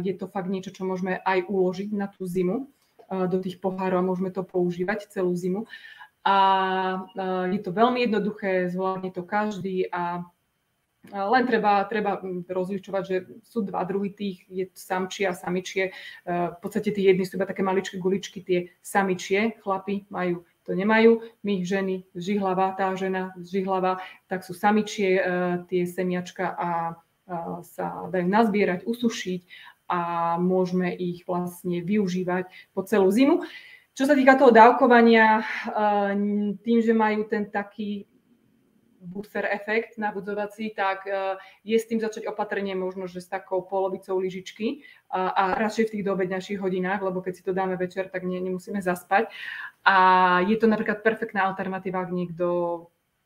je 0.00 0.14
to 0.14 0.30
fakt 0.30 0.46
niečo, 0.46 0.70
čo 0.70 0.86
môžeme 0.86 1.18
aj 1.20 1.50
uložiť 1.50 1.90
na 1.90 2.06
tú 2.06 2.24
zimu 2.24 2.70
do 3.06 3.38
tých 3.38 3.58
pohárov 3.62 4.02
a 4.02 4.08
môžeme 4.08 4.30
to 4.30 4.46
používať 4.46 5.10
celú 5.10 5.34
zimu. 5.34 5.66
A 6.26 6.36
je 7.50 7.60
to 7.62 7.70
veľmi 7.70 8.02
jednoduché, 8.06 8.66
zvládne 8.70 9.14
to 9.14 9.22
každý 9.22 9.86
a 9.90 10.26
len 11.06 11.46
treba, 11.46 11.86
treba 11.86 12.18
rozličovať, 12.50 13.02
že 13.06 13.16
sú 13.46 13.62
dva 13.62 13.86
druhy 13.86 14.10
tých, 14.10 14.42
je 14.50 14.66
samčie 14.74 15.30
a 15.30 15.38
samičie. 15.38 15.94
V 16.26 16.58
podstate 16.58 16.90
tie 16.90 17.14
jedny 17.14 17.22
sú 17.22 17.38
iba 17.38 17.46
také 17.46 17.62
maličké 17.62 18.02
guličky, 18.02 18.42
tie 18.42 18.74
samičie, 18.82 19.54
chlapi 19.62 20.10
majú 20.10 20.42
to 20.66 20.74
nemajú. 20.74 21.22
My 21.46 21.62
ženy, 21.62 22.10
žihlava, 22.10 22.74
tá 22.74 22.90
žena 22.98 23.30
žihlava, 23.38 24.02
tak 24.26 24.42
sú 24.42 24.50
samičie 24.50 25.22
tie 25.70 25.86
semiačka 25.86 26.58
a 26.58 26.98
sa 27.66 28.06
dajú 28.08 28.26
nazbierať, 28.26 28.86
usušiť 28.86 29.42
a 29.86 30.00
môžeme 30.38 30.90
ich 30.94 31.26
vlastne 31.26 31.82
využívať 31.82 32.74
po 32.74 32.82
celú 32.86 33.10
zimu. 33.10 33.46
Čo 33.96 34.04
sa 34.06 34.14
týka 34.14 34.36
toho 34.36 34.52
dávkovania, 34.52 35.46
tým, 36.60 36.78
že 36.84 36.92
majú 36.92 37.24
ten 37.26 37.48
taký 37.48 38.04
buffer 39.06 39.46
efekt 39.46 39.94
nabudzovací, 40.02 40.74
tak 40.74 41.06
je 41.62 41.78
s 41.78 41.86
tým 41.86 42.02
začať 42.02 42.26
opatrne 42.26 42.74
možno, 42.74 43.06
že 43.06 43.22
s 43.22 43.30
takou 43.30 43.62
polovicou 43.62 44.18
lyžičky 44.18 44.82
a, 45.08 45.54
radšej 45.54 45.84
v 45.86 45.92
tých 45.94 46.06
doobedňajších 46.10 46.58
hodinách, 46.58 47.06
lebo 47.06 47.22
keď 47.22 47.32
si 47.38 47.46
to 47.46 47.54
dáme 47.54 47.78
večer, 47.78 48.10
tak 48.10 48.26
nemusíme 48.26 48.82
zaspať. 48.82 49.30
A 49.86 49.96
je 50.42 50.58
to 50.58 50.66
napríklad 50.66 51.06
perfektná 51.06 51.46
alternatíva, 51.46 52.02
ak 52.02 52.10
niekto 52.10 52.46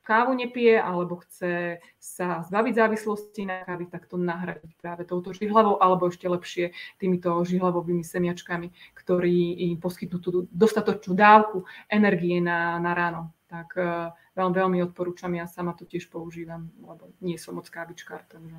kávu 0.03 0.35
nepije 0.35 0.83
alebo 0.83 1.17
chce 1.17 1.79
sa 1.99 2.43
zbaviť 2.43 2.75
závislosti 2.75 3.43
na 3.47 3.63
kávy, 3.65 3.87
tak 3.87 4.07
to 4.07 4.17
nahradiť 4.17 4.73
práve 4.81 5.05
touto 5.05 5.33
žihlavou 5.33 5.79
alebo 5.79 6.09
ešte 6.09 6.29
lepšie 6.29 6.73
týmito 6.99 7.31
žihlavovými 7.45 8.05
semiačkami, 8.05 8.73
ktorí 8.95 9.71
im 9.71 9.79
poskytnú 9.79 10.19
tú 10.19 10.31
dostatočnú 10.51 11.15
dávku 11.15 11.65
energie 11.87 12.41
na, 12.41 12.79
na 12.83 12.95
ráno. 12.95 13.31
Tak 13.51 13.69
uh, 13.77 14.15
veľmi, 14.39 14.55
veľmi 14.55 14.79
odporúčam, 14.87 15.35
ja 15.35 15.47
sama 15.51 15.75
to 15.75 15.83
tiež 15.83 16.07
používam, 16.07 16.71
lebo 16.81 17.11
nie 17.21 17.39
som 17.39 17.59
moc 17.59 17.67
kávičkár. 17.67 18.23
Takže... 18.29 18.57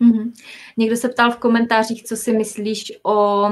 Mm-hmm. 0.00 0.32
Někdo 0.76 0.96
se 0.96 1.08
ptal 1.08 1.30
v 1.30 1.38
komentářích, 1.38 2.04
co 2.04 2.16
si 2.16 2.32
myslíš 2.32 2.92
o 3.02 3.50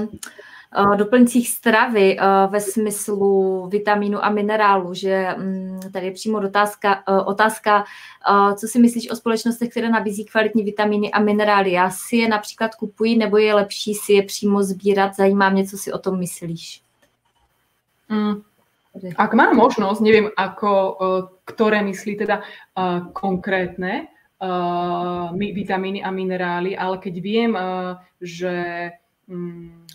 doplňcích 0.96 1.48
stravy 1.48 2.16
ve 2.50 2.60
smyslu 2.60 3.66
vitamínu 3.66 4.24
a 4.24 4.30
minerálu, 4.30 4.94
že 4.94 5.34
mm, 5.36 5.80
tady 5.92 6.06
je 6.06 6.12
přímo 6.12 6.38
otázka, 6.38 7.02
otázka, 7.26 7.84
co 8.56 8.66
si 8.66 8.78
myslíš 8.78 9.10
o 9.10 9.16
společnostech, 9.16 9.70
které 9.70 9.88
nabízí 9.88 10.24
kvalitní 10.24 10.62
vitamíny 10.62 11.12
a 11.12 11.20
minerály. 11.20 11.72
Já 11.72 11.90
si 11.90 12.16
je 12.16 12.28
například 12.28 12.74
kupuji, 12.74 13.16
nebo 13.16 13.36
je 13.36 13.54
lepší 13.54 13.94
si 13.94 14.12
je 14.12 14.22
přímo 14.22 14.62
sbírat? 14.62 15.16
Zajímá 15.16 15.50
mě, 15.50 15.66
co 15.66 15.78
si 15.78 15.92
o 15.92 15.98
tom 15.98 16.18
myslíš. 16.18 16.82
Mm. 18.08 18.42
Ak 19.16 19.36
mám 19.36 19.52
možnosť, 19.52 20.00
neviem 20.00 20.32
ako, 20.32 20.96
ktoré 21.44 21.84
myslí 21.84 22.16
teda 22.16 22.40
konkrétne 23.12 24.08
vitamíny 25.36 26.00
a 26.00 26.08
minerály, 26.08 26.72
ale 26.72 26.96
keď 26.96 27.14
viem, 27.20 27.52
že 28.16 28.56
mm, 28.88 29.05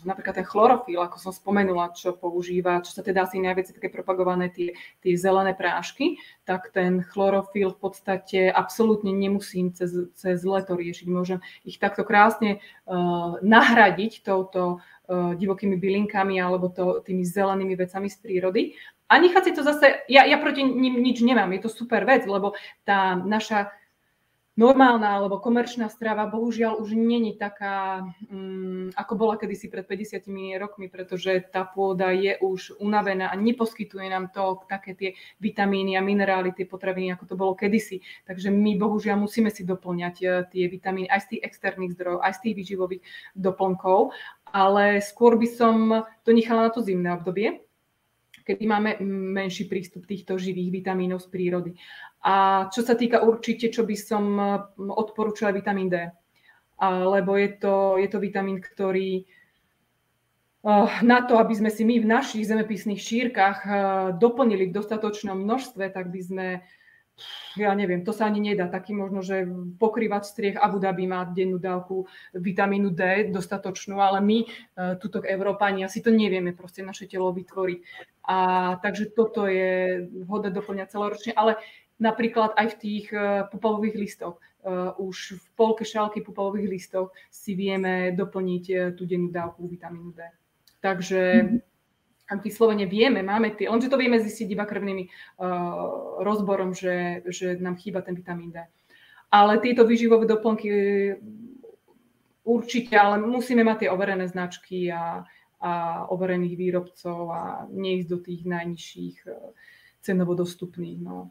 napríklad 0.03 0.35
ten 0.35 0.47
chlorofil, 0.47 0.99
ako 0.99 1.15
som 1.15 1.31
spomenula, 1.31 1.95
čo 1.95 2.11
používa, 2.11 2.83
čo 2.83 2.91
sa 2.91 2.99
teda 2.99 3.23
asi 3.23 3.39
najviac 3.39 3.71
také 3.71 3.87
propagované 3.87 4.51
tie, 4.51 4.75
tie 4.99 5.15
zelené 5.15 5.55
prášky, 5.55 6.19
tak 6.43 6.75
ten 6.75 6.99
chlorofil 6.99 7.71
v 7.71 7.79
podstate 7.79 8.51
absolútne 8.51 9.15
nemusím 9.15 9.71
cez, 9.71 10.11
cez 10.19 10.43
leto 10.43 10.75
riešiť. 10.75 11.07
Môžem 11.07 11.39
ich 11.63 11.79
takto 11.79 12.03
krásne 12.03 12.59
uh, 12.59 13.39
nahradiť 13.39 14.19
touto 14.27 14.83
uh, 14.83 15.31
divokými 15.39 15.79
bylinkami 15.79 16.35
alebo 16.35 16.67
to, 16.67 16.99
tými 16.99 17.23
zelenými 17.23 17.79
vecami 17.79 18.11
z 18.11 18.17
prírody. 18.19 18.61
A 19.07 19.19
nechať 19.19 19.43
si 19.47 19.55
to 19.55 19.63
zase, 19.63 20.07
ja, 20.11 20.27
ja 20.27 20.39
proti 20.39 20.63
nim 20.63 20.99
nič 20.99 21.19
nemám, 21.23 21.51
je 21.55 21.67
to 21.67 21.71
super 21.71 22.03
vec, 22.07 22.23
lebo 22.27 22.55
tá 22.87 23.15
naša 23.15 23.71
normálna 24.59 25.15
alebo 25.15 25.39
komerčná 25.39 25.87
strava 25.87 26.27
bohužiaľ 26.27 26.83
už 26.83 26.91
není 26.91 27.39
taká, 27.39 28.03
um, 28.27 28.91
ako 28.91 29.13
bola 29.15 29.39
kedysi 29.39 29.71
pred 29.71 29.87
50 29.87 30.27
rokmi, 30.59 30.91
pretože 30.91 31.47
tá 31.47 31.63
pôda 31.63 32.11
je 32.11 32.35
už 32.43 32.75
unavená 32.83 33.31
a 33.31 33.35
neposkytuje 33.39 34.11
nám 34.11 34.27
to 34.35 34.59
také 34.67 34.91
tie 34.95 35.09
vitamíny 35.39 35.95
a 35.95 36.03
minerály, 36.03 36.51
tie 36.51 36.67
potraviny, 36.67 37.15
ako 37.15 37.25
to 37.31 37.35
bolo 37.39 37.53
kedysi. 37.55 38.03
Takže 38.27 38.51
my 38.51 38.75
bohužiaľ 38.75 39.23
musíme 39.23 39.47
si 39.47 39.63
doplňať 39.63 40.15
e, 40.19 40.25
tie 40.51 40.65
vitamíny 40.67 41.07
aj 41.07 41.21
z 41.25 41.27
tých 41.35 41.41
externých 41.47 41.95
zdrojov, 41.95 42.19
aj 42.19 42.33
z 42.35 42.41
tých 42.43 42.55
výživových 42.59 43.03
doplnkov, 43.39 44.11
ale 44.51 44.99
skôr 44.99 45.39
by 45.39 45.47
som 45.47 45.75
to 46.27 46.35
nechala 46.35 46.67
na 46.67 46.71
to 46.75 46.83
zimné 46.83 47.15
obdobie, 47.15 47.63
kedy 48.43 48.63
máme 48.67 49.01
menší 49.05 49.65
prístup 49.65 50.05
týchto 50.05 50.37
živých 50.37 50.83
vitamínov 50.83 51.21
z 51.23 51.27
prírody. 51.31 51.71
A 52.21 52.67
čo 52.69 52.85
sa 52.85 52.93
týka 52.93 53.25
určite, 53.25 53.73
čo 53.73 53.87
by 53.87 53.95
som 53.97 54.23
odporúčala, 54.77 55.55
vitamín 55.55 55.89
D. 55.89 56.09
Lebo 56.81 57.37
je 57.37 57.49
to, 57.61 57.97
je 58.01 58.07
to 58.09 58.17
vitamín, 58.17 58.61
ktorý 58.61 59.25
na 61.01 61.25
to, 61.25 61.41
aby 61.41 61.57
sme 61.57 61.73
si 61.73 61.81
my 61.81 61.97
v 61.97 62.09
našich 62.09 62.45
zemepisných 62.45 63.01
šírkach 63.01 63.57
doplnili 64.21 64.69
v 64.69 64.75
dostatočnom 64.77 65.33
množstve, 65.33 65.89
tak 65.89 66.13
by 66.13 66.21
sme 66.21 66.47
ja 67.59 67.75
neviem, 67.75 68.01
to 68.07 68.15
sa 68.15 68.25
ani 68.31 68.39
nedá. 68.39 68.71
Taký 68.71 68.95
možno, 68.95 69.19
že 69.19 69.43
pokrývať 69.75 70.23
striech 70.23 70.57
Abu 70.57 70.79
Dhabi 70.79 71.05
má 71.05 71.27
dennú 71.27 71.59
dávku 71.59 72.07
vitamínu 72.31 72.95
D 72.95 73.29
dostatočnú, 73.29 73.99
ale 73.99 74.23
my, 74.23 74.37
e, 74.41 74.47
tuto 74.97 75.19
Európania, 75.19 75.91
si 75.91 75.99
to 75.99 76.09
nevieme 76.09 76.55
proste 76.55 76.79
naše 76.81 77.11
telo 77.11 77.35
vytvoriť. 77.35 77.79
A 78.27 78.37
takže 78.81 79.09
toto 79.13 79.49
je 79.49 80.05
vhodné 80.25 80.53
doplňať 80.53 80.87
celoročne, 80.93 81.33
ale 81.33 81.57
napríklad 81.97 82.53
aj 82.53 82.67
v 82.73 82.79
tých 82.81 83.05
e, 83.13 83.45
pupalových 83.49 83.97
listoch. 83.97 84.37
Uh, 84.61 84.93
už 85.01 85.41
v 85.41 85.45
polke 85.57 85.81
šálky 85.81 86.21
pupalových 86.21 86.69
listov 86.69 87.17
si 87.33 87.57
vieme 87.57 88.13
doplniť 88.13 88.93
tú 88.93 89.09
dennú 89.09 89.33
dávku 89.33 89.65
vitamínu 89.65 90.13
D. 90.13 90.21
Takže 90.77 91.49
ak 92.31 92.39
vyslovene 92.45 92.85
vieme, 92.85 93.25
máme 93.25 93.57
tie, 93.57 93.65
lenže 93.67 93.89
to 93.89 93.97
vieme 93.97 94.21
zistiť 94.21 94.47
iba 94.53 94.69
krvnými 94.69 95.09
rozborom, 96.23 96.71
že, 96.77 97.25
že 97.27 97.59
nám 97.59 97.75
chýba 97.75 98.05
ten 98.05 98.15
vitamín 98.15 98.53
D. 98.53 98.63
Ale 99.33 99.59
tieto 99.59 99.83
výživové 99.83 100.29
doplnky 100.29 100.69
určite, 102.47 102.95
ale 102.95 103.19
musíme 103.19 103.67
mať 103.67 103.77
tie 103.85 103.89
overené 103.91 104.29
značky 104.31 104.87
a, 104.87 105.27
a 105.61 106.05
overených 106.09 106.55
výrobcov 106.57 107.19
a 107.29 107.41
neísť 107.69 108.07
do 108.09 108.19
tých 108.19 108.41
najnižších 108.49 109.17
uh, 109.29 109.53
cenovo 110.01 110.33
dostupných. 110.33 110.99
No. 110.99 111.29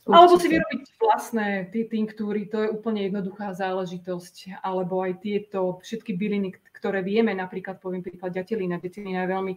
Určite. 0.00 0.16
Alebo 0.16 0.34
si 0.40 0.48
vyrobiť 0.48 0.82
vlastné 0.96 1.48
tie 1.72 1.84
tinktúry, 1.84 2.48
to 2.48 2.64
je 2.64 2.72
úplne 2.72 3.04
jednoduchá 3.04 3.52
záležitosť. 3.52 4.64
Alebo 4.64 5.04
aj 5.04 5.20
tieto 5.20 5.76
všetky 5.84 6.16
byliny, 6.16 6.56
ktoré 6.72 7.04
vieme, 7.04 7.36
napríklad 7.36 7.80
poviem 7.84 8.00
príklad 8.00 8.32
ďatelina. 8.32 8.80
Ďatelina 8.80 9.28
je 9.28 9.32
veľmi 9.32 9.54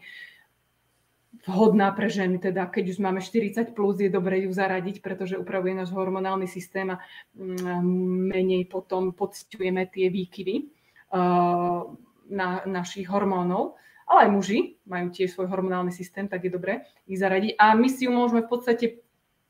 vhodná 1.47 1.89
pre 1.95 2.11
ženy, 2.11 2.37
teda 2.37 2.69
keď 2.69 2.93
už 2.93 2.97
máme 3.01 3.17
40 3.17 3.73
plus, 3.73 3.97
je 3.97 4.11
dobre 4.11 4.45
ju 4.45 4.53
zaradiť, 4.53 5.01
pretože 5.01 5.39
upravuje 5.39 5.73
náš 5.73 5.89
hormonálny 5.89 6.45
systém 6.45 6.93
a 6.93 7.01
mm, 7.33 7.81
menej 8.29 8.69
potom 8.69 9.11
pocitujeme 9.17 9.89
tie 9.89 10.13
výkyvy 10.13 10.55
uh, 10.61 11.89
na 12.29 12.63
našich 12.63 13.07
hormónov. 13.07 13.75
Ale 14.03 14.27
aj 14.27 14.33
muži 14.35 14.59
majú 14.83 15.15
tiež 15.15 15.31
svoj 15.31 15.47
hormonálny 15.47 15.95
systém, 15.95 16.27
tak 16.27 16.43
je 16.43 16.51
dobre 16.51 16.83
ich 17.07 17.15
zaradiť. 17.15 17.55
A 17.55 17.71
my 17.71 17.87
si 17.87 18.03
ju 18.03 18.11
môžeme 18.11 18.43
v 18.43 18.51
podstate 18.51 18.85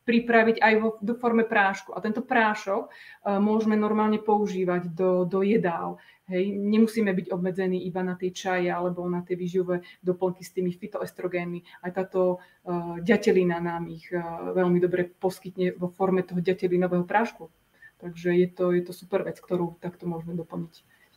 pripraviť 0.04 0.60
aj 0.60 0.74
vo, 0.84 0.90
do 1.00 1.16
forme 1.16 1.48
prášku. 1.48 1.96
A 1.96 2.04
tento 2.04 2.22
prášok 2.22 2.92
uh, 2.92 3.40
môžeme 3.40 3.80
normálne 3.80 4.20
používať 4.20 4.92
do, 4.92 5.24
do 5.24 5.40
jedál. 5.42 5.98
Hej, 6.28 6.56
nemusíme 6.56 7.12
byť 7.12 7.36
obmedzení 7.36 7.84
iba 7.84 8.00
na 8.00 8.16
tie 8.16 8.32
čaje 8.32 8.72
alebo 8.72 9.04
na 9.12 9.24
tie 9.28 9.36
výživové 9.36 9.84
doplnky 10.00 10.44
s 10.44 10.56
tými 10.56 10.72
fitoestrogénmi. 10.72 11.84
Aj 11.84 11.92
táto 11.92 12.40
uh, 12.40 13.00
ďatelina 13.00 13.60
nám 13.64 13.88
ich 13.92 14.08
uh, 14.12 14.52
veľmi 14.52 14.80
dobre 14.80 15.08
poskytne 15.08 15.76
vo 15.76 15.92
forme 15.92 16.24
toho 16.24 16.40
ďatelinového 16.40 17.08
prášku. 17.08 17.48
Takže 18.04 18.36
je 18.36 18.48
to, 18.52 18.76
je 18.76 18.84
to 18.84 18.92
super 18.92 19.24
vec, 19.24 19.40
ktorú 19.40 19.80
takto 19.80 20.04
môžeme 20.04 20.36
doplniť 20.36 20.74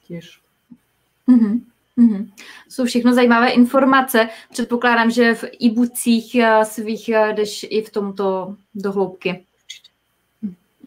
tiež. 0.07 0.45
Mm-hmm. 1.29 1.61
Mm-hmm. 1.99 2.33
Jsou 2.68 2.85
všechno 2.85 3.14
zajímavé 3.14 3.51
informace. 3.51 4.29
Předpokládám, 4.51 5.11
že 5.11 5.35
v 5.35 5.45
e-bookcích 5.45 6.37
uh, 6.39 6.62
svých 6.62 7.11
uh, 7.14 7.33
jdeš 7.33 7.66
i 7.70 7.83
v 7.83 7.91
tomto 7.91 8.57
dohloubky. 8.74 9.45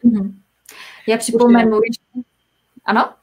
Mm-hmm. 0.06 0.34
Já 1.08 1.18
připomenu. 1.18 1.80
Ano? 2.86 3.14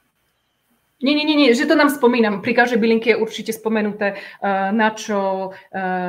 Nie, 1.03 1.15
nie, 1.15 1.25
nie, 1.25 1.35
nie, 1.35 1.55
že 1.55 1.65
to 1.65 1.75
nám 1.75 1.89
spomínam. 1.93 2.41
Pri 2.41 2.57
každej 2.57 2.81
bylinke 2.81 3.09
je 3.13 3.21
určite 3.21 3.53
spomenuté, 3.53 4.17
uh, 4.17 4.73
na 4.73 4.89
čo, 4.89 5.53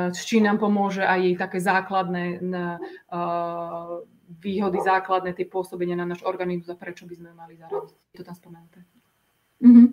s 0.09 0.25
čím 0.25 0.43
nám 0.49 0.57
pomôže 0.57 1.05
aj 1.05 1.19
jej 1.21 1.35
také 1.37 1.61
základné 1.61 2.41
na, 2.41 2.81
výhody, 4.41 4.77
základné 4.81 5.33
tie 5.33 5.45
pôsobenia 5.45 5.93
na 5.93 6.09
náš 6.09 6.25
organizmus 6.25 6.73
a 6.73 6.77
prečo 6.77 7.05
by 7.05 7.15
sme 7.17 7.29
mali 7.37 7.53
zaradiť. 7.57 7.97
Je 8.13 8.17
to 8.17 8.25
tam 8.25 8.33
spomenuté. 8.33 8.81
Mm-hmm. 9.61 9.87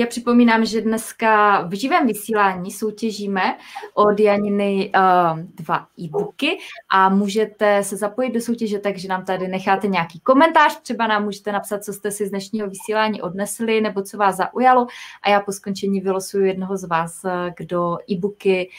Já 0.00 0.06
připomínám, 0.06 0.64
že 0.64 0.80
dneska 0.80 1.62
v 1.62 1.72
živém 1.74 2.06
vysílání 2.06 2.70
soutěžíme 2.70 3.56
od 3.94 4.20
Janiny 4.20 4.92
uh, 4.94 5.40
dva 5.54 5.86
e-booky 6.00 6.58
a 6.92 7.08
můžete 7.08 7.84
se 7.84 7.96
zapojit 7.96 8.32
do 8.32 8.40
soutěže, 8.40 8.78
takže 8.78 9.08
nám 9.08 9.24
tady 9.24 9.48
necháte 9.48 9.88
nějaký 9.88 10.20
komentář, 10.20 10.80
třeba 10.80 11.06
nám 11.06 11.24
můžete 11.24 11.52
napsat, 11.52 11.84
co 11.84 11.92
jste 11.92 12.10
si 12.10 12.26
z 12.26 12.30
dnešního 12.30 12.68
vysílání 12.68 13.22
odnesli 13.22 13.80
nebo 13.80 14.02
co 14.02 14.16
vás 14.16 14.36
zaujalo 14.36 14.86
a 15.22 15.30
já 15.30 15.40
po 15.40 15.52
skončení 15.52 16.00
vylosuju 16.00 16.44
jednoho 16.44 16.76
z 16.76 16.84
vás, 16.84 17.24
eh, 17.24 17.54
kdo 17.56 17.98
e-booky 18.10 18.70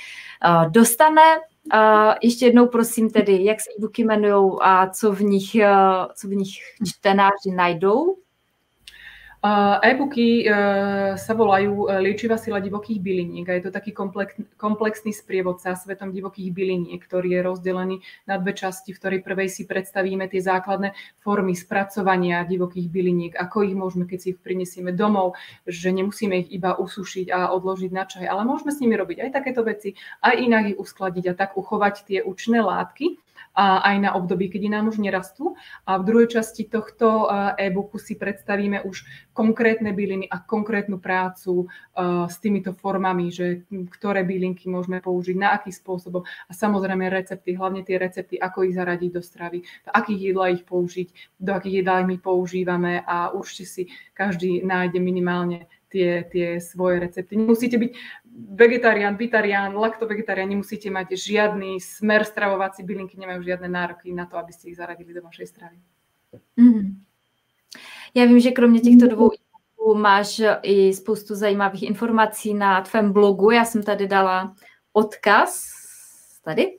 uh, 0.45 0.71
dostane. 0.71 1.21
Uh, 1.73 2.13
ještě 2.21 2.45
jednou 2.45 2.67
prosím 2.67 3.09
tedy, 3.09 3.43
jak 3.45 3.61
se 3.61 3.69
e-booky 3.77 4.01
jmenují 4.01 4.51
a 4.61 4.89
co 4.89 5.11
v 5.11 5.21
nich, 5.21 5.55
uh, 5.55 6.11
co 6.15 6.27
v 6.27 6.31
nich 6.31 6.49
čtenáři 6.85 7.51
najdou 7.55 8.15
E-booky 9.81 10.45
e, 10.45 10.53
sa 11.17 11.33
volajú 11.33 11.89
e, 11.89 11.97
Liečivá 11.97 12.37
sila 12.37 12.61
divokých 12.61 13.01
byliniek 13.01 13.49
a 13.49 13.57
je 13.57 13.63
to 13.65 13.71
taký 13.73 13.89
komplex, 13.89 14.37
komplexný 14.53 15.09
sprievodca 15.09 15.73
svetom 15.73 16.13
divokých 16.13 16.53
byliniek, 16.53 17.01
ktorý 17.01 17.33
je 17.33 17.41
rozdelený 17.41 17.95
na 18.29 18.37
dve 18.37 18.53
časti, 18.53 18.93
v 18.93 19.01
ktorej 19.01 19.19
prvej 19.25 19.49
si 19.49 19.65
predstavíme 19.65 20.29
tie 20.29 20.45
základné 20.45 20.93
formy 21.25 21.57
spracovania 21.57 22.45
divokých 22.45 22.85
byliniek, 22.85 23.33
ako 23.33 23.65
ich 23.65 23.73
môžeme, 23.73 24.05
keď 24.05 24.19
si 24.21 24.27
ich 24.37 24.39
prinesieme 24.45 24.93
domov, 24.93 25.33
že 25.65 25.89
nemusíme 25.89 26.45
ich 26.45 26.53
iba 26.53 26.77
usušiť 26.77 27.33
a 27.33 27.49
odložiť 27.49 27.89
na 27.89 28.05
čaj, 28.05 28.29
ale 28.29 28.45
môžeme 28.45 28.69
s 28.69 28.77
nimi 28.77 28.93
robiť 28.93 29.25
aj 29.25 29.29
takéto 29.33 29.65
veci, 29.65 29.97
aj 30.21 30.37
inak 30.37 30.63
ich 30.69 30.77
uskladiť 30.77 31.33
a 31.33 31.33
tak 31.33 31.57
uchovať 31.57 32.05
tie 32.05 32.19
účné 32.21 32.61
látky 32.61 33.17
aj 33.55 33.95
na 33.99 34.15
období, 34.15 34.47
kedy 34.47 34.71
nám 34.71 34.87
už 34.87 35.03
nerastú. 35.03 35.59
A 35.83 35.99
v 35.99 36.07
druhej 36.07 36.27
časti 36.39 36.71
tohto 36.71 37.27
e-booku 37.59 37.99
si 37.99 38.15
predstavíme 38.15 38.83
už 38.87 39.03
konkrétne 39.35 39.91
byliny 39.91 40.27
a 40.31 40.39
konkrétnu 40.39 40.99
prácu 40.99 41.67
s 42.27 42.35
týmito 42.39 42.71
formami, 42.71 43.31
že 43.31 43.67
ktoré 43.91 44.23
bylinky 44.23 44.71
môžeme 44.71 45.03
použiť, 45.03 45.35
na 45.35 45.55
aký 45.55 45.71
spôsob 45.75 46.23
a 46.23 46.51
samozrejme 46.51 47.11
recepty, 47.11 47.55
hlavne 47.55 47.83
tie 47.83 47.99
recepty, 47.99 48.39
ako 48.39 48.67
ich 48.67 48.75
zaradiť 48.75 49.11
do 49.11 49.21
stravy, 49.23 49.59
do 49.83 49.91
akých 49.91 50.21
jedlá 50.31 50.55
ich 50.55 50.63
použiť, 50.63 51.39
do 51.39 51.51
akých 51.51 51.83
jedlá 51.83 52.03
my 52.07 52.17
používame 52.19 53.03
a 53.03 53.35
určite 53.35 53.65
si 53.67 53.83
každý 54.15 54.63
nájde 54.63 54.99
minimálne 55.03 55.67
tie, 55.91 56.23
tie 56.31 56.63
svoje 56.63 57.03
recepty. 57.03 57.35
Nemusíte 57.35 57.75
byť 57.75 57.91
vegetarián, 58.31 59.15
bitarián, 59.15 59.75
laktovegetarián, 59.75 60.49
nemusíte 60.49 60.89
mať 60.89 61.15
žiadny 61.15 61.79
smer 61.79 62.23
stravovací, 62.23 62.83
bylinky 62.83 63.19
nemajú 63.19 63.43
žiadne 63.43 63.67
nároky 63.67 64.13
na 64.13 64.25
to, 64.25 64.37
aby 64.37 64.53
ste 64.53 64.69
ich 64.71 64.77
zaradili 64.77 65.13
do 65.13 65.21
vašej 65.21 65.47
stravy. 65.47 65.77
Mm-hmm. 66.59 66.95
Já 68.13 68.25
vím, 68.25 68.39
že 68.39 68.51
kromě 68.51 68.79
těchto 68.79 69.07
dvou 69.07 69.31
máš 69.93 70.41
i 70.61 70.93
spoustu 70.93 71.35
zajímavých 71.35 71.83
informací 71.83 72.53
na 72.53 72.81
tvém 72.81 73.13
blogu. 73.13 73.51
Já 73.51 73.65
jsem 73.65 73.83
tady 73.83 74.07
dala 74.07 74.55
odkaz 74.93 75.81
tady 76.43 76.77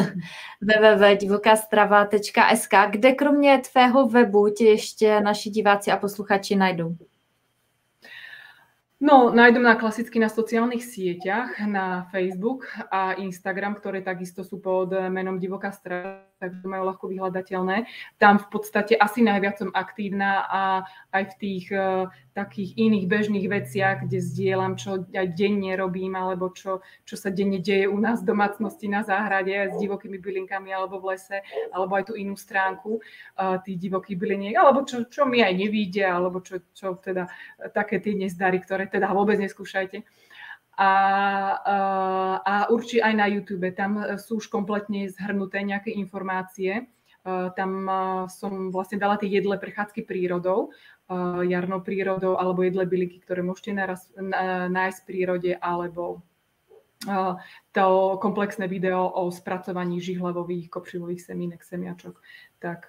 www.divokastrava.sk, 0.60 2.74
kde 2.90 3.12
kromě 3.12 3.62
tvého 3.72 4.08
webu 4.08 4.48
tě 4.48 4.64
ještě 4.64 5.20
naši 5.20 5.50
diváci 5.50 5.90
a 5.90 5.96
posluchači 5.96 6.56
najdou. 6.56 6.96
No, 8.96 9.28
nájdem 9.28 9.60
na 9.60 9.76
klasicky 9.76 10.16
na 10.16 10.32
sociálnych 10.32 10.80
sieťach, 10.80 11.60
na 11.68 12.08
Facebook 12.08 12.64
a 12.88 13.12
Instagram, 13.20 13.76
ktoré 13.76 14.00
takisto 14.00 14.40
sú 14.40 14.56
pod 14.56 14.88
menom 15.12 15.36
Divoká 15.36 15.68
strana, 15.68 16.24
takže 16.36 16.68
majú 16.68 16.92
ľahko 16.92 17.04
vyhľadateľné. 17.08 17.88
Tam 18.20 18.36
v 18.36 18.48
podstate 18.52 18.92
asi 18.96 19.24
najviac 19.24 19.56
som 19.56 19.70
aktívna 19.72 20.44
a 20.46 20.62
aj 21.16 21.24
v 21.32 21.34
tých 21.40 21.66
uh, 21.72 22.12
takých 22.36 22.76
iných 22.76 23.06
bežných 23.08 23.46
veciach, 23.48 24.04
kde 24.04 24.20
zdieľam, 24.20 24.76
čo 24.76 25.08
aj 25.08 25.26
denne 25.32 25.72
robím, 25.80 26.12
alebo 26.12 26.52
čo, 26.52 26.84
čo 27.08 27.16
sa 27.16 27.32
denne 27.32 27.64
deje 27.64 27.88
u 27.88 27.96
nás 27.96 28.20
v 28.20 28.28
domácnosti 28.28 28.86
na 28.92 29.00
záhrade 29.00 29.72
s 29.72 29.74
divokými 29.80 30.20
bylinkami 30.20 30.68
alebo 30.68 31.00
v 31.00 31.16
lese, 31.16 31.40
alebo 31.72 31.96
aj 31.96 32.12
tú 32.12 32.14
inú 32.20 32.36
stránku 32.36 33.00
uh, 33.00 33.56
tých 33.64 33.80
divokých 33.80 34.20
byliniek, 34.20 34.54
alebo 34.60 34.84
čo, 34.84 35.08
čo 35.08 35.24
mi 35.24 35.40
aj 35.40 35.56
nevíde, 35.56 36.04
alebo 36.04 36.44
čo, 36.44 36.60
čo 36.76 37.00
teda 37.00 37.28
také 37.72 37.98
tie 38.04 38.12
nezdary, 38.12 38.60
ktoré 38.60 38.84
teda 38.92 39.08
vôbec 39.16 39.40
neskúšajte. 39.40 40.04
A, 40.76 40.92
a, 42.36 42.68
určite 42.68 43.00
aj 43.00 43.14
na 43.16 43.26
YouTube, 43.32 43.72
tam 43.72 43.96
sú 44.20 44.44
už 44.44 44.52
kompletne 44.52 45.08
zhrnuté 45.08 45.64
nejaké 45.64 45.88
informácie. 45.96 46.92
Tam 47.26 47.70
som 48.30 48.70
vlastne 48.70 49.02
dala 49.02 49.18
tie 49.18 49.26
jedle 49.26 49.58
prechádzky 49.58 50.06
prírodou, 50.06 50.70
jarnou 51.42 51.82
prírodou, 51.82 52.38
alebo 52.38 52.62
jedle 52.62 52.86
byliky, 52.86 53.18
ktoré 53.18 53.42
môžete 53.42 53.74
naraz, 53.74 54.06
nájsť 54.70 54.98
v 55.02 55.06
prírode, 55.10 55.52
alebo 55.58 56.22
to 57.72 57.86
komplexné 58.22 58.68
video 58.70 59.10
o 59.10 59.28
spracovaní 59.30 60.00
žihlavových 60.00 60.70
kopřivových 60.70 61.22
semínek, 61.22 61.66
semiačok. 61.66 62.14
Tak, 62.58 62.88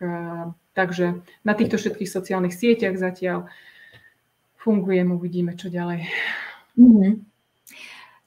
takže 0.74 1.22
na 1.44 1.54
týchto 1.54 1.76
všetkých 1.82 2.10
sociálnych 2.10 2.56
sieťach 2.56 2.96
zatiaľ 2.96 3.52
fungujem, 4.62 5.12
uvidíme, 5.12 5.58
čo 5.60 5.68
ďalej. 5.68 6.08
Mm-hmm. 6.80 7.14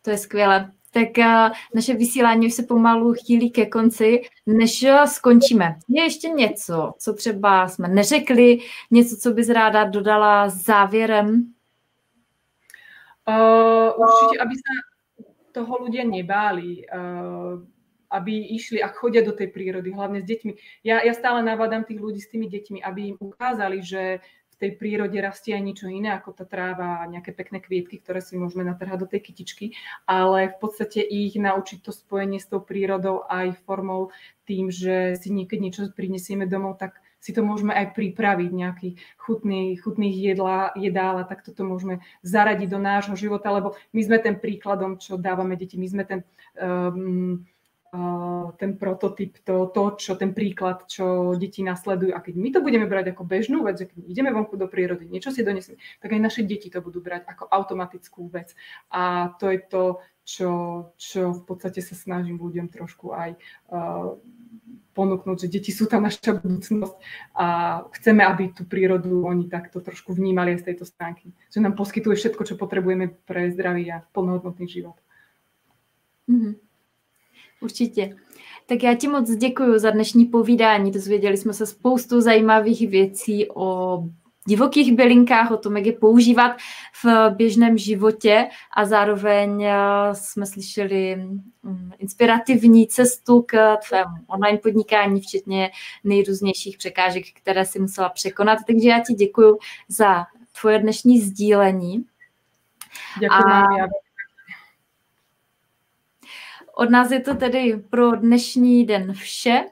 To 0.03 0.11
je 0.11 0.19
skvělé. 0.19 0.73
Tak 0.93 1.09
uh, 1.19 1.55
naše 1.75 1.95
vysílání 1.95 2.47
už 2.47 2.55
se 2.55 2.63
pomalu 2.63 3.15
chýlí 3.15 3.51
ke 3.51 3.67
konci. 3.67 4.23
Než 4.47 4.83
uh, 4.83 5.05
skončíme, 5.05 5.79
je 5.89 6.03
ještě 6.03 6.29
něco, 6.29 6.93
co 6.99 7.15
třeba 7.15 7.69
jsme 7.69 7.89
neřekli, 7.89 8.59
něco, 8.91 9.17
co 9.17 9.33
bys 9.33 9.49
ráda 9.49 9.85
dodala 9.85 10.49
závěrem? 10.49 11.53
Uh, 13.29 13.95
určite, 13.95 14.43
aby 14.43 14.55
sa 14.59 14.73
toho 15.55 15.87
ľudia 15.87 16.03
nebáli. 16.03 16.83
Uh, 16.91 17.63
aby 18.11 18.59
išli 18.59 18.83
a 18.83 18.91
chodia 18.91 19.23
do 19.23 19.31
tej 19.31 19.55
prírody, 19.55 19.95
hlavne 19.95 20.19
s 20.19 20.27
deťmi. 20.27 20.83
Ja, 20.83 20.99
ja 21.07 21.15
stále 21.15 21.47
navádam 21.47 21.87
tých 21.87 22.03
ľudí 22.03 22.19
s 22.19 22.27
tými 22.27 22.51
deťmi, 22.51 22.83
aby 22.83 23.15
im 23.15 23.17
ukázali, 23.23 23.87
že 23.87 24.19
tej 24.61 24.77
prírode 24.77 25.17
rastie 25.19 25.57
aj 25.57 25.65
niečo 25.65 25.89
iné 25.89 26.13
ako 26.13 26.37
tá 26.37 26.45
tráva, 26.45 27.09
nejaké 27.09 27.33
pekné 27.33 27.65
kvietky, 27.65 27.97
ktoré 27.97 28.21
si 28.21 28.37
môžeme 28.37 28.63
natrhať 28.69 28.99
do 29.01 29.09
tej 29.09 29.21
kytičky, 29.33 29.67
ale 30.05 30.53
v 30.53 30.57
podstate 30.61 31.01
ich 31.01 31.33
naučiť 31.41 31.81
to 31.81 31.91
spojenie 31.97 32.37
s 32.37 32.53
tou 32.53 32.61
prírodou 32.61 33.25
aj 33.25 33.57
formou 33.65 34.13
tým, 34.45 34.69
že 34.69 35.17
si 35.17 35.33
niekedy 35.33 35.65
niečo 35.65 35.89
prinesieme 35.97 36.45
domov, 36.45 36.77
tak 36.77 37.01
si 37.21 37.37
to 37.37 37.45
môžeme 37.45 37.77
aj 37.77 37.93
pripraviť, 37.93 38.51
nejaký 38.51 38.89
chutný, 39.21 39.77
chutných 39.77 40.17
jedla, 40.17 40.73
jedál 40.73 41.21
a 41.21 41.29
tak 41.29 41.45
toto 41.45 41.69
môžeme 41.69 42.01
zaradiť 42.25 42.69
do 42.73 42.81
nášho 42.81 43.17
života, 43.17 43.53
lebo 43.53 43.77
my 43.93 44.01
sme 44.01 44.19
ten 44.25 44.41
príkladom, 44.41 44.97
čo 44.97 45.21
dávame 45.21 45.57
deti, 45.61 45.77
my 45.77 45.89
sme 45.89 46.05
ten 46.09 46.21
um, 46.57 47.45
ten 48.55 48.79
prototyp, 48.79 49.43
to, 49.43 49.67
to, 49.75 49.99
čo 49.99 50.15
ten 50.15 50.31
príklad, 50.31 50.87
čo 50.87 51.35
deti 51.35 51.67
nasledujú. 51.67 52.15
A 52.15 52.23
keď 52.23 52.35
my 52.39 52.49
to 52.55 52.61
budeme 52.63 52.87
brať 52.87 53.11
ako 53.11 53.27
bežnú 53.27 53.67
vec, 53.67 53.83
že 53.83 53.91
keď 53.91 54.07
ideme 54.07 54.31
vonku 54.31 54.55
do 54.55 54.71
prírody, 54.71 55.11
niečo 55.11 55.35
si 55.35 55.43
donesieme, 55.43 55.83
tak 55.99 56.15
aj 56.15 56.21
naše 56.23 56.43
deti 56.47 56.71
to 56.71 56.79
budú 56.79 57.03
brať 57.03 57.27
ako 57.27 57.51
automatickú 57.51 58.31
vec. 58.31 58.55
A 58.95 59.35
to 59.43 59.51
je 59.51 59.59
to, 59.67 59.85
čo, 60.23 60.51
čo 60.95 61.35
v 61.35 61.43
podstate 61.43 61.83
sa 61.83 61.99
snažím 61.99 62.39
ľuďom 62.39 62.71
trošku 62.71 63.11
aj 63.11 63.35
uh, 63.75 64.15
ponúknuť, 64.95 65.47
že 65.47 65.49
deti 65.51 65.75
sú 65.75 65.91
tá 65.91 65.99
naša 65.99 66.39
budúcnosť 66.39 66.95
a 67.35 67.47
chceme, 67.99 68.23
aby 68.23 68.55
tú 68.55 68.63
prírodu 68.71 69.11
oni 69.27 69.51
takto 69.51 69.83
trošku 69.83 70.15
vnímali 70.15 70.55
aj 70.55 70.63
z 70.63 70.67
tejto 70.71 70.85
stránky. 70.87 71.35
Že 71.51 71.67
nám 71.67 71.75
poskytuje 71.75 72.15
všetko, 72.15 72.43
čo 72.47 72.55
potrebujeme 72.55 73.11
pre 73.27 73.51
zdravý 73.51 73.91
a 73.91 74.07
plnohodnotný 74.15 74.71
život. 74.71 74.95
Mm-hmm. 76.31 76.70
Určitě. 77.61 78.17
Tak 78.67 78.83
já 78.83 78.95
ti 78.95 79.09
moc 79.09 79.31
děkuji 79.31 79.79
za 79.79 79.91
dnešní 79.91 80.25
povídání. 80.25 80.91
Dozvěděli 80.91 81.37
jsme 81.37 81.53
se 81.53 81.67
spoustu 81.67 82.21
zajímavých 82.21 82.89
věcí 82.89 83.49
o 83.55 83.99
divokých 84.47 84.93
bylinkách, 84.93 85.51
o 85.51 85.57
tom, 85.57 85.77
jak 85.77 85.87
je 85.87 85.93
používat 85.93 86.57
v 87.05 87.31
běžném 87.31 87.79
životě 87.79 88.49
a 88.77 88.85
zároveň 88.85 89.63
eh, 89.63 89.75
jsme 90.13 90.47
slyšeli 90.47 91.17
mm, 91.63 91.91
inspirativní 91.99 92.87
cestu 92.87 93.43
k 93.43 93.77
tvému 93.89 94.17
online 94.27 94.59
podnikání, 94.59 95.21
včetně 95.21 95.71
nejrůznějších 96.05 96.79
překážek, 96.79 97.25
které 97.35 97.67
si 97.67 97.79
musela 97.79 98.09
překonat. 98.09 98.59
Takže 98.67 98.89
já 98.89 99.01
ti 99.01 99.15
děkuji 99.15 99.59
za 99.89 100.27
tvoje 100.61 100.79
dnešní 100.79 101.21
sdílení. 101.21 102.05
Děkuji, 103.21 103.53
a... 103.53 103.65
Od 106.81 106.91
nás 106.91 107.11
je 107.11 107.21
to 107.21 107.35
tedy 107.35 107.83
pro 107.91 108.17
dnešní 108.17 108.87
den 108.87 109.13
vše. 109.13 109.65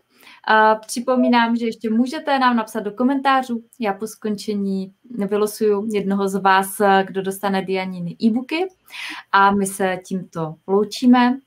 A 0.49 0.75
připomínám, 0.75 1.57
že 1.57 1.67
ještě 1.67 1.91
můžete 1.91 2.39
nám 2.39 2.57
napsat 2.57 2.81
do 2.81 2.93
komentářů. 2.93 3.65
Já 3.81 3.93
po 3.93 4.07
skončení 4.07 4.95
vylosuju 5.31 5.89
jednoho 5.93 6.29
z 6.29 6.35
vás, 6.35 6.81
kdo 7.07 7.23
dostane 7.23 7.63
Dianiny 7.63 8.17
e-booky. 8.23 8.69
A 9.33 9.51
my 9.51 9.67
se 9.67 9.99
tímto 10.07 10.55
loučíme. 10.67 11.39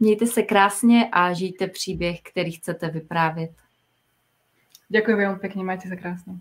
Mějte 0.00 0.26
se 0.26 0.42
krásně 0.42 1.08
a 1.12 1.32
žijte 1.32 1.66
příběh, 1.66 2.20
který 2.22 2.52
chcete 2.52 2.90
vyprávět. 2.90 3.50
Děkuji 4.88 5.16
vám 5.16 5.38
pěkně, 5.38 5.64
majte 5.64 5.88
se 5.88 5.96
krásně. 5.96 6.34